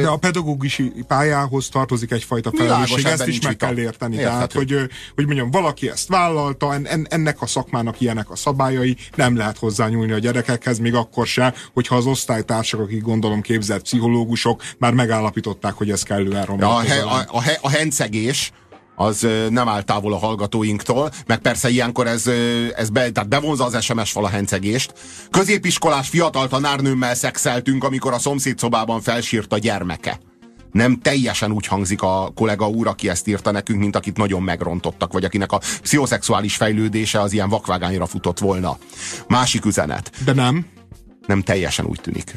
De 0.00 0.08
a 0.08 0.16
pedagógusi 0.16 0.92
pályához 1.06 1.68
tartozik 1.68 2.10
egyfajta 2.10 2.52
felelősség, 2.56 3.04
ezt 3.04 3.26
is 3.26 3.40
meg 3.40 3.56
kell 3.56 3.78
érteni. 3.78 4.14
Érthető. 4.14 4.36
Tehát, 4.36 4.52
hogy, 4.52 4.90
hogy 5.14 5.26
mondjam, 5.26 5.50
valaki 5.50 5.90
ezt 5.90 6.08
vállalta, 6.08 6.74
en, 6.74 7.06
ennek 7.10 7.42
a 7.42 7.46
szakmának 7.46 7.97
ilyenek 8.00 8.30
a 8.30 8.36
szabályai, 8.36 8.96
nem 9.14 9.36
lehet 9.36 9.58
hozzányúlni 9.58 10.12
a 10.12 10.18
gyerekekhez, 10.18 10.78
még 10.78 10.94
akkor 10.94 11.26
se, 11.26 11.54
hogyha 11.74 11.96
az 11.96 12.06
osztálytársak, 12.06 12.80
akik 12.80 13.02
gondolom 13.02 13.40
képzett 13.40 13.82
pszichológusok, 13.82 14.62
már 14.78 14.92
megállapították, 14.92 15.74
hogy 15.74 15.90
ez 15.90 16.02
kellően 16.02 16.44
romlott. 16.44 16.70
A, 16.70 16.80
he, 16.80 17.00
a, 17.02 17.18
a, 17.18 17.42
a 17.60 17.68
hencegés, 17.68 18.52
az 18.98 19.26
nem 19.48 19.68
áll 19.68 19.82
távol 19.82 20.12
a 20.12 20.18
hallgatóinktól, 20.18 21.10
meg 21.26 21.38
persze 21.38 21.68
ilyenkor 21.68 22.06
ez, 22.06 22.26
ez 22.76 22.90
be, 22.90 23.10
tehát 23.10 23.28
bevonza 23.28 23.64
az 23.64 23.84
SMS 23.84 24.10
fal 24.10 24.24
a 24.24 24.28
hencegést. 24.28 24.92
Középiskolás 25.30 26.08
fiatal 26.08 26.48
tanárnőmmel 26.48 27.14
szexeltünk, 27.14 27.84
amikor 27.84 28.12
a 28.12 28.18
szomszédszobában 28.18 29.00
felsírt 29.00 29.52
a 29.52 29.58
gyermeke. 29.58 30.20
Nem 30.72 30.98
teljesen 31.00 31.52
úgy 31.52 31.66
hangzik 31.66 32.02
a 32.02 32.30
kollega 32.34 32.68
úr, 32.68 32.86
aki 32.86 33.08
ezt 33.08 33.28
írta 33.28 33.50
nekünk, 33.50 33.80
mint 33.80 33.96
akit 33.96 34.16
nagyon 34.16 34.42
megrontottak, 34.42 35.12
vagy 35.12 35.24
akinek 35.24 35.52
a 35.52 35.60
pszichoszexuális 35.82 36.56
fejlődése 36.56 37.20
az 37.20 37.32
ilyen 37.32 37.48
vakvágányra 37.48 38.06
futott 38.06 38.38
volna. 38.38 38.78
Másik 39.28 39.64
üzenet. 39.64 40.10
De 40.24 40.32
nem 40.32 40.66
nem 41.28 41.42
teljesen 41.42 41.84
úgy 41.84 42.00
tűnik. 42.00 42.34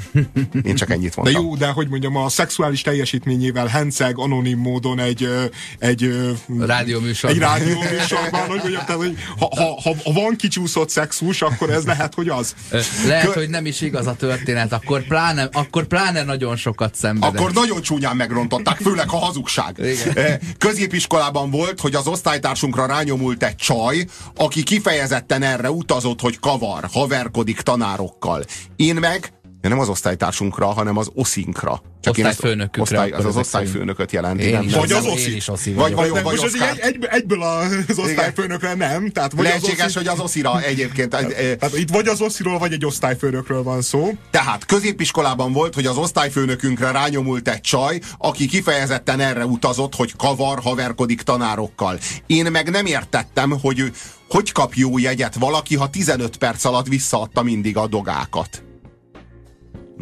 Én 0.63 0.75
csak 0.75 0.89
ennyit 0.89 1.15
mondtam. 1.15 1.41
De 1.41 1.47
jó, 1.47 1.55
de 1.55 1.67
hogy 1.67 1.87
mondjam, 1.87 2.15
a 2.15 2.29
szexuális 2.29 2.81
teljesítményével 2.81 3.67
henceg 3.67 4.17
anonim 4.17 4.59
módon 4.59 4.99
egy, 4.99 5.29
egy 5.79 6.13
rádióműsorban. 6.59 7.41
Egy 7.41 7.47
rádióműsorban, 7.47 8.41
hogy 8.41 8.59
mondjam, 8.59 8.85
tehát, 8.85 9.01
hogy 9.01 9.17
ha, 9.39 9.49
ha, 9.55 9.95
ha, 10.03 10.11
van 10.11 10.35
kicsúszott 10.35 10.89
szexus, 10.89 11.41
akkor 11.41 11.69
ez 11.69 11.85
lehet, 11.85 12.13
hogy 12.13 12.29
az. 12.29 12.55
Lehet, 13.05 13.25
Kö... 13.25 13.39
hogy 13.39 13.49
nem 13.49 13.65
is 13.65 13.81
igaz 13.81 14.07
a 14.07 14.15
történet, 14.15 14.73
akkor 14.73 15.07
pláne, 15.07 15.49
akkor 15.51 15.85
pláne 15.85 16.23
nagyon 16.23 16.55
sokat 16.55 16.95
szenvedett. 16.95 17.39
Akkor 17.39 17.53
nagyon 17.53 17.81
csúnyán 17.81 18.15
megrontották, 18.15 18.77
főleg 18.77 19.07
a 19.07 19.17
hazugság. 19.17 19.75
Igen. 19.77 20.39
Középiskolában 20.57 21.49
volt, 21.49 21.79
hogy 21.79 21.95
az 21.95 22.07
osztálytársunkra 22.07 22.85
rányomult 22.85 23.43
egy 23.43 23.55
csaj, 23.55 24.05
aki 24.35 24.63
kifejezetten 24.63 25.43
erre 25.43 25.71
utazott, 25.71 26.21
hogy 26.21 26.39
kavar, 26.39 26.87
haverkodik 26.91 27.61
tanárokkal. 27.61 28.43
Én 28.81 28.95
meg 28.95 29.33
nem 29.69 29.79
az 29.79 29.89
osztálytársunkra, 29.89 30.65
hanem 30.65 30.97
az 30.97 31.09
oszinkra. 31.13 31.81
Csak 32.01 32.13
osztályfőnökükre. 32.17 32.81
Osztály, 32.81 33.11
az 33.11 33.25
az 33.25 33.35
osztályfőnököt 33.35 34.11
jelenti. 34.11 34.43
Én 34.43 34.51
nem, 34.51 34.67
vagy 34.67 34.91
az 34.91 35.05
oszi. 35.05 35.35
Is 35.35 35.47
oszi 35.47 35.73
vagy, 35.73 35.93
vagy, 35.93 36.09
vagy, 36.09 36.23
most 36.23 36.43
az 36.43 36.61
egy, 36.61 36.79
egy, 36.79 37.07
egyből 37.09 37.41
az 37.41 37.97
osztályfőnökre 37.97 38.73
nem. 38.73 39.09
Tehát 39.09 39.31
vagy 39.31 39.45
Lehetséges, 39.45 39.79
az 39.79 39.85
oszi... 39.85 39.97
hogy 39.97 40.07
az 40.07 40.19
oszira 40.19 40.61
egyébként. 40.61 41.09
Tehát 41.09 41.77
itt 41.77 41.89
vagy 41.89 42.07
az 42.07 42.21
osziról, 42.21 42.57
vagy 42.57 42.73
egy 42.73 42.85
osztályfőnökről 42.85 43.63
van 43.63 43.81
szó. 43.81 44.11
Tehát 44.31 44.65
középiskolában 44.65 45.53
volt, 45.53 45.73
hogy 45.73 45.85
az 45.85 45.97
osztályfőnökünkre 45.97 46.91
rányomult 46.91 47.49
egy 47.49 47.61
csaj, 47.61 47.99
aki 48.17 48.45
kifejezetten 48.45 49.19
erre 49.19 49.45
utazott, 49.45 49.95
hogy 49.95 50.15
kavar, 50.15 50.59
haverkodik 50.59 51.21
tanárokkal. 51.21 51.99
Én 52.25 52.51
meg 52.51 52.69
nem 52.69 52.85
értettem, 52.85 53.59
hogy 53.61 53.91
hogy 54.29 54.51
kap 54.51 54.73
jó 54.73 54.97
jegyet 54.97 55.35
valaki, 55.35 55.75
ha 55.75 55.89
15 55.89 56.37
perc 56.37 56.65
alatt 56.65 56.87
visszaadta 56.87 57.43
mindig 57.43 57.77
a 57.77 57.87
dogákat. 57.87 58.63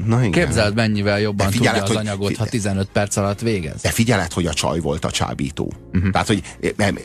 Na 0.06 0.20
igen. 0.20 0.32
Képzeld, 0.32 0.76
mennyivel 0.76 1.20
jobban 1.20 1.52
figyeled, 1.52 1.84
tudja 1.84 1.84
az 1.84 1.98
hogy, 1.98 2.08
anyagot, 2.08 2.36
ha 2.36 2.46
15 2.46 2.88
perc 2.88 3.16
alatt 3.16 3.40
végez. 3.40 3.82
De 3.82 3.90
figyeled, 3.90 4.34
hogy 4.34 4.46
a 4.46 4.54
csaj 4.54 4.80
volt 4.80 5.06
a 5.06 5.12
csábító. 5.12 5.74
Uh-huh. 5.94 6.12
Tehát, 6.12 6.28
hogy 6.28 6.44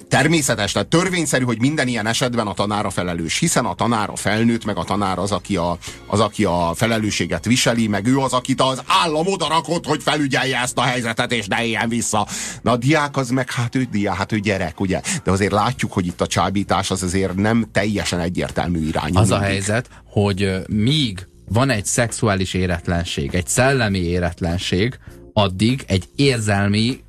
természetes, 0.08 0.72
tehát 0.72 0.88
törvényszerű, 0.88 1.44
hogy 1.44 1.60
minden 1.60 1.88
ilyen 1.88 2.06
esetben 2.06 2.46
a 2.46 2.54
tanára 2.54 2.90
felelős, 2.90 3.38
hiszen 3.38 3.64
a 3.64 3.74
tanár 3.74 4.10
a 4.10 4.16
felnőtt, 4.16 4.64
meg 4.64 4.76
a 4.76 4.84
tanár 4.84 5.18
az, 5.18 5.32
aki 5.32 5.56
a, 5.56 5.78
az, 6.06 6.20
aki 6.20 6.44
a 6.44 6.72
felelősséget 6.74 7.44
viseli, 7.44 7.86
meg 7.86 8.06
ő 8.06 8.18
az, 8.18 8.32
akit 8.32 8.60
az 8.60 8.82
állam 8.86 9.26
odarakott, 9.26 9.86
hogy 9.86 10.02
felügyelje 10.02 10.60
ezt 10.60 10.78
a 10.78 10.82
helyzetet, 10.82 11.32
és 11.32 11.46
ne 11.46 11.64
éljen 11.64 11.88
vissza. 11.88 12.26
Na 12.62 12.70
a 12.70 12.76
diák 12.76 13.16
az 13.16 13.30
meg, 13.30 13.50
hát 13.50 13.74
ő 13.74 13.86
diák, 13.90 14.16
hát 14.16 14.32
ő 14.32 14.38
gyerek, 14.38 14.80
ugye? 14.80 15.00
De 15.24 15.30
azért 15.30 15.52
látjuk, 15.52 15.92
hogy 15.92 16.06
itt 16.06 16.20
a 16.20 16.26
csábítás 16.26 16.90
az 16.90 17.02
azért 17.02 17.34
nem 17.34 17.68
teljesen 17.72 18.20
egyértelmű 18.20 18.86
irányú. 18.86 19.16
Az 19.16 19.28
mindig. 19.28 19.44
a 19.44 19.48
helyzet, 19.48 19.88
hogy 20.04 20.52
míg 20.66 21.26
van 21.48 21.70
egy 21.70 21.84
szexuális 21.84 22.54
éretlenség, 22.54 23.34
egy 23.34 23.46
szellemi 23.46 23.98
éretlenség, 23.98 24.98
addig 25.32 25.84
egy 25.86 26.04
érzelmi 26.16 27.04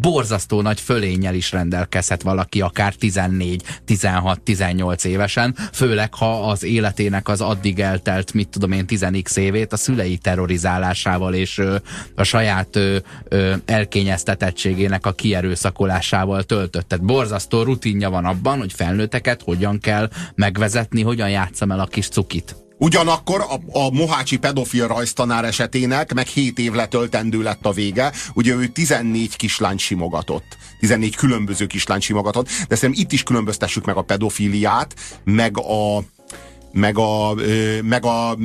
borzasztó 0.00 0.60
nagy 0.60 0.80
fölénnyel 0.80 1.34
is 1.34 1.52
rendelkezhet 1.52 2.22
valaki, 2.22 2.60
akár 2.60 2.94
14, 2.94 3.62
16, 3.84 4.40
18 4.40 5.04
évesen, 5.04 5.56
főleg 5.72 6.14
ha 6.14 6.48
az 6.48 6.62
életének 6.62 7.28
az 7.28 7.40
addig 7.40 7.80
eltelt, 7.80 8.32
mit 8.32 8.48
tudom 8.48 8.72
én, 8.72 8.84
10x 8.88 9.36
évét 9.36 9.72
a 9.72 9.76
szülei 9.76 10.16
terrorizálásával 10.16 11.34
és 11.34 11.58
ö, 11.58 11.76
a 12.14 12.22
saját 12.22 12.76
ö, 12.76 12.96
ö, 13.28 13.54
elkényeztetettségének 13.64 15.06
a 15.06 15.12
kierőszakolásával 15.12 16.42
töltött. 16.42 16.88
Tehát 16.88 17.04
borzasztó 17.04 17.62
rutinja 17.62 18.10
van 18.10 18.24
abban, 18.24 18.58
hogy 18.58 18.72
felnőtteket 18.72 19.42
hogyan 19.42 19.78
kell 19.78 20.10
megvezetni, 20.34 21.02
hogyan 21.02 21.30
játszam 21.30 21.70
el 21.70 21.80
a 21.80 21.86
kis 21.86 22.08
cukit. 22.08 22.67
Ugyanakkor 22.78 23.40
a, 23.40 23.78
a 23.78 23.90
Mohácsi 23.90 24.36
pedofil 24.36 24.86
rajztanár 24.86 25.44
esetének 25.44 26.14
meg 26.14 26.26
7 26.26 26.58
év 26.58 26.72
letöltendő 26.72 27.42
lett 27.42 27.66
a 27.66 27.72
vége. 27.72 28.12
Ugye 28.34 28.54
ő 28.54 28.66
14 28.66 29.36
kislány 29.36 29.78
simogatott. 29.78 30.56
14 30.80 31.16
különböző 31.16 31.66
kislány 31.66 32.00
simogatott. 32.00 32.48
De 32.68 32.74
szerintem 32.76 33.04
itt 33.04 33.12
is 33.12 33.22
különböztessük 33.22 33.84
meg 33.84 33.96
a 33.96 34.02
pedofiliát, 34.02 34.94
meg 35.24 35.58
a 35.58 36.02
meg 36.72 36.98
a, 36.98 37.34
meg 37.82 38.04
a 38.04 38.36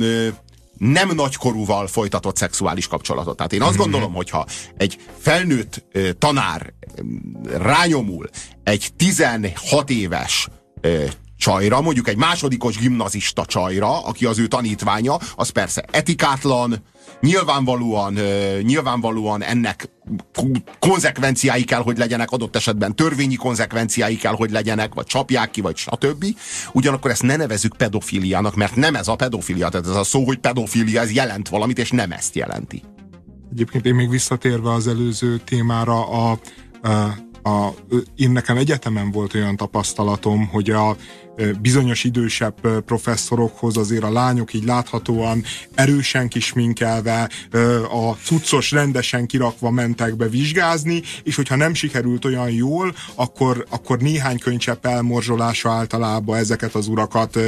nem 0.78 1.10
nagykorúval 1.14 1.86
folytatott 1.86 2.36
szexuális 2.36 2.86
kapcsolatot. 2.86 3.36
Tehát 3.36 3.52
én 3.52 3.62
azt 3.62 3.72
mhm. 3.72 3.80
gondolom, 3.80 4.14
hogyha 4.14 4.46
egy 4.76 4.98
felnőtt 5.18 5.84
tanár 6.18 6.72
rányomul 7.44 8.28
egy 8.62 8.90
16 8.96 9.90
éves 9.90 10.48
csajra, 11.36 11.80
mondjuk 11.80 12.08
egy 12.08 12.16
másodikos 12.16 12.76
gimnazista 12.76 13.44
csajra, 13.44 14.04
aki 14.04 14.24
az 14.24 14.38
ő 14.38 14.46
tanítványa, 14.46 15.18
az 15.36 15.48
persze 15.48 15.84
etikátlan, 15.90 16.82
nyilvánvalóan, 17.20 18.18
nyilvánvalóan 18.62 19.42
ennek 19.42 19.90
konzekvenciái 20.78 21.64
kell, 21.64 21.82
hogy 21.82 21.98
legyenek, 21.98 22.30
adott 22.30 22.56
esetben 22.56 22.94
törvényi 22.94 23.34
konzekvenciái 23.34 24.16
kell, 24.16 24.34
hogy 24.34 24.50
legyenek, 24.50 24.94
vagy 24.94 25.06
csapják 25.06 25.50
ki, 25.50 25.60
vagy 25.60 25.76
stb. 25.76 26.24
Ugyanakkor 26.72 27.10
ezt 27.10 27.22
ne 27.22 27.36
nevezük 27.36 27.76
pedofiliának, 27.76 28.54
mert 28.54 28.76
nem 28.76 28.94
ez 28.94 29.08
a 29.08 29.16
pedofilia, 29.16 29.68
tehát 29.68 29.86
ez 29.86 29.96
a 29.96 30.04
szó, 30.04 30.24
hogy 30.24 30.38
pedofilia, 30.38 31.00
ez 31.00 31.12
jelent 31.12 31.48
valamit, 31.48 31.78
és 31.78 31.90
nem 31.90 32.12
ezt 32.12 32.34
jelenti. 32.34 32.82
Egyébként 33.52 33.86
én 33.86 33.94
még 33.94 34.08
visszatérve 34.08 34.72
az 34.72 34.88
előző 34.88 35.38
témára, 35.44 36.08
a, 36.08 36.38
a, 36.82 36.90
a, 37.48 37.74
én 38.16 38.30
nekem 38.30 38.56
egyetemen 38.56 39.10
volt 39.10 39.34
olyan 39.34 39.56
tapasztalatom, 39.56 40.46
hogy 40.46 40.70
a 40.70 40.96
bizonyos 41.60 42.04
idősebb 42.04 42.82
professzorokhoz 42.84 43.76
azért 43.76 44.02
a 44.02 44.12
lányok 44.12 44.54
így 44.54 44.64
láthatóan 44.64 45.44
erősen 45.74 46.28
kisminkelve, 46.28 47.28
a 47.90 48.16
cuccos 48.24 48.70
rendesen 48.70 49.26
kirakva 49.26 49.70
mentek 49.70 50.16
be 50.16 50.28
vizsgázni, 50.28 51.02
és 51.22 51.36
hogyha 51.36 51.56
nem 51.56 51.74
sikerült 51.74 52.24
olyan 52.24 52.50
jól, 52.50 52.94
akkor, 53.14 53.66
akkor 53.70 53.98
néhány 53.98 54.38
könycsepp 54.38 54.86
elmorzsolása 54.86 55.70
általában 55.70 56.36
ezeket 56.36 56.74
az 56.74 56.86
urakat 56.88 57.38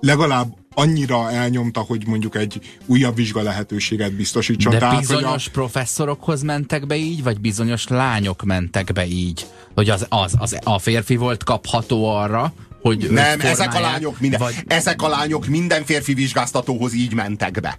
legalább 0.00 0.56
annyira 0.74 1.30
elnyomta, 1.30 1.80
hogy 1.80 2.06
mondjuk 2.06 2.36
egy 2.36 2.60
újabb 2.86 3.14
vizsga 3.14 3.42
lehetőséget 3.42 4.12
biztosítson. 4.12 4.72
De 4.72 4.78
Tehát, 4.78 4.98
bizonyos 4.98 5.46
a... 5.46 5.50
professzorokhoz 5.50 6.42
mentek 6.42 6.86
be 6.86 6.96
így, 6.96 7.22
vagy 7.22 7.40
bizonyos 7.40 7.88
lányok 7.88 8.42
mentek 8.42 8.92
be 8.92 9.06
így? 9.06 9.46
Hogy 9.74 9.90
az, 9.90 10.06
az, 10.08 10.34
az 10.38 10.58
a 10.64 10.78
férfi 10.78 11.16
volt 11.16 11.44
kapható 11.44 12.08
arra, 12.16 12.52
hogy 12.88 13.10
nem, 13.10 13.40
ezek 13.40 13.74
a 13.74 13.80
lányok 13.80 14.20
minden, 14.20 14.40
vagy... 14.40 14.54
ezek 14.66 15.02
a 15.02 15.08
lányok 15.08 15.46
minden 15.46 15.84
férfi 15.84 16.14
vizsgáztatóhoz 16.14 16.94
így 16.94 17.14
mentek 17.14 17.60
be. 17.60 17.78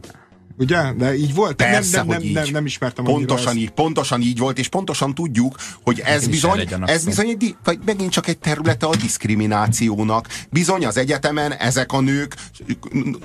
Ugye? 0.60 0.94
De 0.98 1.16
így 1.16 1.34
volt? 1.34 1.56
Persze, 1.56 1.98
nem, 1.98 2.08
nem, 2.08 2.16
hogy 2.16 2.26
így. 2.26 2.34
nem, 2.34 2.48
nem 2.52 2.66
ismertem 2.66 3.06
pontosan 3.06 3.58
így, 3.58 3.70
pontosan 3.70 4.22
így 4.22 4.38
volt, 4.38 4.60
és 4.60 4.68
pontosan 4.68 5.14
tudjuk, 5.14 5.56
hogy 5.84 6.00
ez 6.00 6.24
Én 6.24 6.30
bizony, 6.30 6.68
ez 6.86 7.06
bizony 7.06 7.28
egy, 7.30 7.56
vagy 7.64 7.80
megint 7.86 8.12
csak 8.12 8.28
egy 8.28 8.38
területe 8.38 8.86
a 8.86 8.96
diszkriminációnak. 8.96 10.28
Bizony 10.50 10.86
az 10.86 10.98
egyetemen 10.98 11.54
ezek 11.54 11.94
a 11.94 12.00
nők 12.00 12.36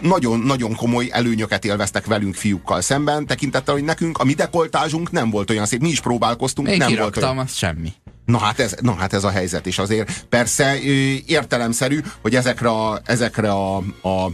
nagyon-nagyon 0.00 0.74
komoly 0.74 1.08
előnyöket 1.12 1.64
élveztek 1.64 2.06
velünk 2.06 2.34
fiúkkal 2.34 2.80
szemben, 2.80 3.26
tekintettel, 3.26 3.74
hogy 3.74 3.84
nekünk 3.84 4.18
a 4.18 4.24
mi 4.24 4.34
dekoltázsunk 4.34 5.10
nem 5.10 5.30
volt 5.30 5.50
olyan 5.50 5.66
szép, 5.66 5.80
mi 5.80 5.88
is 5.88 6.00
próbálkoztunk, 6.00 6.68
Én 6.68 6.76
nem 6.76 6.94
volt 6.96 7.16
olyan. 7.16 7.46
semmi. 7.46 7.92
Na 8.24 8.38
hát, 8.38 8.58
ez, 8.58 8.76
na 8.80 8.94
hát 8.94 9.12
ez 9.12 9.24
a 9.24 9.30
helyzet, 9.30 9.66
és 9.66 9.78
azért 9.78 10.24
persze 10.28 10.78
értelemszerű, 11.26 12.00
hogy 12.20 12.34
ezekre 12.34 12.68
a, 12.68 13.00
ezekre 13.04 13.50
a, 13.50 13.76
a, 14.00 14.08
a 14.08 14.32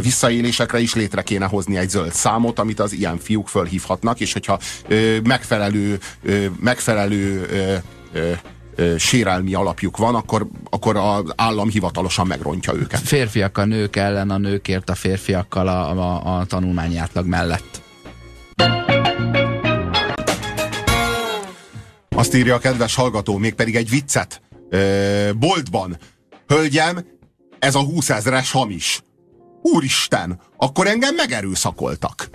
visszaélésekre 0.00 0.80
is 0.80 0.94
létre 0.94 1.22
kéne 1.22 1.46
hozni 1.46 1.76
egy 1.76 1.88
zöld 1.88 2.12
számot, 2.12 2.58
amit 2.58 2.80
az 2.80 2.92
ilyen 2.92 3.18
fiúk 3.18 3.48
fölhívhatnak, 3.48 4.20
és 4.20 4.32
hogyha 4.32 4.58
megfelelő, 5.22 5.98
megfelelő 6.60 7.46
sérelmi 8.98 9.54
alapjuk 9.54 9.96
van, 9.96 10.14
akkor, 10.14 10.46
akkor 10.70 10.96
az 10.96 11.32
állam 11.36 11.68
hivatalosan 11.68 12.26
megrontja 12.26 12.74
őket. 12.74 13.00
Férfiak 13.00 13.58
a 13.58 13.64
nők 13.64 13.96
ellen, 13.96 14.30
a 14.30 14.38
nőkért 14.38 14.90
a 14.90 14.94
férfiakkal 14.94 15.68
a, 15.68 15.90
a, 15.90 16.38
a 16.38 16.44
tanulmányi 16.44 17.00
mellett. 17.24 17.82
Azt 22.22 22.34
írja 22.34 22.54
a 22.54 22.58
kedves 22.58 22.94
hallgató, 22.94 23.36
mégpedig 23.36 23.76
egy 23.76 23.90
viccet. 23.90 24.42
Boltban. 25.34 25.98
Hölgyem, 26.46 27.04
ez 27.58 27.74
a 27.74 27.80
20 27.80 28.10
ezeres 28.10 28.50
hamis. 28.50 29.02
Úristen, 29.62 30.40
akkor 30.56 30.86
engem 30.86 31.14
megerőszakoltak. 31.14 32.28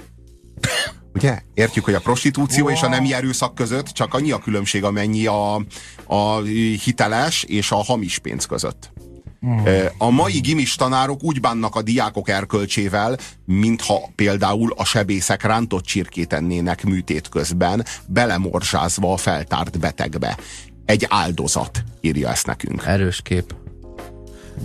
Ugye? 1.13 1.41
Értjük, 1.53 1.85
hogy 1.85 1.93
a 1.93 1.99
prostitúció 1.99 2.63
wow. 2.63 2.73
és 2.73 2.81
a 2.81 2.88
nemi 2.88 3.13
erőszak 3.13 3.55
között 3.55 3.85
csak 3.85 4.13
annyi 4.13 4.31
a 4.31 4.38
különbség, 4.38 4.83
amennyi 4.83 5.25
a, 5.25 5.55
a 6.07 6.41
hiteles 6.83 7.43
és 7.43 7.71
a 7.71 7.83
hamis 7.83 8.19
pénz 8.19 8.45
között. 8.45 8.91
A 9.97 10.09
mai 10.09 10.39
gimis 10.39 10.75
tanárok 10.75 11.23
úgy 11.23 11.39
bánnak 11.39 11.75
a 11.75 11.81
diákok 11.81 12.29
erkölcsével, 12.29 13.17
mintha 13.45 14.09
például 14.15 14.73
a 14.75 14.85
sebészek 14.85 15.43
rántott 15.43 15.85
csirkét 15.85 16.33
ennének 16.33 16.83
műtét 16.83 17.29
közben, 17.29 17.85
belemorzsázva 18.05 19.13
a 19.13 19.17
feltárt 19.17 19.79
betegbe. 19.79 20.38
Egy 20.85 21.05
áldozat, 21.09 21.83
írja 22.01 22.29
ezt 22.29 22.45
nekünk. 22.45 22.83
Erős 22.85 23.21
kép. 23.21 23.55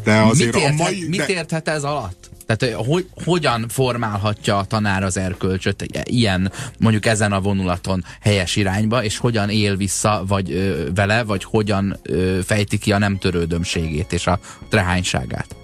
De 0.05 0.21
azért 0.21 0.53
mit, 0.53 0.63
érthet, 0.63 0.81
a 0.81 0.83
mai, 0.83 1.09
mit 1.09 1.29
érthet 1.29 1.69
ez 1.69 1.85
alatt? 1.85 2.31
Tehát 2.47 2.75
hogy, 2.75 3.09
hogyan 3.25 3.69
formálhatja 3.69 4.59
a 4.59 4.65
tanár 4.65 5.03
az 5.03 5.17
erkölcsöt 5.17 5.85
ilyen, 6.05 6.53
mondjuk 6.79 7.07
ezen 7.07 7.33
a 7.33 7.41
vonulaton 7.41 8.05
helyes 8.21 8.57
irányba, 8.57 9.05
és 9.05 9.19
hogyan 9.19 9.51
él 9.51 9.77
vissza 9.77 10.25
vagy 10.27 10.53
ö, 10.53 10.89
vele, 10.95 11.25
vagy 11.25 11.45
hogyan 11.45 11.97
ö, 12.03 12.39
fejti 12.45 12.79
ki 12.79 12.93
a 12.93 12.99
nem 12.99 13.19
törődömségét 13.19 14.13
és 14.13 14.27
a 14.27 14.41
trehányságát? 14.69 15.57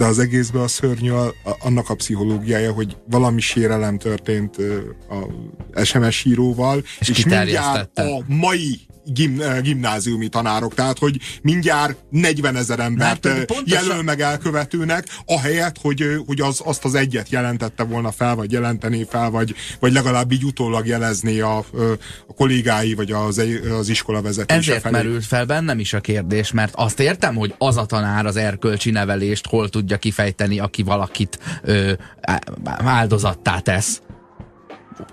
de 0.00 0.06
az 0.06 0.18
egészben 0.18 0.62
a 0.62 0.68
szörnyű 0.68 1.10
a, 1.10 1.26
a, 1.26 1.56
annak 1.60 1.90
a 1.90 1.94
pszichológiája, 1.94 2.72
hogy 2.72 2.96
valami 3.06 3.40
sérelem 3.40 3.98
történt 3.98 4.56
a 5.74 5.84
SMS 5.84 6.24
íróval, 6.24 6.82
és, 7.00 7.08
és 7.08 7.24
mindjárt 7.24 7.98
a 7.98 8.24
mai 8.26 8.80
gim, 9.12 9.40
eh, 9.40 9.60
gimnáziumi 9.60 10.28
tanárok, 10.28 10.74
tehát 10.74 10.98
hogy 10.98 11.16
mindjárt 11.42 11.96
40 12.10 12.56
ezer 12.56 12.78
embert 12.78 13.26
hát, 13.26 13.44
pontosan... 13.44 13.86
jelöl 13.86 14.02
meg 14.02 14.20
elkövetőnek, 14.20 15.06
ahelyett, 15.26 15.76
hogy, 15.80 16.04
hogy 16.26 16.40
az, 16.40 16.60
azt 16.64 16.84
az 16.84 16.94
egyet 16.94 17.28
jelentette 17.28 17.82
volna 17.82 18.10
fel, 18.10 18.34
vagy 18.34 18.52
jelentené 18.52 19.06
fel, 19.10 19.30
vagy, 19.30 19.54
vagy 19.80 19.92
legalább 19.92 20.32
így 20.32 20.44
utólag 20.44 20.86
jelezné 20.86 21.40
a, 21.40 21.56
a 22.26 22.34
kollégái, 22.36 22.94
vagy 22.94 23.12
az, 23.12 23.42
az 23.78 23.88
iskola 23.88 24.22
vezetése 24.22 24.58
Ezért 24.58 24.80
felé. 24.80 24.96
merült 24.96 25.24
fel 25.24 25.46
bennem 25.46 25.78
is 25.78 25.92
a 25.92 26.00
kérdés, 26.00 26.52
mert 26.52 26.74
azt 26.74 27.00
értem, 27.00 27.34
hogy 27.34 27.54
az 27.58 27.76
a 27.76 27.84
tanár 27.84 28.26
az 28.26 28.36
erkölcsi 28.36 28.90
nevelést 28.90 29.46
hol 29.46 29.68
tudja 29.68 29.96
kifejteni, 29.96 30.58
aki 30.58 30.82
valakit 30.82 31.38
ö, 31.62 31.92
áldozattá 32.84 33.58
tesz 33.58 34.00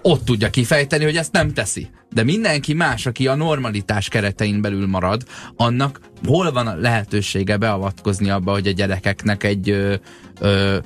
ott 0.02 0.26
tudja 0.26 0.50
kifejteni, 0.50 1.04
hogy 1.04 1.18
ezt 1.18 1.32
nem 1.32 1.54
teszi. 1.54 1.88
De 2.14 2.24
mindenki 2.24 2.74
más, 2.74 3.06
aki 3.06 3.28
a 3.28 3.36
normalitás 3.36 4.10
keretein 4.10 4.62
belül 4.62 4.88
marad, 4.88 5.24
annak 5.56 6.00
hol 6.26 6.52
van 6.52 6.68
a 6.68 6.76
lehetősége 6.76 7.58
beavatkozni 7.58 8.30
abba, 8.30 8.52
hogy 8.52 8.68
a 8.68 8.72
gyerekeknek 8.72 9.44
egy 9.44 9.70
ö, 9.70 9.96
ö, 10.40 10.78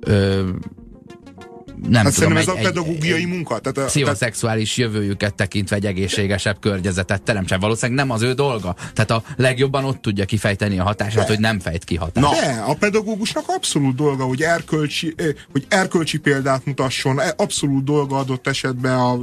ö, 0.00 0.48
nem 1.88 2.04
hát 2.04 2.14
tudom, 2.14 2.36
egy, 2.36 2.38
ez 2.38 2.48
a 2.48 2.54
pedagógiai 2.54 3.20
egy, 3.20 3.26
munka. 3.26 3.58
Tehát 3.58 3.78
a, 3.78 3.84
pszichoszexuális 3.84 4.74
tehát... 4.74 4.92
jövőjüket 4.92 5.34
tekintve 5.34 5.76
egy 5.76 5.86
egészségesebb 5.86 6.58
környezetet 6.60 7.22
teremtsen. 7.22 7.60
Valószínűleg 7.60 8.06
nem 8.06 8.14
az 8.14 8.22
ő 8.22 8.32
dolga. 8.32 8.76
Tehát 8.94 9.10
a 9.10 9.22
legjobban 9.36 9.84
ott 9.84 10.00
tudja 10.00 10.24
kifejteni 10.24 10.78
a 10.78 10.82
hatását, 10.82 11.26
de. 11.26 11.28
hogy 11.28 11.40
nem 11.40 11.60
fejt 11.60 11.84
ki 11.84 11.96
hatást. 11.96 12.26
Na. 12.26 12.40
De, 12.40 12.62
a 12.66 12.74
pedagógusnak 12.74 13.44
abszolút 13.46 13.94
dolga, 13.94 14.24
hogy 14.24 14.42
erkölcsi, 14.42 15.14
hogy 15.52 15.66
erkölcsi 15.68 16.18
példát 16.18 16.64
mutasson, 16.64 17.20
e, 17.20 17.34
abszolút 17.36 17.84
dolga 17.84 18.16
adott 18.16 18.46
esetben 18.46 18.98
a, 18.98 19.18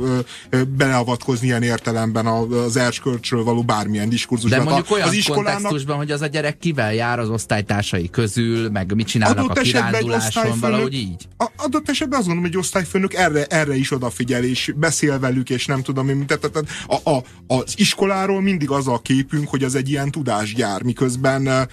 beleavatkozni 0.78 1.48
ilyen 1.48 1.64
értelemben 1.64 2.26
az 2.26 2.78
erkölcsről 2.78 3.44
való 3.44 3.64
bármilyen 3.64 4.10
diskurzusban. 4.10 4.60
De 4.60 4.66
mondjuk 4.66 4.92
olyan 4.92 5.08
az 5.08 5.14
iskolának... 5.14 5.54
kontextusban, 5.54 5.98
hogy 5.98 6.12
az 6.12 6.22
a 6.22 6.28
gyerek 6.28 6.58
kivel 6.58 6.94
jár 6.94 7.20
az 7.20 7.30
osztálytársai 7.30 8.10
közül, 8.10 8.70
meg 8.70 8.96
mit 8.96 9.08
csinálnak 9.08 9.38
adott 9.38 9.58
a 9.58 9.62
kiránduláson, 9.62 10.60
valahogy 10.60 10.94
így. 10.94 11.28
Adott 11.58 11.90
esetben 11.90 12.20
azt 12.20 12.28
gondolom, 12.28 12.45
egy 12.46 12.58
osztályfőnök 12.58 13.14
erre, 13.14 13.46
erre 13.46 13.76
is 13.76 13.92
odafigyel, 13.92 14.44
és 14.44 14.74
beszél 14.76 15.20
velük, 15.20 15.50
és 15.50 15.66
nem 15.66 15.82
tudom 15.82 16.10
én, 16.10 16.28
tehát, 16.28 16.52
tehát 16.52 16.70
a, 16.88 17.10
a, 17.10 17.24
az 17.48 17.74
iskoláról 17.76 18.42
mindig 18.42 18.70
az 18.70 18.88
a 18.88 19.00
képünk, 19.00 19.48
hogy 19.48 19.64
az 19.64 19.76
egy 19.76 19.90
ilyen 19.90 20.12
tudásgyár, 20.12 20.84
miközben 20.84 21.68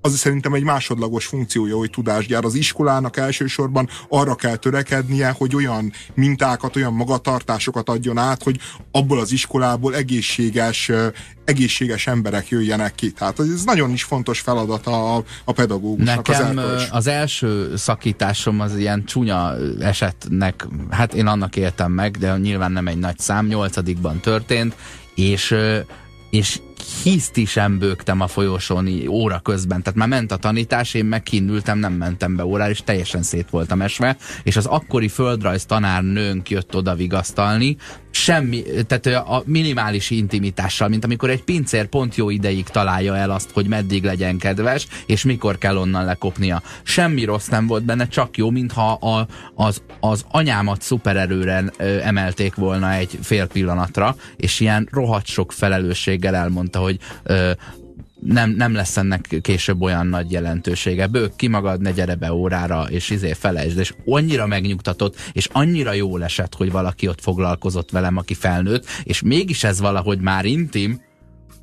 az 0.00 0.16
szerintem 0.16 0.54
egy 0.54 0.62
másodlagos 0.62 1.26
funkciója, 1.26 1.76
hogy 1.76 1.90
tudásgyár. 1.90 2.44
Az 2.44 2.54
iskolának 2.54 3.16
elsősorban 3.16 3.88
arra 4.08 4.34
kell 4.34 4.56
törekednie, 4.56 5.34
hogy 5.38 5.54
olyan 5.54 5.92
mintákat, 6.14 6.76
olyan 6.76 6.92
magatartásokat 6.92 7.88
adjon 7.88 8.18
át, 8.18 8.42
hogy 8.42 8.58
abból 8.90 9.20
az 9.20 9.32
iskolából 9.32 9.94
egészséges, 9.94 10.90
egészséges 11.44 12.06
emberek 12.06 12.48
jöjjenek 12.48 12.94
ki. 12.94 13.10
Tehát 13.12 13.38
ez 13.38 13.64
nagyon 13.64 13.90
is 13.90 14.02
fontos 14.02 14.40
feladat 14.40 14.86
a, 14.86 15.16
a 15.44 15.52
pedagógusnak. 15.52 16.28
Nekem 16.28 16.58
az, 16.58 16.88
az 16.90 17.06
első 17.06 17.76
szakításom 17.76 18.60
az 18.60 18.76
ilyen 18.76 19.04
csúnya 19.04 19.54
esetnek, 19.80 20.66
hát 20.90 21.14
én 21.14 21.26
annak 21.26 21.56
éltem 21.56 21.92
meg, 21.92 22.16
de 22.16 22.36
nyilván 22.36 22.72
nem 22.72 22.86
egy 22.86 22.98
nagy 22.98 23.18
szám, 23.18 23.46
nyolcadikban 23.46 24.20
történt, 24.20 24.74
és 25.14 25.54
és 26.30 26.60
hiszti 27.02 27.44
sem 27.44 27.78
bőgtem 27.78 28.20
a 28.20 28.26
folyosón 28.26 29.08
óra 29.08 29.38
közben. 29.38 29.82
Tehát 29.82 29.98
már 29.98 30.08
ment 30.08 30.32
a 30.32 30.36
tanítás, 30.36 30.94
én 30.94 31.04
meg 31.04 31.22
kinnültem, 31.22 31.78
nem 31.78 31.92
mentem 31.92 32.36
be 32.36 32.44
órára, 32.44 32.70
és 32.70 32.82
teljesen 32.84 33.22
szét 33.22 33.50
voltam 33.50 33.82
esve, 33.82 34.16
és 34.42 34.56
az 34.56 34.66
akkori 34.66 35.08
földrajz 35.08 35.64
tanárnőnk 35.64 36.50
jött 36.50 36.76
oda 36.76 36.94
vigasztalni, 36.94 37.76
semmi, 38.10 38.62
tehát 38.86 39.06
a 39.06 39.42
minimális 39.46 40.10
intimitással, 40.10 40.88
mint 40.88 41.04
amikor 41.04 41.30
egy 41.30 41.42
pincér 41.42 41.86
pont 41.86 42.14
jó 42.16 42.30
ideig 42.30 42.64
találja 42.64 43.16
el 43.16 43.30
azt, 43.30 43.50
hogy 43.50 43.66
meddig 43.66 44.04
legyen 44.04 44.38
kedves, 44.38 44.86
és 45.06 45.24
mikor 45.24 45.58
kell 45.58 45.76
onnan 45.76 46.04
lekopnia. 46.04 46.62
Semmi 46.82 47.24
rossz 47.24 47.46
nem 47.46 47.66
volt 47.66 47.84
benne, 47.84 48.08
csak 48.08 48.36
jó, 48.36 48.50
mintha 48.50 48.92
a, 48.92 49.26
az, 49.54 49.82
az 50.00 50.24
anyámat 50.30 50.82
szupererőre 50.82 51.64
emelték 52.02 52.54
volna 52.54 52.92
egy 52.92 53.18
fél 53.22 53.46
pillanatra, 53.46 54.16
és 54.36 54.60
ilyen 54.60 54.88
rohadt 54.90 55.26
sok 55.26 55.52
felelősséggel 55.52 56.34
elmondta, 56.76 56.78
hogy 56.78 56.98
ö, 57.22 57.52
nem, 58.20 58.50
nem 58.50 58.74
lesz 58.74 58.96
ennek 58.96 59.38
később 59.42 59.82
olyan 59.82 60.06
nagy 60.06 60.32
jelentősége. 60.32 61.06
Bők 61.06 61.36
ki 61.36 61.46
magad, 61.46 61.80
ne 61.80 61.90
gyere 61.90 62.14
be 62.14 62.32
órára, 62.32 62.86
és 62.90 63.10
izé 63.10 63.32
felejtsd. 63.32 63.78
És 63.78 63.94
annyira 64.06 64.46
megnyugtatott, 64.46 65.16
és 65.32 65.48
annyira 65.52 65.92
jól 65.92 66.24
esett, 66.24 66.54
hogy 66.54 66.70
valaki 66.70 67.08
ott 67.08 67.20
foglalkozott 67.20 67.90
velem, 67.90 68.16
aki 68.16 68.34
felnőtt, 68.34 68.84
és 69.02 69.22
mégis 69.22 69.64
ez 69.64 69.80
valahogy 69.80 70.20
már 70.20 70.44
intim, 70.44 71.00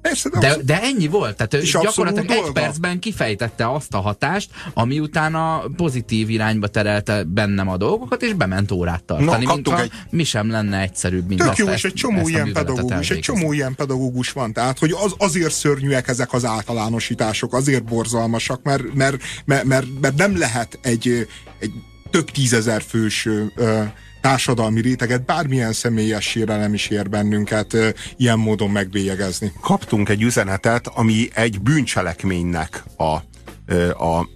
Persze, 0.01 0.29
de, 0.29 0.39
De, 0.39 0.47
az- 0.47 0.59
de 0.65 0.81
ennyi 0.81 1.07
volt, 1.07 1.35
tehát 1.35 1.53
ő 1.53 1.59
gyakorlatilag 1.61 1.85
abszolút 2.07 2.19
egy 2.31 2.35
dolga. 2.37 2.51
percben 2.51 2.99
kifejtette 2.99 3.71
azt 3.71 3.93
a 3.93 3.99
hatást, 3.99 4.49
ami 4.73 4.99
utána 4.99 5.61
pozitív 5.75 6.29
irányba 6.29 6.67
terelte 6.67 7.23
bennem 7.23 7.67
a 7.69 7.77
dolgokat, 7.77 8.21
és 8.21 8.33
bement 8.33 8.71
órát 8.71 9.03
tartani, 9.03 9.45
Na, 9.45 9.53
mintha 9.53 9.81
egy- 9.81 9.91
mi 10.09 10.23
sem 10.23 10.49
lenne 10.49 10.79
egyszerűbb, 10.81 11.27
mint 11.27 11.39
Tök 11.39 11.49
azt 11.49 11.57
jó, 11.57 11.67
és 11.67 11.83
egy 11.83 11.93
csomó 11.93 12.27
ilyen 12.27 12.53
pedagógus, 12.53 13.09
egy 13.11 13.19
csomó 13.19 13.53
ilyen 13.53 13.75
pedagógus 13.75 14.31
van. 14.31 14.53
Tehát, 14.53 14.79
hogy 14.79 14.91
az, 15.03 15.13
azért 15.17 15.53
szörnyűek 15.53 16.07
ezek 16.07 16.33
az 16.33 16.45
általánosítások, 16.45 17.53
azért 17.53 17.83
borzalmasak, 17.83 18.63
mert, 18.63 18.93
mert, 18.93 19.17
mert, 19.45 19.63
mert, 19.63 19.85
mert 20.01 20.15
nem 20.15 20.37
lehet 20.37 20.79
egy, 20.81 21.27
egy 21.59 21.71
több 22.09 22.31
tízezer 22.31 22.81
fős 22.87 23.25
ö, 23.25 23.43
ö, 23.55 23.83
társadalmi 24.21 24.81
réteget, 24.81 25.25
bármilyen 25.25 25.73
személyes 25.73 26.25
sérelem 26.25 26.73
is 26.73 26.87
ér 26.87 27.09
bennünket 27.09 27.77
ilyen 28.17 28.39
módon 28.39 28.69
megbélyegezni. 28.69 29.51
kaptunk 29.61 30.09
egy 30.09 30.21
üzenetet, 30.21 30.87
ami 30.87 31.27
egy 31.33 31.61
bűncselekménynek 31.61 32.83
a, 32.97 33.15
a, 34.05 34.29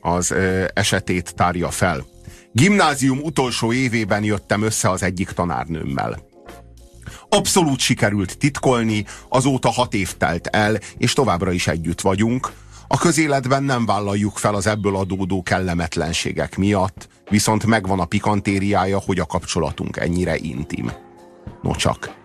az 0.14 0.34
esetét 0.74 1.34
tárja 1.34 1.70
fel. 1.70 2.04
Gimnázium 2.52 3.18
utolsó 3.22 3.72
évében 3.72 4.24
jöttem 4.24 4.62
össze 4.62 4.90
az 4.90 5.02
egyik 5.02 5.30
tanárnőmmel. 5.30 6.26
Abszolút 7.28 7.78
sikerült 7.78 8.38
titkolni, 8.38 9.04
azóta 9.28 9.70
hat 9.70 9.94
év 9.94 10.12
telt 10.16 10.46
el, 10.46 10.78
és 10.98 11.12
továbbra 11.12 11.52
is 11.52 11.66
együtt 11.66 12.00
vagyunk. 12.00 12.52
A 12.88 12.98
közéletben 12.98 13.62
nem 13.62 13.86
vállaljuk 13.86 14.38
fel 14.38 14.54
az 14.54 14.66
ebből 14.66 14.96
adódó 14.96 15.42
kellemetlenségek 15.42 16.56
miatt, 16.56 17.08
viszont 17.28 17.66
megvan 17.66 18.00
a 18.00 18.04
pikantériája, 18.04 19.00
hogy 19.06 19.18
a 19.18 19.26
kapcsolatunk 19.26 19.96
ennyire 19.96 20.36
intim. 20.36 20.92
No 21.62 21.74
csak. 21.74 22.16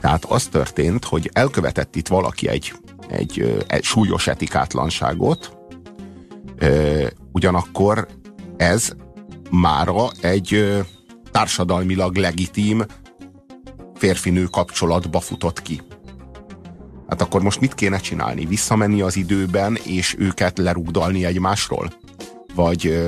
Tehát 0.00 0.24
az 0.24 0.46
történt, 0.46 1.04
hogy 1.04 1.30
elkövetett 1.32 1.96
itt 1.96 2.08
valaki 2.08 2.48
egy, 2.48 2.72
egy, 3.08 3.64
egy 3.66 3.84
súlyos 3.84 4.26
etikátlanságot, 4.26 5.58
ö, 6.58 7.06
ugyanakkor 7.32 8.08
ez 8.56 8.92
mára 9.50 10.10
egy 10.20 10.78
társadalmilag 11.30 12.16
legitim 12.16 12.84
férfinő 13.94 14.44
kapcsolatba 14.44 15.20
futott 15.20 15.62
ki. 15.62 15.80
Hát 17.08 17.20
akkor 17.20 17.42
most 17.42 17.60
mit 17.60 17.74
kéne 17.74 17.98
csinálni? 17.98 18.44
Visszamenni 18.44 19.00
az 19.00 19.16
időben, 19.16 19.78
és 19.82 20.14
őket 20.18 20.58
lerugdalni 20.58 21.24
egymásról? 21.24 21.92
Vagy, 22.60 23.00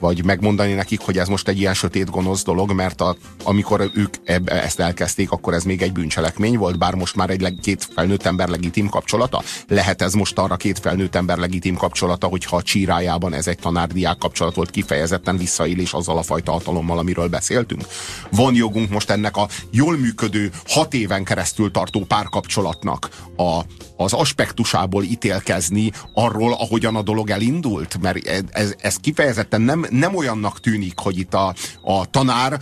vagy 0.00 0.24
megmondani 0.24 0.72
nekik, 0.72 1.00
hogy 1.00 1.18
ez 1.18 1.28
most 1.28 1.48
egy 1.48 1.58
ilyen 1.58 1.74
sötét 1.74 2.10
gonosz 2.10 2.44
dolog, 2.44 2.72
mert 2.72 3.00
a, 3.00 3.16
amikor 3.44 3.90
ők 3.94 4.14
ebbe, 4.24 4.62
ezt 4.62 4.80
elkezdték, 4.80 5.30
akkor 5.30 5.54
ez 5.54 5.64
még 5.64 5.82
egy 5.82 5.92
bűncselekmény 5.92 6.58
volt, 6.58 6.78
bár 6.78 6.94
most 6.94 7.16
már 7.16 7.30
egy 7.30 7.40
leg, 7.40 7.58
két 7.62 7.88
felnőtt 7.94 8.26
ember 8.26 8.48
legitim 8.48 8.88
kapcsolata? 8.88 9.42
Lehet 9.68 10.02
ez 10.02 10.12
most 10.12 10.38
arra 10.38 10.56
két 10.56 10.78
felnőtt 10.78 11.14
ember 11.14 11.38
legitim 11.38 11.76
kapcsolata, 11.76 12.26
hogyha 12.26 12.56
a 12.56 12.62
csírájában 12.62 13.32
ez 13.32 13.46
egy 13.46 13.58
tanárdiák 13.58 14.18
kapcsolat 14.18 14.54
volt 14.54 14.70
kifejezetten 14.70 15.36
visszaélés 15.36 15.92
azzal 15.92 16.18
a 16.18 16.22
fajta 16.22 16.52
hatalommal, 16.52 16.98
amiről 16.98 17.28
beszéltünk? 17.28 17.84
Van 18.30 18.54
jogunk 18.54 18.90
most 18.90 19.10
ennek 19.10 19.36
a 19.36 19.48
jól 19.70 19.96
működő, 19.96 20.50
hat 20.66 20.94
éven 20.94 21.24
keresztül 21.24 21.70
tartó 21.70 22.04
párkapcsolatnak 22.04 23.08
a, 23.36 23.60
az 23.96 24.12
aspektusából 24.12 25.02
ítélkezni 25.02 25.90
arról, 26.14 26.52
ahogyan 26.52 26.96
a 26.96 27.02
dolog 27.02 27.30
elindult? 27.30 28.00
Mert 28.00 28.26
ez, 28.26 28.42
ez, 28.50 28.74
ez 28.90 28.96
kifejezetten 28.96 29.60
nem, 29.60 29.86
nem 29.90 30.14
olyannak 30.14 30.60
tűnik, 30.60 30.98
hogy 30.98 31.18
itt 31.18 31.34
a, 31.34 31.54
a 31.82 32.10
tanár 32.10 32.60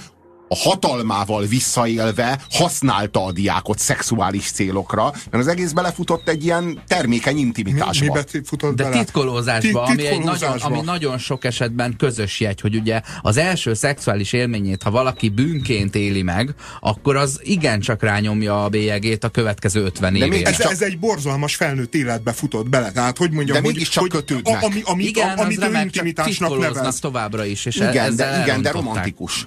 a 0.49 0.57
hatalmával 0.57 1.45
visszaélve 1.47 2.39
használta 2.51 3.25
a 3.25 3.33
diákot 3.33 3.79
szexuális 3.79 4.51
célokra, 4.51 5.05
mert 5.31 5.43
az 5.45 5.47
egész 5.47 5.73
belefutott 5.73 6.29
egy 6.29 6.45
ilyen 6.45 6.83
termékeny 6.87 7.35
Mi, 7.35 7.41
intimitásba. 7.41 8.05
mibe 8.05 8.25
futott 8.45 8.77
De 8.77 8.83
bele? 8.83 8.99
titkolózásba, 8.99 9.85
Ti- 9.87 9.93
ami, 9.93 10.07
egy 10.07 10.23
nagyon, 10.25 10.59
ami 10.61 10.81
nagyon 10.81 11.19
sok 11.19 11.45
esetben 11.45 11.97
közös 11.97 12.41
jegy, 12.41 12.61
hogy 12.61 12.77
ugye 12.77 13.01
az 13.23 13.37
első 13.37 13.75
szexuális 13.75 14.33
élményét, 14.33 14.83
ha 14.83 14.91
valaki 14.91 15.29
bűnként 15.29 15.95
éli 15.95 16.23
meg, 16.23 16.55
akkor 16.81 17.17
az 17.17 17.41
igencsak 17.43 18.03
rányomja 18.03 18.65
a 18.65 18.69
bélyegét 18.69 19.25
a 19.25 19.29
következő 19.29 19.83
50 19.85 20.13
De 20.13 20.19
még 20.19 20.29
évére. 20.33 20.51
Ez, 20.51 20.57
Csak- 20.57 20.71
ez 20.73 20.83
egy 20.83 20.99
borzalmas 20.99 21.55
felnőtt 21.55 21.95
életbe 21.95 22.33
futott 22.33 22.69
bele. 22.69 22.93
Tehát, 22.93 23.19
hogy 23.19 23.31
mondjam, 23.31 23.57
De 23.57 23.63
hogy, 23.63 23.73
mégiscsak 23.73 24.03
hogy 24.03 24.11
kötődnek. 24.11 24.63
a- 24.63 24.67
Ami, 24.67 24.81
ami, 24.85 25.05
Igen, 25.05 25.39
a, 25.39 25.43
amit 25.43 25.57
az 25.59 25.63
ő 25.65 25.67
remek, 25.67 25.83
csak 25.83 25.95
intimitásnak 25.95 26.49
titkolóznak 26.49 26.75
nevez. 26.75 26.99
továbbra 26.99 27.45
is, 27.45 27.67
és 27.67 27.77
Igen, 27.77 27.97
ezzel 27.97 28.37
de, 28.37 28.43
igen, 28.43 28.63
de 28.63 28.71
romantikus. 28.71 29.47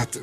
Hát, 0.00 0.20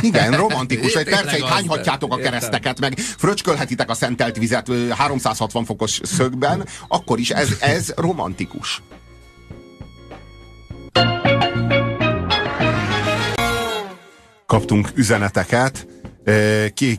Igen, 0.00 0.32
romantikus. 0.32 0.94
Egy 0.94 1.12
az, 1.12 1.50
hányhatjátok 1.50 2.12
a 2.12 2.16
kereszteket, 2.16 2.80
meg 2.80 2.98
fröcskölhetitek 2.98 3.90
a 3.90 3.94
szentelt 3.94 4.36
vizet 4.36 4.68
ö, 4.68 4.88
360 4.88 5.64
fokos 5.64 6.00
szögben, 6.02 6.66
akkor 6.88 7.18
is 7.18 7.30
ez, 7.30 7.48
ez 7.60 7.92
romantikus. 7.96 8.82
Kaptunk 14.46 14.88
üzeneteket. 14.94 15.86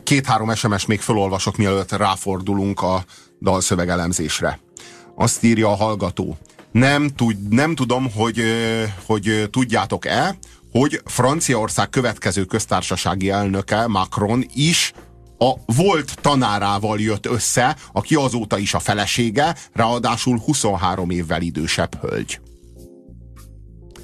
Két-három 0.04 0.54
SMS 0.54 0.86
még 0.86 1.00
felolvasok, 1.00 1.56
mielőtt 1.56 1.92
ráfordulunk 1.92 2.82
a 2.82 3.04
dalszövegelemzésre. 3.42 4.58
Azt 5.14 5.42
írja 5.42 5.68
a 5.68 5.74
hallgató. 5.74 6.38
Nem, 6.72 7.08
tud, 7.08 7.48
nem 7.48 7.74
tudom, 7.74 8.10
hogy, 8.12 8.42
hogy 9.06 9.48
tudjátok-e, 9.50 10.36
hogy 10.78 11.00
Franciaország 11.04 11.88
következő 11.88 12.44
köztársasági 12.44 13.30
elnöke, 13.30 13.86
Macron 13.86 14.46
is 14.54 14.92
a 15.38 15.52
volt 15.66 16.20
tanárával 16.20 17.00
jött 17.00 17.26
össze, 17.26 17.76
aki 17.92 18.14
azóta 18.14 18.58
is 18.58 18.74
a 18.74 18.78
felesége, 18.78 19.54
ráadásul 19.72 20.38
23 20.38 21.10
évvel 21.10 21.42
idősebb 21.42 21.94
hölgy. 22.00 22.40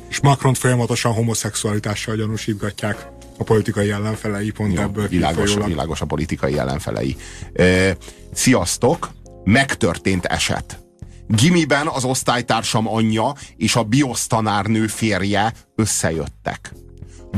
és 0.09 0.21
Macron 0.21 0.55
folyamatosan 0.55 1.13
homoszexualitással 1.13 2.17
gyanúsítgatják 2.17 3.09
a 3.39 3.45
politikai 3.45 3.91
ellenfelei, 3.91 4.51
pont 4.51 4.73
Jó, 4.73 4.81
ebből 4.81 5.09
világos, 5.09 5.43
kifolyólag. 5.43 5.69
világos 5.69 6.01
a 6.01 6.07
politikai 6.07 6.59
ellenfelei. 6.59 7.17
Ö, 7.53 7.91
sziasztok! 8.33 9.11
Megtörtént 9.45 10.25
eset. 10.25 10.90
Gimiben 11.31 11.87
az 11.87 12.05
osztálytársam 12.05 12.89
anyja 12.89 13.35
és 13.57 13.77
a 13.77 13.83
biosz 13.83 14.27
tanárnő 14.27 14.87
férje 14.87 15.53
összejöttek. 15.75 16.73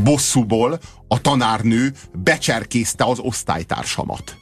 Bosszúból 0.03 0.79
a 1.09 1.21
tanárnő 1.21 1.93
becserkészte 2.13 3.05
az 3.05 3.19
osztálytársamat. 3.19 4.37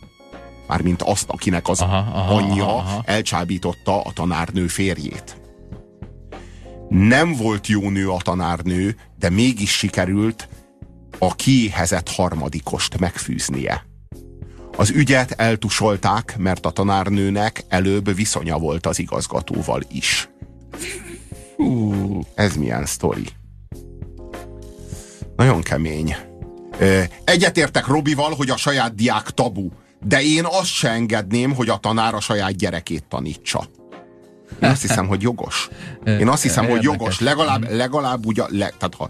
Mármint 0.66 1.02
azt, 1.02 1.28
akinek 1.28 1.68
az 1.68 1.80
Aha, 1.80 1.96
aha, 1.96 2.34
anyja 2.34 2.76
aha. 2.76 3.02
elcsábította 3.04 4.00
a 4.00 4.12
tanárnő 4.12 4.66
férjét. 4.66 5.40
Nem 6.88 7.36
volt 7.36 7.66
jó 7.66 7.90
nő 7.90 8.10
a 8.10 8.20
tanárnő, 8.22 8.96
de 9.18 9.30
mégis 9.30 9.76
sikerült 9.76 10.48
a 11.18 11.34
kiéhezett 11.34 12.08
harmadikost 12.08 12.98
megfűznie. 12.98 13.89
Az 14.76 14.90
ügyet 14.90 15.30
eltusolták, 15.30 16.34
mert 16.38 16.66
a 16.66 16.70
tanárnőnek 16.70 17.64
előbb 17.68 18.14
viszonya 18.14 18.58
volt 18.58 18.86
az 18.86 18.98
igazgatóval 18.98 19.82
is. 19.92 20.28
Ez 22.34 22.56
milyen 22.56 22.86
sztori? 22.86 23.26
Nagyon 25.36 25.62
kemény. 25.62 26.16
Egyetértek 27.24 27.86
Robival, 27.86 28.34
hogy 28.34 28.50
a 28.50 28.56
saját 28.56 28.94
diák 28.94 29.30
tabu, 29.30 29.68
de 30.04 30.22
én 30.22 30.44
azt 30.44 30.72
se 30.72 30.90
engedném, 30.90 31.54
hogy 31.54 31.68
a 31.68 31.76
tanár 31.76 32.14
a 32.14 32.20
saját 32.20 32.56
gyerekét 32.56 33.04
tanítsa. 33.08 33.64
Én 34.62 34.68
azt 34.68 34.82
hiszem, 34.82 35.06
hogy 35.06 35.22
jogos. 35.22 35.68
Én 36.04 36.28
azt 36.28 36.42
hiszem, 36.42 36.66
hogy 36.68 36.82
jogos. 36.82 37.20
Legalább, 37.20 37.70
legalább 37.72 38.26
ugye, 38.26 38.42
le, 38.48 38.72
tehát 38.78 38.94
ha, 38.96 39.08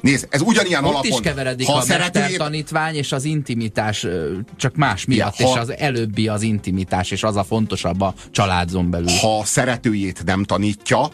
nézd, 0.00 0.26
ez 0.30 0.40
ugyanilyen 0.40 0.84
Ott 0.84 0.90
alapon. 0.90 1.10
is 1.10 1.16
keveredik 1.20 1.66
ha 1.66 1.72
a 1.72 1.80
szeretőjét- 1.80 2.14
mestertanítvány 2.28 2.94
és 2.94 3.12
az 3.12 3.24
intimitás, 3.24 4.06
csak 4.56 4.74
más 4.76 5.04
miatt, 5.04 5.36
Ja, 5.36 5.46
ha- 5.46 5.52
és 5.52 5.60
az 5.60 5.76
előbbi 5.78 6.28
az 6.28 6.42
intimitás, 6.42 7.10
és 7.10 7.22
az 7.22 7.36
a 7.36 7.44
fontosabb 7.44 8.00
a 8.00 8.14
családzon 8.30 8.90
belül. 8.90 9.08
ha 9.20 9.38
a 9.38 9.44
szeretőjét 9.44 10.24
nem 10.24 10.44
tanítja, 10.44 11.08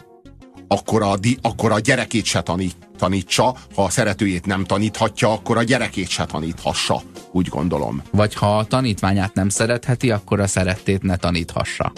akkor 0.67 1.01
a, 1.03 1.17
di, 1.17 1.37
akkor 1.41 1.71
a 1.71 1.79
gyerekét 1.79 2.25
se 2.25 2.41
tanít, 2.41 2.75
tanítsa, 2.97 3.55
ha 3.75 3.83
a 3.83 3.89
szeretőjét 3.89 4.45
nem 4.45 4.63
taníthatja, 4.63 5.31
akkor 5.31 5.57
a 5.57 5.63
gyerekét 5.63 6.07
se 6.09 6.25
taníthassa, 6.25 7.01
úgy 7.31 7.47
gondolom. 7.47 8.01
Vagy 8.11 8.33
ha 8.33 8.57
a 8.57 8.63
tanítványát 8.65 9.33
nem 9.33 9.49
szeretheti, 9.49 10.11
akkor 10.11 10.39
a 10.39 10.47
szerettét 10.47 11.01
ne 11.03 11.15
taníthassa. 11.15 11.91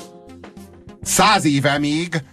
Száz 1.06 1.46
éve 1.46 1.78
még 1.78 2.24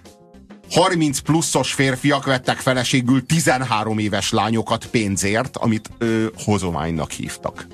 30 0.71 1.19
pluszos 1.19 1.73
férfiak 1.73 2.25
vettek 2.25 2.57
feleségül 2.57 3.27
13 3.27 3.99
éves 3.99 4.31
lányokat 4.31 4.87
pénzért, 4.87 5.57
amit 5.57 5.91
ö, 5.99 6.27
hozománynak 6.45 7.11
hívtak. 7.11 7.67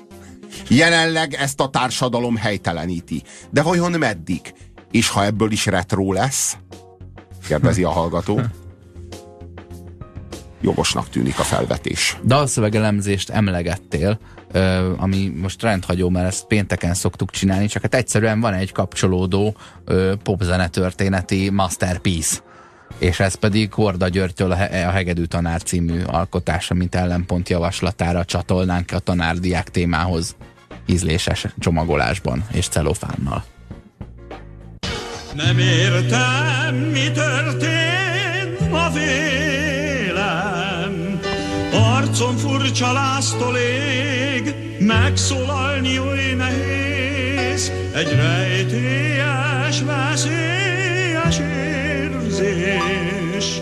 Jelenleg 0.67 1.33
ezt 1.33 1.59
a 1.59 1.69
társadalom 1.69 2.35
helyteleníti. 2.35 3.23
De 3.49 3.61
vajon 3.61 3.91
meddig? 3.91 4.53
És 4.91 5.09
ha 5.09 5.25
ebből 5.25 5.51
is 5.51 5.65
retro 5.65 6.13
lesz? 6.13 6.57
Kérdezi 7.47 7.83
a 7.83 7.89
hallgató. 7.89 8.41
Jogosnak 10.61 11.09
tűnik 11.09 11.39
a 11.39 11.43
felvetés. 11.43 12.17
Dalszövegelemzést 12.25 13.29
emlegettél, 13.29 14.19
ami 14.97 15.33
most 15.35 15.61
rendhagyó, 15.61 16.09
mert 16.09 16.27
ezt 16.27 16.45
pénteken 16.45 16.93
szoktuk 16.93 17.31
csinálni, 17.31 17.67
csak 17.67 17.81
hát 17.81 17.95
egyszerűen 17.95 18.39
van 18.39 18.53
egy 18.53 18.71
kapcsolódó 18.71 19.55
popzene 20.23 20.67
történeti 20.67 21.49
masterpiece 21.49 22.37
és 22.99 23.19
ez 23.19 23.35
pedig 23.35 23.69
Korda 23.69 24.07
Györgytől 24.07 24.51
a, 24.51 24.55
He- 24.55 24.85
a 24.85 24.91
Hegedű 24.91 25.23
Tanár 25.23 25.63
című 25.63 26.01
alkotása, 26.03 26.73
mint 26.73 26.95
ellenpont 26.95 27.49
javaslatára 27.49 28.25
csatolnánk 28.25 28.91
a 28.91 28.99
tanárdiák 28.99 29.69
témához 29.69 30.35
ízléses 30.85 31.45
csomagolásban 31.59 32.45
és 32.51 32.67
celofánnal. 32.67 33.43
Nem 35.35 35.57
értem, 35.57 36.75
mi 36.75 37.11
történt 37.11 38.71
ma 38.71 38.89
vélem. 38.89 39.28
Arcom 42.09 42.37
furcsa 42.37 42.93
láztól 42.93 43.57
ég, 43.57 44.55
megszólalni 44.79 45.99
oly 45.99 46.33
nehéz. 46.37 47.71
Egy 47.93 48.15
rejtélyes, 48.15 49.81
veszélyes 49.81 51.39
érzés. 52.19 53.61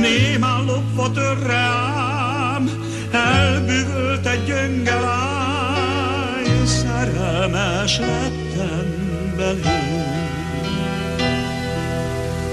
Némán 0.00 0.64
lopva 0.64 1.10
tör 1.10 1.38
rám, 1.46 2.70
elbűvölt 3.10 4.26
egy 4.26 4.44
gyönge 4.44 5.00
lány, 5.00 6.66
szerelmes 6.66 7.98
lettem 7.98 9.34
belém. 9.36 10.20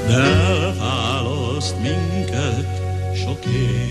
De 0.08 0.14
elválaszt 0.14 1.76
minket 1.82 2.82
sok 3.14 3.46
év. 3.46 3.89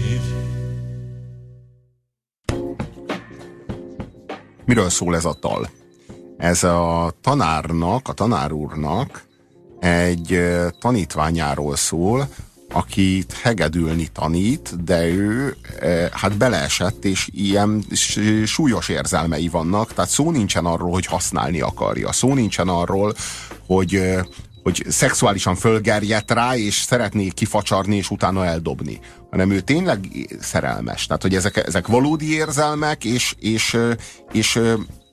Miről 4.69 4.91
szól 4.91 5.14
ez 5.16 5.25
a 5.25 5.37
dal? 5.41 5.71
Ez 6.37 6.64
a 6.64 7.12
tanárnak, 7.23 8.09
a 8.09 8.12
tanár 8.12 8.53
úrnak 8.53 9.23
egy 9.81 10.41
tanítványáról 10.81 11.77
szól, 11.77 12.29
akit 12.73 13.33
hegedülni 13.33 14.09
tanít, 14.12 14.85
de 14.85 15.07
ő 15.07 15.57
hát 16.12 16.37
beleesett, 16.37 17.05
és 17.05 17.29
ilyen 17.33 17.85
súlyos 18.45 18.89
érzelmei 18.89 19.49
vannak, 19.49 19.93
tehát 19.93 20.11
szó 20.11 20.31
nincsen 20.31 20.66
arról, 20.66 20.91
hogy 20.91 21.07
használni 21.07 21.61
akarja. 21.61 22.12
Szó 22.12 22.35
nincsen 22.35 22.69
arról, 22.69 23.14
hogy 23.66 24.19
hogy 24.69 24.85
szexuálisan 24.89 25.55
fölgerjedt 25.55 26.31
rá, 26.31 26.57
és 26.57 26.75
szeretné 26.75 27.29
kifacsarni, 27.29 27.97
és 27.97 28.11
utána 28.11 28.47
eldobni. 28.47 28.99
Hanem 29.31 29.51
ő 29.51 29.61
tényleg 29.61 29.99
szerelmes. 30.41 31.07
Tehát, 31.07 31.23
hogy 31.23 31.35
ezek, 31.35 31.57
ezek 31.66 31.87
valódi 31.87 32.33
érzelmek, 32.35 33.05
és, 33.05 33.35
és, 33.41 33.77
és 34.33 34.61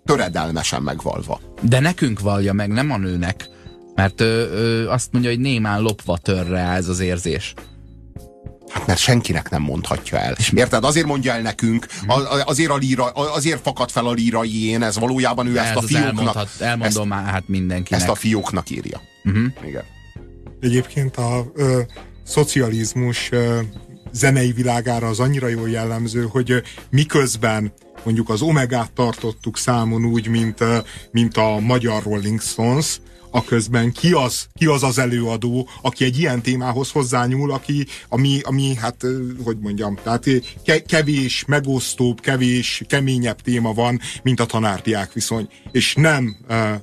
töredelmesen 0.06 0.82
megvalva. 0.82 1.40
De 1.62 1.80
nekünk 1.80 2.20
vallja 2.20 2.54
meg, 2.54 2.70
nem 2.72 2.92
a 2.92 2.98
nőnek. 2.98 3.50
Mert 3.96 4.22
ö, 4.22 4.26
ö, 4.52 4.90
azt 4.90 5.08
mondja, 5.12 5.30
hogy 5.32 5.40
némán 5.40 5.82
lopva 5.82 6.18
tör 6.18 6.48
rá 6.48 6.76
ez 6.76 6.88
az 6.88 7.00
érzés. 7.00 7.54
Hát 8.70 8.88
mert 8.88 9.00
senkinek 9.00 9.50
nem 9.50 9.62
mondhatja 9.62 10.18
el. 10.20 10.36
Érted? 10.54 10.84
Azért 10.84 11.06
mondja 11.06 11.34
el 11.34 11.42
nekünk, 11.42 11.86
Mhm. 12.08 12.20
azért, 12.46 12.70
a 12.70 12.76
líra, 12.76 13.06
azért 13.10 13.62
fakad 13.62 13.92
fel 13.92 14.06
a 14.06 14.12
lírai 14.12 14.66
én, 14.70 14.84
ez 14.84 15.00
valójában 15.00 15.48
ő 15.48 15.54
De 15.54 15.62
ezt 15.62 15.70
ez 15.70 15.76
a 15.78 15.82
fióknak, 15.82 16.08
elmondhat, 16.08 16.50
elmondom 16.60 17.08
már 17.08 17.26
hát 17.26 17.48
mindenkinek. 17.48 18.02
ezt 18.02 18.10
a 18.10 18.16
fióknak 18.16 18.70
írja. 18.70 19.02
Mhm. 19.26 19.46
Igen. 19.66 19.84
Egyébként 20.60 21.18
a 21.18 21.52
ö, 21.54 21.82
szocializmus 22.24 23.32
ö, 23.32 23.60
zenei 24.12 24.52
világára 24.52 25.08
az 25.08 25.20
annyira 25.20 25.48
jól 25.48 25.70
jellemző, 25.70 26.28
hogy 26.30 26.52
ö, 26.52 26.58
miközben 26.90 27.74
mondjuk 28.04 28.30
az 28.30 28.42
Omegát 28.42 28.92
tartottuk 28.92 29.58
számon 29.58 30.06
úgy, 30.06 30.28
mint, 30.28 30.62
ö, 30.62 30.78
mint 31.12 31.38
a 31.38 31.60
magyar 31.60 32.04
Rolling 32.04 32.42
Stones, 32.42 33.00
a 33.32 33.44
közben 33.44 33.92
ki 33.92 34.12
az, 34.12 34.48
ki 34.54 34.66
az 34.66 34.84
az 34.84 34.98
előadó, 34.98 35.68
aki 35.82 36.04
egy 36.04 36.20
ilyen 36.20 36.42
témához 36.42 36.92
hozzányúl, 36.92 37.52
aki, 37.52 37.86
ami, 38.10 38.40
ami 38.44 38.76
hát, 38.76 39.06
hogy 39.44 39.58
mondjam, 39.60 39.96
tehát 40.04 40.26
kevés, 40.88 41.46
megosztóbb, 41.46 42.20
kevés, 42.20 42.84
keményebb 42.88 43.42
téma 43.42 43.74
van, 43.74 44.00
mint 44.24 44.40
a 44.40 44.46
tanárdiák 44.46 45.14
viszony. 45.14 45.48
És 45.72 45.96
nem 45.96 46.38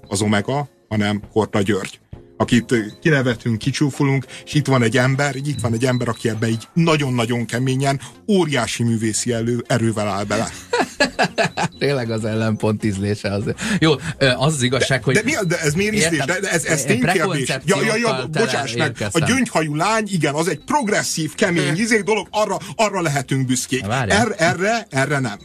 az 0.08 0.22
Omega, 0.22 0.68
hanem 0.88 1.22
Korda 1.32 1.62
György 1.62 2.01
akit 2.42 2.74
kinevetünk, 3.00 3.58
kicsúfolunk, 3.58 4.24
és 4.44 4.54
itt 4.54 4.66
van 4.66 4.82
egy 4.82 4.96
ember, 4.96 5.36
itt 5.36 5.60
van 5.60 5.72
egy 5.72 5.84
ember, 5.84 6.08
aki 6.08 6.28
ebbe 6.28 6.48
így 6.48 6.68
nagyon-nagyon 6.72 7.46
keményen, 7.46 8.00
óriási 8.28 8.82
művészi 8.82 9.32
elő, 9.32 9.64
erővel 9.66 10.08
áll 10.08 10.24
bele. 10.24 10.48
Tényleg 11.78 12.10
az 12.10 12.24
ellenpont 12.24 12.84
ízlése 12.84 13.32
az. 13.32 13.42
Jó, 13.78 13.92
az 14.18 14.54
az 14.54 14.62
igazság, 14.62 15.04
hogy... 15.04 15.14
De, 15.14 15.20
mi, 15.24 15.32
de 15.46 15.60
ez 15.60 15.74
miért 15.74 15.94
ízlés? 15.94 16.24
De, 16.24 16.40
de 16.40 16.50
ez, 16.50 16.64
ez 16.64 16.84
ténykérdés. 16.84 17.48
Ja, 17.64 17.82
ja, 17.82 17.96
ja, 17.96 18.26
bocsáss 18.30 18.72
meg, 18.72 18.80
a 18.80 18.84
érkeztem. 18.84 19.28
gyöngyhajú 19.28 19.74
lány, 19.74 20.08
igen, 20.10 20.34
az 20.34 20.48
egy 20.48 20.60
progresszív, 20.64 21.34
kemény 21.34 21.76
izé 21.84 22.00
dolog, 22.00 22.28
arra, 22.30 22.56
arra 22.76 23.00
lehetünk 23.00 23.46
büszkék. 23.46 23.86
Várjál. 23.86 24.20
Er, 24.20 24.34
erre, 24.36 24.86
erre 24.90 25.18
nem. 25.18 25.38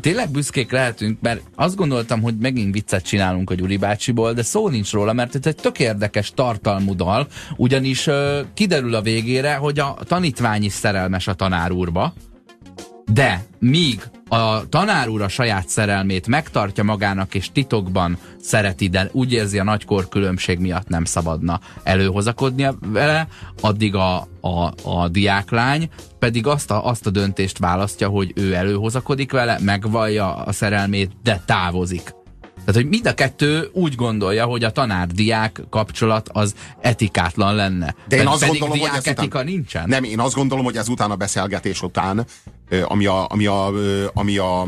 Tényleg 0.00 0.30
büszkék 0.30 0.70
lehetünk, 0.70 1.20
mert 1.20 1.42
azt 1.54 1.76
gondoltam, 1.76 2.22
hogy 2.22 2.36
megint 2.36 2.72
viccet 2.72 3.04
csinálunk 3.04 3.50
a 3.50 3.54
Gyuri 3.54 3.76
bácsiból, 3.76 4.32
de 4.32 4.42
szó 4.42 4.68
nincs 4.68 4.92
róla, 4.92 5.12
mert 5.12 5.34
ez 5.34 5.46
egy 5.46 5.56
tök 5.56 5.78
érdekes 5.78 6.32
tartalmú 6.34 6.94
dal, 6.94 7.26
ugyanis 7.56 8.06
ö, 8.06 8.40
kiderül 8.54 8.94
a 8.94 9.02
végére, 9.02 9.54
hogy 9.54 9.78
a 9.78 9.96
tanítvány 10.06 10.64
is 10.64 10.72
szerelmes 10.72 11.28
a 11.28 11.34
tanár 11.34 11.72
úrba, 11.72 12.14
de 13.12 13.44
míg 13.58 14.02
a 14.28 14.68
tanár 14.68 15.08
úr 15.08 15.22
a 15.22 15.28
saját 15.28 15.68
szerelmét 15.68 16.26
megtartja 16.26 16.84
magának 16.84 17.34
és 17.34 17.52
titokban 17.52 18.18
szereti, 18.40 18.88
de 18.88 19.08
úgy 19.12 19.32
érzi 19.32 19.58
a 19.58 19.64
nagykor 19.64 20.08
különbség 20.08 20.58
miatt 20.58 20.88
nem 20.88 21.04
szabadna 21.04 21.60
előhozakodnia 21.82 22.74
vele, 22.86 23.28
addig 23.60 23.94
a, 23.94 24.28
a, 24.40 24.72
a 24.82 25.08
diáklány 25.08 25.88
pedig 26.26 26.46
azt 26.46 26.70
a, 26.70 26.86
azt 26.86 27.06
a 27.06 27.10
döntést 27.10 27.58
választja, 27.58 28.08
hogy 28.08 28.32
ő 28.34 28.54
előhozakodik 28.54 29.32
vele, 29.32 29.58
megvallja 29.60 30.34
a 30.34 30.52
szerelmét, 30.52 31.10
de 31.22 31.42
távozik. 31.46 32.02
Tehát, 32.64 32.74
hogy 32.74 32.88
mind 32.88 33.06
a 33.06 33.14
kettő 33.14 33.68
úgy 33.72 33.94
gondolja, 33.94 34.44
hogy 34.44 34.64
a 34.64 34.70
tanár-diák 34.70 35.62
kapcsolat 35.70 36.28
az 36.32 36.54
etikátlan 36.80 37.54
lenne. 37.54 37.94
De 38.08 38.16
én 38.16 38.22
Ped- 38.22 38.32
azt 38.32 38.40
pedig 38.44 38.60
gondolom, 38.60 38.70
hogy 38.70 38.90
diák 38.90 39.06
ezután- 39.06 39.18
etika 39.18 39.42
nincsen. 39.42 39.88
Nem, 39.88 40.04
én 40.04 40.20
azt 40.20 40.34
gondolom, 40.34 40.64
hogy 40.64 40.76
ezután 40.76 41.10
a 41.10 41.16
beszélgetés 41.16 41.82
után, 41.82 42.26
ami 42.84 43.06
a, 43.06 43.26
ami 43.28 43.46
a, 43.46 43.72
ami 44.14 44.38
a 44.38 44.66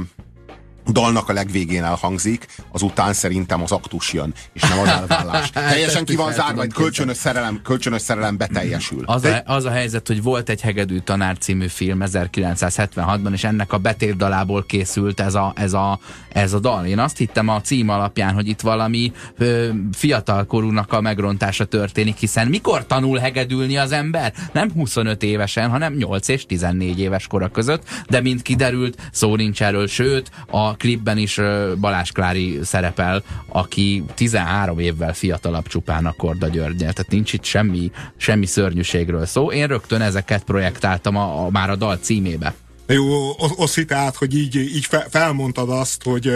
dalnak 0.93 1.29
a 1.29 1.33
legvégén 1.33 1.85
elhangzik, 1.85 2.47
azután 2.73 3.13
szerintem 3.13 3.63
az 3.63 3.73
aktus 3.73 4.13
jön, 4.13 4.35
és 4.53 4.63
nem 4.63 4.79
az 4.79 4.89
elvállás. 4.89 5.51
Teljesen 5.53 5.97
Ezt 5.97 6.05
ki 6.05 6.17
van 6.17 6.33
zárva, 6.33 6.63
egy 6.63 6.73
kölcsönös 6.73 7.17
szerelem, 7.17 7.61
kölcsönös 7.63 8.03
szerelem 8.03 8.37
beteljesül. 8.37 9.03
Az 9.07 9.25
a, 9.25 9.43
az 9.45 9.65
a 9.65 9.71
helyzet, 9.71 10.07
hogy 10.07 10.23
volt 10.23 10.49
egy 10.49 10.61
Hegedű 10.61 10.99
tanár 10.99 11.39
című 11.39 11.67
film 11.67 12.03
1976-ban, 12.05 13.33
és 13.33 13.45
ennek 13.45 13.73
a 13.73 13.79
betétdalából 13.79 14.65
készült 14.65 15.21
ez 15.21 15.35
a, 15.35 15.53
ez, 15.57 15.73
a, 15.73 15.99
ez 16.33 16.53
a 16.53 16.59
dal. 16.59 16.87
Én 16.87 16.99
azt 16.99 17.17
hittem 17.17 17.49
a 17.49 17.61
cím 17.61 17.89
alapján, 17.89 18.35
hogy 18.35 18.49
itt 18.49 18.61
valami 18.61 19.13
ö, 19.39 19.69
fiatalkorúnak 19.93 20.93
a 20.93 21.01
megrontása 21.01 21.65
történik, 21.65 22.17
hiszen 22.17 22.47
mikor 22.47 22.87
tanul 22.87 23.19
hegedülni 23.19 23.77
az 23.77 23.93
ember? 23.93 24.33
Nem 24.53 24.73
25 24.73 25.23
évesen, 25.23 25.71
hanem 25.71 25.95
8 25.95 26.29
és 26.29 26.47
14 26.47 27.01
éves 27.01 27.27
kora 27.27 27.49
között, 27.49 27.83
de 28.09 28.21
mint 28.21 28.43
kiderült, 28.43 29.09
szó 29.13 29.37
nincs 29.37 29.63
erről, 29.63 29.87
sőt, 29.87 30.31
a 30.51 30.77
klipben 30.79 31.19
is 31.19 31.41
Balázs 31.81 32.11
Klári 32.11 32.59
szerepel, 32.63 33.23
aki 33.49 34.05
13 34.15 34.79
évvel 34.79 35.15
fiatalabb 35.15 35.67
csupán 35.67 36.07
a 36.07 36.13
Korda 36.13 36.49
Györgyel, 36.49 36.93
tehát 36.93 37.11
nincs 37.11 37.33
itt 37.33 37.45
semmi, 37.45 37.91
semmi 38.17 38.47
szörnyűségről 38.47 39.27
szó. 39.27 39.53
Én 39.53 39.67
rögtön 39.67 40.01
ezeket 40.01 40.45
projektáltam 40.45 41.17
a, 41.17 41.45
a, 41.45 41.51
már 41.51 41.71
a 41.71 41.77
dal 41.77 41.97
címébe. 41.97 42.55
Jó, 42.87 43.29
osz- 43.39 43.59
oszti 43.59 43.85
tehát, 43.85 44.17
hogy 44.17 44.37
így, 44.37 44.55
így 44.57 44.85
fe- 44.85 45.07
felmondtad 45.11 45.71
azt, 45.71 46.03
hogy, 46.03 46.33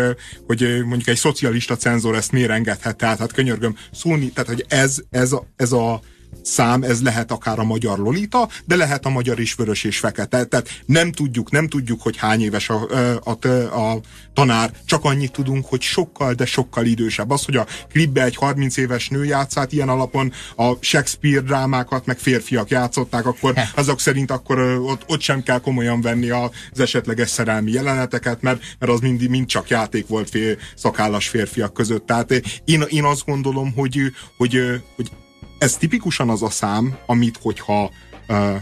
hogy 0.46 0.60
mondjuk 0.84 1.08
egy 1.08 1.16
szocialista 1.16 1.76
cenzor 1.76 2.14
ezt 2.14 2.32
miért 2.32 2.50
engedhet, 2.50 2.96
tehát 2.96 3.18
hát 3.18 3.32
könyörgöm, 3.32 3.76
szólni, 3.92 4.30
tehát 4.30 4.48
hogy 4.48 4.64
ez, 4.68 4.96
ez, 5.10 5.32
a, 5.32 5.46
ez 5.56 5.72
a 5.72 6.00
szám, 6.42 6.82
ez 6.82 7.02
lehet 7.02 7.32
akár 7.32 7.58
a 7.58 7.64
magyar 7.64 7.98
Lolita, 7.98 8.48
de 8.64 8.76
lehet 8.76 9.06
a 9.06 9.10
magyar 9.10 9.40
is 9.40 9.54
vörös 9.54 9.84
és 9.84 9.98
fekete. 9.98 10.44
Tehát 10.44 10.68
nem 10.86 11.12
tudjuk, 11.12 11.50
nem 11.50 11.68
tudjuk, 11.68 12.02
hogy 12.02 12.16
hány 12.16 12.42
éves 12.42 12.68
a, 12.68 12.86
a, 13.24 13.38
a, 13.46 13.80
a 13.80 14.00
tanár, 14.34 14.72
csak 14.86 15.04
annyit 15.04 15.32
tudunk, 15.32 15.66
hogy 15.66 15.80
sokkal, 15.80 16.34
de 16.34 16.46
sokkal 16.46 16.86
idősebb. 16.86 17.30
Az, 17.30 17.44
hogy 17.44 17.56
a 17.56 17.66
klipbe 17.90 18.24
egy 18.24 18.36
30 18.36 18.76
éves 18.76 19.08
nő 19.08 19.24
játszát, 19.24 19.72
ilyen 19.72 19.88
alapon 19.88 20.32
a 20.56 20.72
Shakespeare 20.80 21.40
drámákat, 21.40 22.06
meg 22.06 22.18
férfiak 22.18 22.70
játszották, 22.70 23.26
akkor 23.26 23.54
azok 23.74 24.00
szerint 24.00 24.30
akkor 24.30 24.58
ott, 24.60 25.02
ott 25.06 25.20
sem 25.20 25.42
kell 25.42 25.60
komolyan 25.60 26.00
venni 26.00 26.30
az 26.30 26.80
esetleges 26.80 27.30
szerelmi 27.30 27.70
jeleneteket, 27.70 28.42
mert, 28.42 28.62
mert 28.78 28.92
az 28.92 29.00
mind, 29.00 29.28
mind 29.28 29.46
csak 29.46 29.68
játék 29.68 30.06
volt 30.06 30.30
fél, 30.30 30.56
szakállas 30.76 31.28
férfiak 31.28 31.72
között. 31.72 32.06
Tehát 32.06 32.42
én, 32.64 32.84
én 32.88 33.04
azt 33.04 33.24
gondolom, 33.26 33.72
hogy, 33.74 34.00
hogy, 34.36 34.82
hogy 34.96 35.10
ez 35.62 35.76
tipikusan 35.76 36.28
az 36.28 36.42
a 36.42 36.50
szám, 36.50 36.96
amit 37.06 37.38
hogyha 37.42 37.90
uh, 38.28 38.56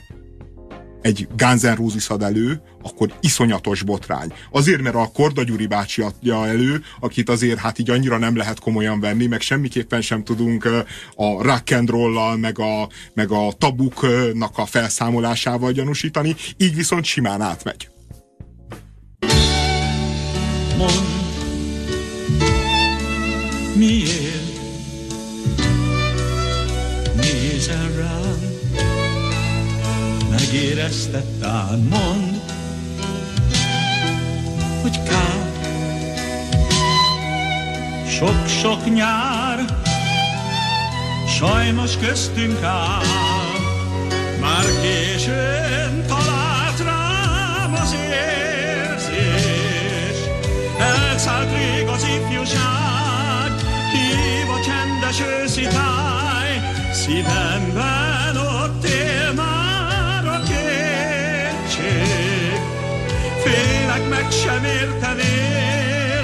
egy 1.02 1.28
Guns 1.36 1.60
N' 1.60 1.74
Roses 1.74 2.08
ad 2.08 2.22
elő, 2.22 2.62
akkor 2.82 3.12
iszonyatos 3.20 3.82
botrány. 3.82 4.32
Azért, 4.50 4.82
mert 4.82 4.94
a 4.94 5.10
Korda 5.14 5.42
Gyuri 5.42 5.66
bácsi 5.66 6.02
adja 6.02 6.46
elő, 6.46 6.82
akit 7.00 7.28
azért 7.28 7.58
hát 7.58 7.78
így 7.78 7.90
annyira 7.90 8.18
nem 8.18 8.36
lehet 8.36 8.60
komolyan 8.60 9.00
venni, 9.00 9.26
meg 9.26 9.40
semmiképpen 9.40 10.00
sem 10.00 10.24
tudunk 10.24 10.64
a 11.16 11.42
rock 11.42 11.70
and 11.70 11.90
roll 11.90 12.36
meg 12.36 12.58
a, 12.58 12.88
meg 13.14 13.30
a 13.30 13.52
tabuknak 13.58 14.58
a 14.58 14.66
felszámolásával 14.66 15.72
gyanúsítani, 15.72 16.36
így 16.56 16.74
viszont 16.74 17.04
simán 17.04 17.40
átmegy. 17.40 17.88
Mond, 20.76 20.92
miért 23.74 24.29
Megérezted 30.52 31.24
tán, 31.40 31.78
mond, 31.78 32.40
hogy 34.82 35.02
kár. 35.02 35.52
Sok-sok 38.08 38.94
nyár, 38.94 39.64
sajnos 41.38 41.96
köztünk 41.96 42.62
áll, 42.62 43.04
már 44.40 44.64
későn 44.82 46.04
talált 46.06 46.78
rám 46.84 47.74
az 47.82 47.94
érzés. 48.72 49.38
Elszállt 50.78 51.50
rég 51.52 51.86
az 51.86 52.02
ifjúság, 52.02 53.50
hív 53.92 54.50
a 54.50 54.60
csendes 54.64 55.20
őszi 55.20 55.62
táj, 55.62 56.60
szívemben 56.92 58.36
ott 58.36 58.69
meg 64.10 64.30
sem 64.30 64.64
értenél, 64.64 66.22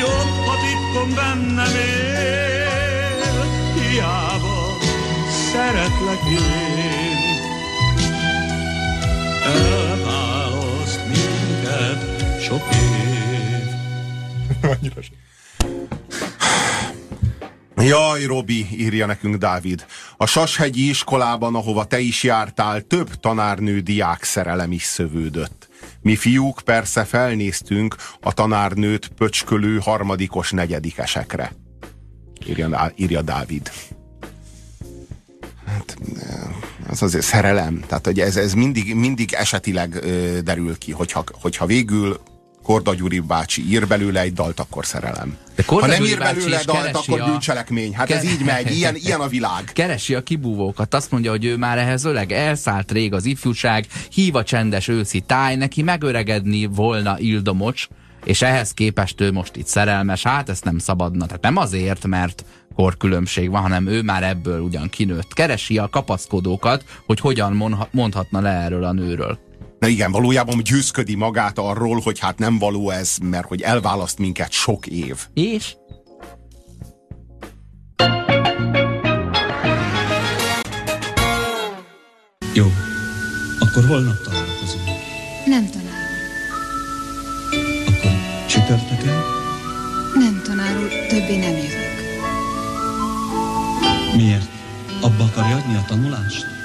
jobb 0.00 0.46
a 0.46 0.56
titkom 0.64 1.14
bennem 1.14 1.74
él, 1.74 3.20
hiába 3.74 4.76
szeretlek 5.52 6.22
én. 6.30 7.18
Elválaszt 9.44 11.00
minket 11.06 12.00
sok 12.42 12.62
év. 12.72 13.66
Annyira. 14.70 15.00
Jaj, 17.76 18.24
Robi, 18.24 18.66
írja 18.72 19.06
nekünk 19.06 19.36
Dávid. 19.36 19.86
A 20.16 20.26
Sashegyi 20.26 20.88
iskolában, 20.88 21.54
ahova 21.54 21.84
te 21.84 21.98
is 21.98 22.22
jártál, 22.22 22.80
több 22.80 23.14
tanárnő 23.14 23.80
diák 23.80 24.22
szerelem 24.22 24.72
is 24.72 24.82
szövődött. 24.82 25.67
Mi 26.08 26.16
fiúk 26.16 26.60
persze 26.64 27.04
felnéztünk 27.04 27.96
a 28.20 28.32
tanárnőt 28.32 29.08
pöcskölő 29.08 29.78
harmadikos 29.78 30.50
negyedikesekre. 30.50 31.52
Írja, 32.46 32.92
írja 32.96 33.22
Dávid. 33.22 33.70
Hát, 35.66 35.96
ez 36.90 37.02
azért 37.02 37.24
szerelem. 37.24 37.84
Tehát, 37.86 38.06
hogy 38.06 38.20
ez, 38.20 38.36
ez 38.36 38.52
mindig, 38.52 38.94
mindig 38.94 39.32
esetileg 39.32 39.94
ö, 39.94 40.38
derül 40.42 40.78
ki, 40.78 40.92
hogyha, 40.92 41.24
hogyha 41.32 41.66
végül 41.66 42.20
Korda 42.68 42.94
Gyuri 42.94 43.20
bácsi 43.20 43.68
ír 43.70 43.86
belőle 43.86 44.20
egy 44.20 44.32
dalt, 44.32 44.60
akkor 44.60 44.86
szerelem. 44.86 45.36
De 45.54 45.62
Korda 45.62 45.86
ha 45.86 45.90
nem 45.92 46.00
Gyuri 46.00 46.10
ír 46.10 46.18
belőle 46.18 46.62
dalt, 46.64 46.96
akkor 46.96 47.20
a- 47.20 47.24
bűncselekmény. 47.24 47.94
Hát 47.94 48.10
ez 48.10 48.22
Ke- 48.22 48.32
így 48.32 48.44
megy, 48.44 48.76
ilyen, 48.76 48.96
ilyen 48.96 49.20
a 49.20 49.28
világ. 49.28 49.64
Keresi 49.74 50.14
a 50.14 50.22
kibúvókat, 50.22 50.94
azt 50.94 51.10
mondja, 51.10 51.30
hogy 51.30 51.44
ő 51.44 51.56
már 51.56 51.78
ehhez 51.78 52.04
öleg, 52.04 52.32
elszállt 52.32 52.92
rég 52.92 53.12
az 53.12 53.24
ifjúság, 53.24 53.86
hív 54.10 54.34
a 54.34 54.42
csendes 54.44 54.88
őszi 54.88 55.20
táj, 55.20 55.56
neki 55.56 55.82
megöregedni 55.82 56.66
volna 56.66 57.18
Ildomocs, 57.18 57.86
és 58.24 58.42
ehhez 58.42 58.72
képest 58.72 59.20
ő 59.20 59.32
most 59.32 59.56
itt 59.56 59.66
szerelmes, 59.66 60.22
hát 60.22 60.48
ezt 60.48 60.64
nem 60.64 60.78
szabadna. 60.78 61.26
Tehát 61.26 61.42
nem 61.42 61.56
azért, 61.56 62.06
mert 62.06 62.44
korkülönbség 62.74 63.50
van, 63.50 63.60
hanem 63.62 63.86
ő 63.86 64.02
már 64.02 64.22
ebből 64.22 64.60
ugyan 64.60 64.88
kinőtt. 64.88 65.32
Keresi 65.32 65.78
a 65.78 65.88
kapaszkodókat, 65.88 66.84
hogy 67.06 67.20
hogyan 67.20 67.78
mondhatna 67.90 68.40
le 68.40 68.50
erről 68.50 68.84
a 68.84 68.92
nőről. 68.92 69.38
Na 69.78 69.86
igen, 69.86 70.12
valójában 70.12 70.62
győzködi 70.62 71.14
magát 71.14 71.58
arról, 71.58 72.00
hogy 72.00 72.18
hát 72.18 72.38
nem 72.38 72.58
való 72.58 72.90
ez, 72.90 73.16
mert 73.22 73.46
hogy 73.46 73.62
elválaszt 73.62 74.18
minket 74.18 74.50
sok 74.50 74.86
év. 74.86 75.26
És? 75.34 75.76
Jó, 82.52 82.66
akkor 83.58 83.86
holnap 83.86 84.22
találkozunk. 84.24 84.84
Nem 85.46 85.70
tanár 85.70 86.08
úr. 86.10 86.28
Akkor 87.86 88.10
csütörtökön? 88.48 89.22
Nem 90.14 90.40
tanár 90.44 90.76
úr, 90.76 90.88
többé 91.08 91.36
nem 91.36 91.54
jövök. 91.56 91.96
Miért? 94.16 94.48
Abba 95.00 95.24
akarja 95.24 95.56
adni 95.56 95.74
a 95.74 95.84
tanulást? 95.86 96.57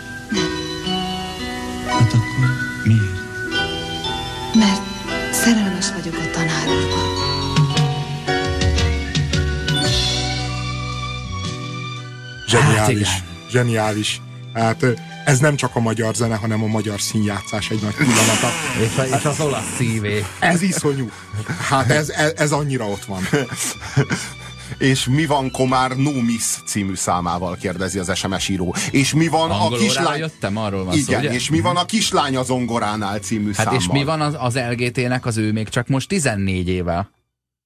Zseniális. 12.59 13.07
Hát 13.07 13.23
zseniális. 13.49 14.21
Hát 14.53 14.85
ez 15.25 15.39
nem 15.39 15.55
csak 15.55 15.75
a 15.75 15.79
magyar 15.79 16.15
zene, 16.15 16.35
hanem 16.35 16.63
a 16.63 16.67
magyar 16.67 17.01
színjátszás 17.01 17.69
egy 17.69 17.81
nagy 17.81 17.95
pillanata. 17.95 18.49
És, 18.81 18.97
a, 18.97 19.17
és 19.17 19.23
az 19.23 19.39
olasz 19.39 19.75
szívé. 19.75 20.25
Ez 20.39 20.61
iszonyú. 20.61 21.09
Hát 21.69 21.89
ez, 21.89 22.09
ez, 22.09 22.33
ez 22.35 22.51
annyira 22.51 22.85
ott 22.85 23.05
van. 23.05 23.27
És 24.77 25.05
mi 25.05 25.25
van 25.25 25.51
Komár 25.51 25.95
No 25.95 26.11
Miss 26.11 26.57
című 26.65 26.95
számával, 26.95 27.55
kérdezi 27.55 27.99
az 27.99 28.17
SMS 28.17 28.47
író. 28.47 28.75
És 28.91 29.13
mi 29.13 29.27
van 29.27 29.51
a 29.51 29.69
kislány... 29.69 30.19
jöttem, 30.19 30.57
arról 30.57 30.83
van 30.83 30.93
Igen, 30.93 31.05
szó, 31.05 31.27
ugye? 31.27 31.33
és 31.33 31.49
mi 31.49 31.59
van 31.59 31.75
a 31.77 31.85
kislány 31.85 32.35
a 32.35 32.43
zongoránál 32.43 33.19
című 33.19 33.45
Hát 33.45 33.55
számmal? 33.55 33.75
és 33.75 33.87
mi 33.87 34.03
van 34.03 34.21
az, 34.21 34.35
az 34.37 34.59
LGT-nek 34.69 35.25
az 35.25 35.37
ő 35.37 35.51
még 35.51 35.69
csak 35.69 35.87
most 35.87 36.07
14 36.07 36.67
éve? 36.67 37.09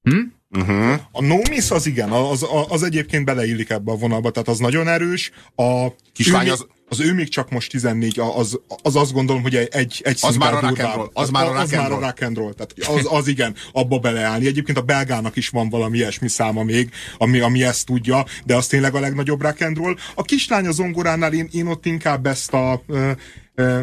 Hm? 0.04 0.18
Uh-huh. 0.56 0.94
A 1.12 1.22
No 1.22 1.38
Miss 1.50 1.72
az 1.72 1.86
igen, 1.86 2.10
az, 2.10 2.44
az, 2.44 2.66
az 2.70 2.84
egyébként 2.84 3.26
beleillik 3.26 3.70
ebbe 3.70 3.92
a 3.92 3.96
vonalba, 3.96 4.32
tehát 4.32 4.48
az 4.48 4.60
nagyon 4.60 4.88
erős. 4.88 5.32
A 5.56 5.88
Kislány 6.14 6.48
ő 6.48 6.52
az- 6.52 6.68
az 6.90 7.00
ő 7.00 7.14
még 7.14 7.30
csak 7.30 7.50
most 7.52 7.72
14, 7.72 8.20
az, 8.20 8.60
az 8.84 8.96
azt 8.96 9.14
gondolom, 9.14 9.42
hogy 9.42 9.56
egy, 9.56 10.02
egy, 10.04 10.18
Az 10.22 10.36
már 10.36 10.54
a 10.54 10.60
rock 10.60 11.10
az 11.14 11.30
már 11.30 11.46
a 11.46 11.50
az 11.52 11.72
rock 11.72 11.82
már 11.82 11.92
a 11.92 12.00
rock 12.00 12.22
and 12.22 12.38
roll. 12.38 12.54
Tehát 12.54 12.98
az, 13.00 13.08
az 13.10 13.28
igen, 13.28 13.56
abba 13.72 14.00
beleállni. 14.00 14.48
Egyébként 14.48 14.78
a 14.78 14.82
belgának 14.82 15.36
is 15.36 15.50
van 15.50 15.70
valami 15.70 15.98
ilyesmi 15.98 16.28
száma 16.28 16.64
még, 16.64 16.90
ami, 17.18 17.40
ami 17.40 17.64
ezt 17.64 17.86
tudja, 17.86 18.26
de 18.46 18.56
az 18.56 18.68
tényleg 18.68 18.96
a 18.96 19.00
legnagyobb 19.00 19.42
rock 19.42 19.62
and 19.62 19.78
roll. 19.78 19.96
A 20.16 20.22
kislány 20.22 20.68
a 20.68 20.72
zongoránál 20.72 21.34
én, 21.34 21.50
én 21.52 21.68
ott 21.68 21.86
inkább 21.86 22.26
ezt 22.26 22.54
a 22.54 22.84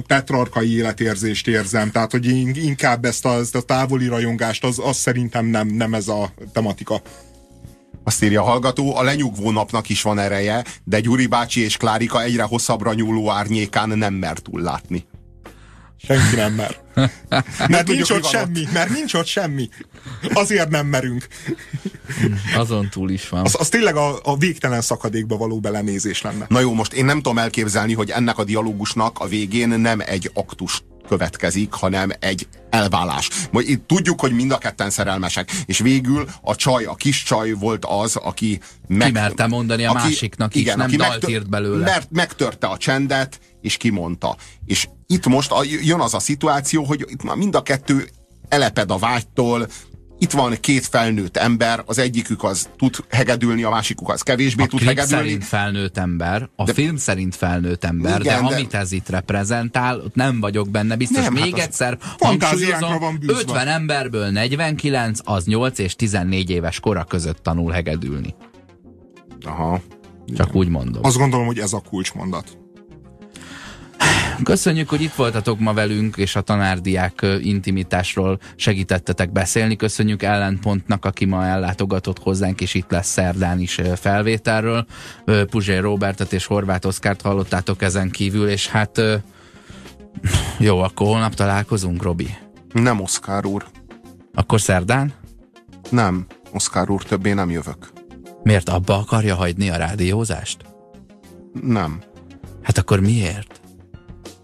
petrarkai 0.07 0.77
életérzést 0.77 1.49
érzem, 1.49 1.91
tehát 1.91 2.11
hogy 2.11 2.27
in- 2.27 2.57
inkább 2.57 3.05
ezt 3.05 3.25
a, 3.25 3.33
ezt 3.33 3.55
a 3.55 3.63
távoli 3.63 4.07
rajongást, 4.07 4.65
az, 4.65 4.79
az 4.85 4.97
szerintem 4.97 5.47
nem, 5.47 5.69
nem 5.69 5.95
ez 5.95 6.09
a 6.09 6.33
tematika. 6.53 7.03
Azt 8.05 8.23
írja 8.23 8.41
a 8.41 8.45
hallgató, 8.45 8.97
a 8.97 9.03
lenyugvó 9.03 9.51
napnak 9.51 9.89
is 9.89 10.03
van 10.03 10.19
ereje, 10.19 10.65
de 10.85 11.01
Gyuri 11.01 11.27
bácsi 11.27 11.61
és 11.61 11.77
Klárika 11.77 12.23
egyre 12.23 12.43
hosszabbra 12.43 12.93
nyúló 12.93 13.31
árnyékán 13.31 13.89
nem 13.89 14.15
mer 14.15 14.39
túl 14.39 14.61
látni. 14.61 15.05
Senki 15.97 16.37
nem 16.37 16.53
mer. 16.53 16.83
Mert 17.69 17.89
nincs 17.89 18.11
ott 18.11 18.25
semmi, 18.25 18.69
mert 18.73 18.91
nincs 18.91 19.15
ott 19.15 19.27
semmi. 19.27 19.69
Azért 20.33 20.69
nem 20.69 20.87
merünk. 20.87 21.27
Azon 22.57 22.89
túl 22.91 23.11
is 23.11 23.29
van. 23.29 23.45
Az, 23.45 23.57
az 23.59 23.69
tényleg 23.69 23.97
a, 23.97 24.21
a 24.23 24.37
végtelen 24.37 24.81
szakadékba 24.81 25.37
való 25.37 25.61
belenézés 25.61 26.23
lenne. 26.23 26.47
Na 26.49 26.61
jó, 26.61 26.75
most 26.75 26.93
én 26.93 27.05
nem 27.05 27.17
tudom 27.17 27.39
elképzelni, 27.39 27.95
hogy 27.95 28.11
ennek 28.11 28.39
a 28.39 28.45
dialógusnak 28.45 29.19
a 29.19 29.27
végén 29.27 29.69
nem 29.69 30.01
egy 30.01 30.31
aktus 30.35 30.83
következik, 31.09 31.73
hanem 31.73 32.11
egy 32.19 32.49
elválás. 32.71 33.29
Majd 33.51 33.69
itt 33.69 33.87
tudjuk, 33.87 34.21
hogy 34.21 34.33
mind 34.33 34.51
a 34.51 34.59
ketten 34.59 34.91
szerelmesek, 34.91 35.51
és 35.67 35.79
végül 35.79 36.29
a 36.43 36.55
csaj, 36.55 36.85
a 36.85 36.95
kis 36.95 37.23
csaj 37.23 37.53
volt 37.53 37.85
az, 37.85 38.17
aki 38.17 38.61
meg, 38.89 39.07
Kimerte 39.07 39.47
mondani 39.47 39.85
a 39.85 39.93
másiknak 39.93 40.55
is, 40.55 40.65
nem 40.65 40.81
aki 40.81 40.97
dalt 40.97 41.11
megtör- 41.11 41.31
írt 41.31 41.49
belőle. 41.49 41.85
Mert 41.85 42.11
megtörte 42.11 42.67
a 42.67 42.77
csendet, 42.77 43.41
és 43.61 43.77
kimondta. 43.77 44.37
És 44.65 44.89
itt 45.07 45.27
most 45.27 45.51
a, 45.51 45.65
jön 45.83 46.01
az 46.01 46.15
a 46.15 46.19
szituáció, 46.19 46.85
hogy 46.85 47.05
itt 47.09 47.23
már 47.23 47.37
mind 47.37 47.55
a 47.55 47.63
kettő 47.63 48.09
eleped 48.49 48.91
a 48.91 48.99
vágytól, 48.99 49.69
itt 50.25 50.31
van 50.31 50.57
két 50.61 50.87
felnőtt 50.87 51.37
ember, 51.37 51.83
az 51.87 51.99
egyikük 51.99 52.43
az 52.45 52.69
tud 52.77 52.97
hegedülni, 53.11 53.63
a 53.63 53.71
másikuk 53.71 54.09
az 54.09 54.23
kevésbé 54.23 54.63
A 54.63 54.67
tud 54.67 54.79
klip 54.79 54.89
hegedülni. 54.91 55.23
szerint 55.25 55.45
felnőtt 55.45 55.99
ember, 55.99 56.49
a 56.57 56.65
De- 56.65 56.73
film 56.73 56.97
szerint 56.97 57.35
felnőtt 57.35 57.85
ember, 57.85 58.21
Igen, 58.21 58.43
de, 58.43 58.49
de- 58.49 58.55
amit 58.55 58.75
ez 58.75 58.93
itt 58.93 59.09
reprezentál, 59.09 60.01
ott 60.01 60.15
nem 60.15 60.41
vagyok 60.41 60.69
benne 60.71 60.97
biztos. 60.97 61.23
Nem, 61.25 61.35
hát 61.35 61.45
Még 61.45 61.55
az 61.55 61.61
egyszer 61.61 61.99
hangsúlyozom, 62.19 62.99
van 62.99 63.17
bűzve. 63.21 63.39
50 63.41 63.69
emberből 63.69 64.29
49 64.31 65.19
az 65.25 65.45
8 65.45 65.79
és 65.79 65.97
14 65.97 66.51
éves 66.51 66.81
kora 66.81 67.05
között 67.05 67.43
tanul 67.43 67.73
hegedülni. 67.73 68.35
Aha. 69.47 69.81
Csak 70.37 70.55
úgy 70.55 70.69
mondom. 70.69 71.05
Azt 71.05 71.17
gondolom, 71.17 71.47
hogy 71.47 71.59
ez 71.59 71.73
a 71.73 71.81
kulcsmondat. 71.89 72.59
Köszönjük, 74.45 74.89
hogy 74.89 75.03
itt 75.03 75.15
voltatok 75.15 75.59
ma 75.59 75.73
velünk, 75.73 76.17
és 76.17 76.37
a 76.37 76.41
tanárdiák 76.41 77.27
intimitásról 77.41 78.39
segítettetek 78.57 79.33
beszélni. 79.33 79.77
Köszönjük 79.77 80.23
Ellenpontnak, 80.23 81.05
aki 81.05 81.25
ma 81.25 81.47
ellátogatott 81.47 82.19
hozzánk, 82.19 82.61
és 82.61 82.75
itt 82.75 82.91
lesz 82.91 83.09
szerdán 83.09 83.61
is 83.61 83.81
felvételről. 83.97 84.87
Ö, 85.25 85.45
Puzsér 85.45 85.81
Robertet 85.81 86.33
és 86.33 86.47
Horváth 86.47 86.87
Oszkárt 86.87 87.23
hallottátok 87.23 87.83
ezen 87.83 88.11
kívül, 88.11 88.49
és 88.49 88.69
hát 88.69 89.01
jó, 90.59 90.81
akkor 90.81 91.07
holnap 91.07 91.35
találkozunk, 91.35 92.03
Robi. 92.03 92.37
Nem, 92.73 93.01
Oszkár 93.01 93.47
úr. 93.47 93.67
Akkor 94.35 94.61
szerdán? 94.61 95.13
Nem, 95.91 96.27
Oszkár 96.53 96.91
úr, 96.91 97.03
többé 97.03 97.33
nem 97.33 97.51
jövök. 97.51 97.93
Miért 98.43 98.69
abba 98.69 98.99
akarja 98.99 99.35
hagyni 99.35 99.71
a 99.71 99.77
rádiózást? 99.77 100.65
Nem, 101.63 102.03
Hát 102.65 102.79
akkor 102.79 103.01
miért? 103.01 103.61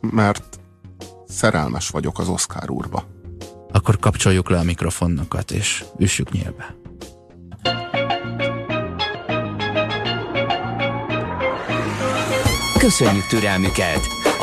Mert 0.01 0.61
szerelmes 1.29 1.89
vagyok 1.89 2.19
az 2.19 2.29
Oszkár 2.29 2.71
úrba. 2.71 3.05
Akkor 3.73 3.99
kapcsoljuk 3.99 4.51
le 4.51 4.59
a 4.59 4.63
mikrofonokat, 4.63 5.51
és 5.51 5.85
üssük 5.99 6.31
nyílbe. 6.31 6.75
Köszönjük 12.79 13.27
türelmüket! 13.27 14.01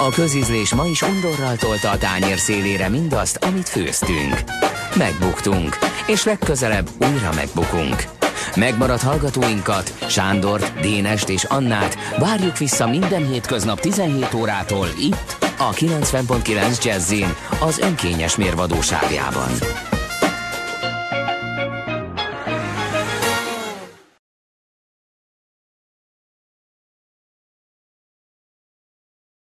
A 0.08 0.10
közízlés 0.10 0.74
ma 0.74 0.86
is 0.86 1.02
undorral 1.02 1.56
tolta 1.56 1.90
a 1.90 1.98
tányér 1.98 2.38
szélére 2.38 2.90
mindazt, 2.90 3.38
amit 3.38 3.70
főztünk. 3.70 4.44
Megbuktunk, 4.98 5.78
és 6.08 6.24
legközelebb 6.24 6.90
újra 7.00 7.34
megbukunk. 7.36 8.04
Megmaradt 8.56 9.02
hallgatóinkat, 9.02 9.94
Sándort, 10.08 10.80
Dénest 10.80 11.30
és 11.30 11.44
Annát 11.44 11.98
várjuk 12.20 12.58
vissza 12.58 12.88
minden 12.88 13.28
hétköznap 13.28 13.80
17 13.80 14.34
órától 14.34 14.88
itt, 15.00 15.47
a 15.58 15.72
90.9 15.72 16.84
Jazzin, 16.84 17.36
az 17.60 17.80
önkényes 17.80 18.36
mérvadóságában. 18.36 19.52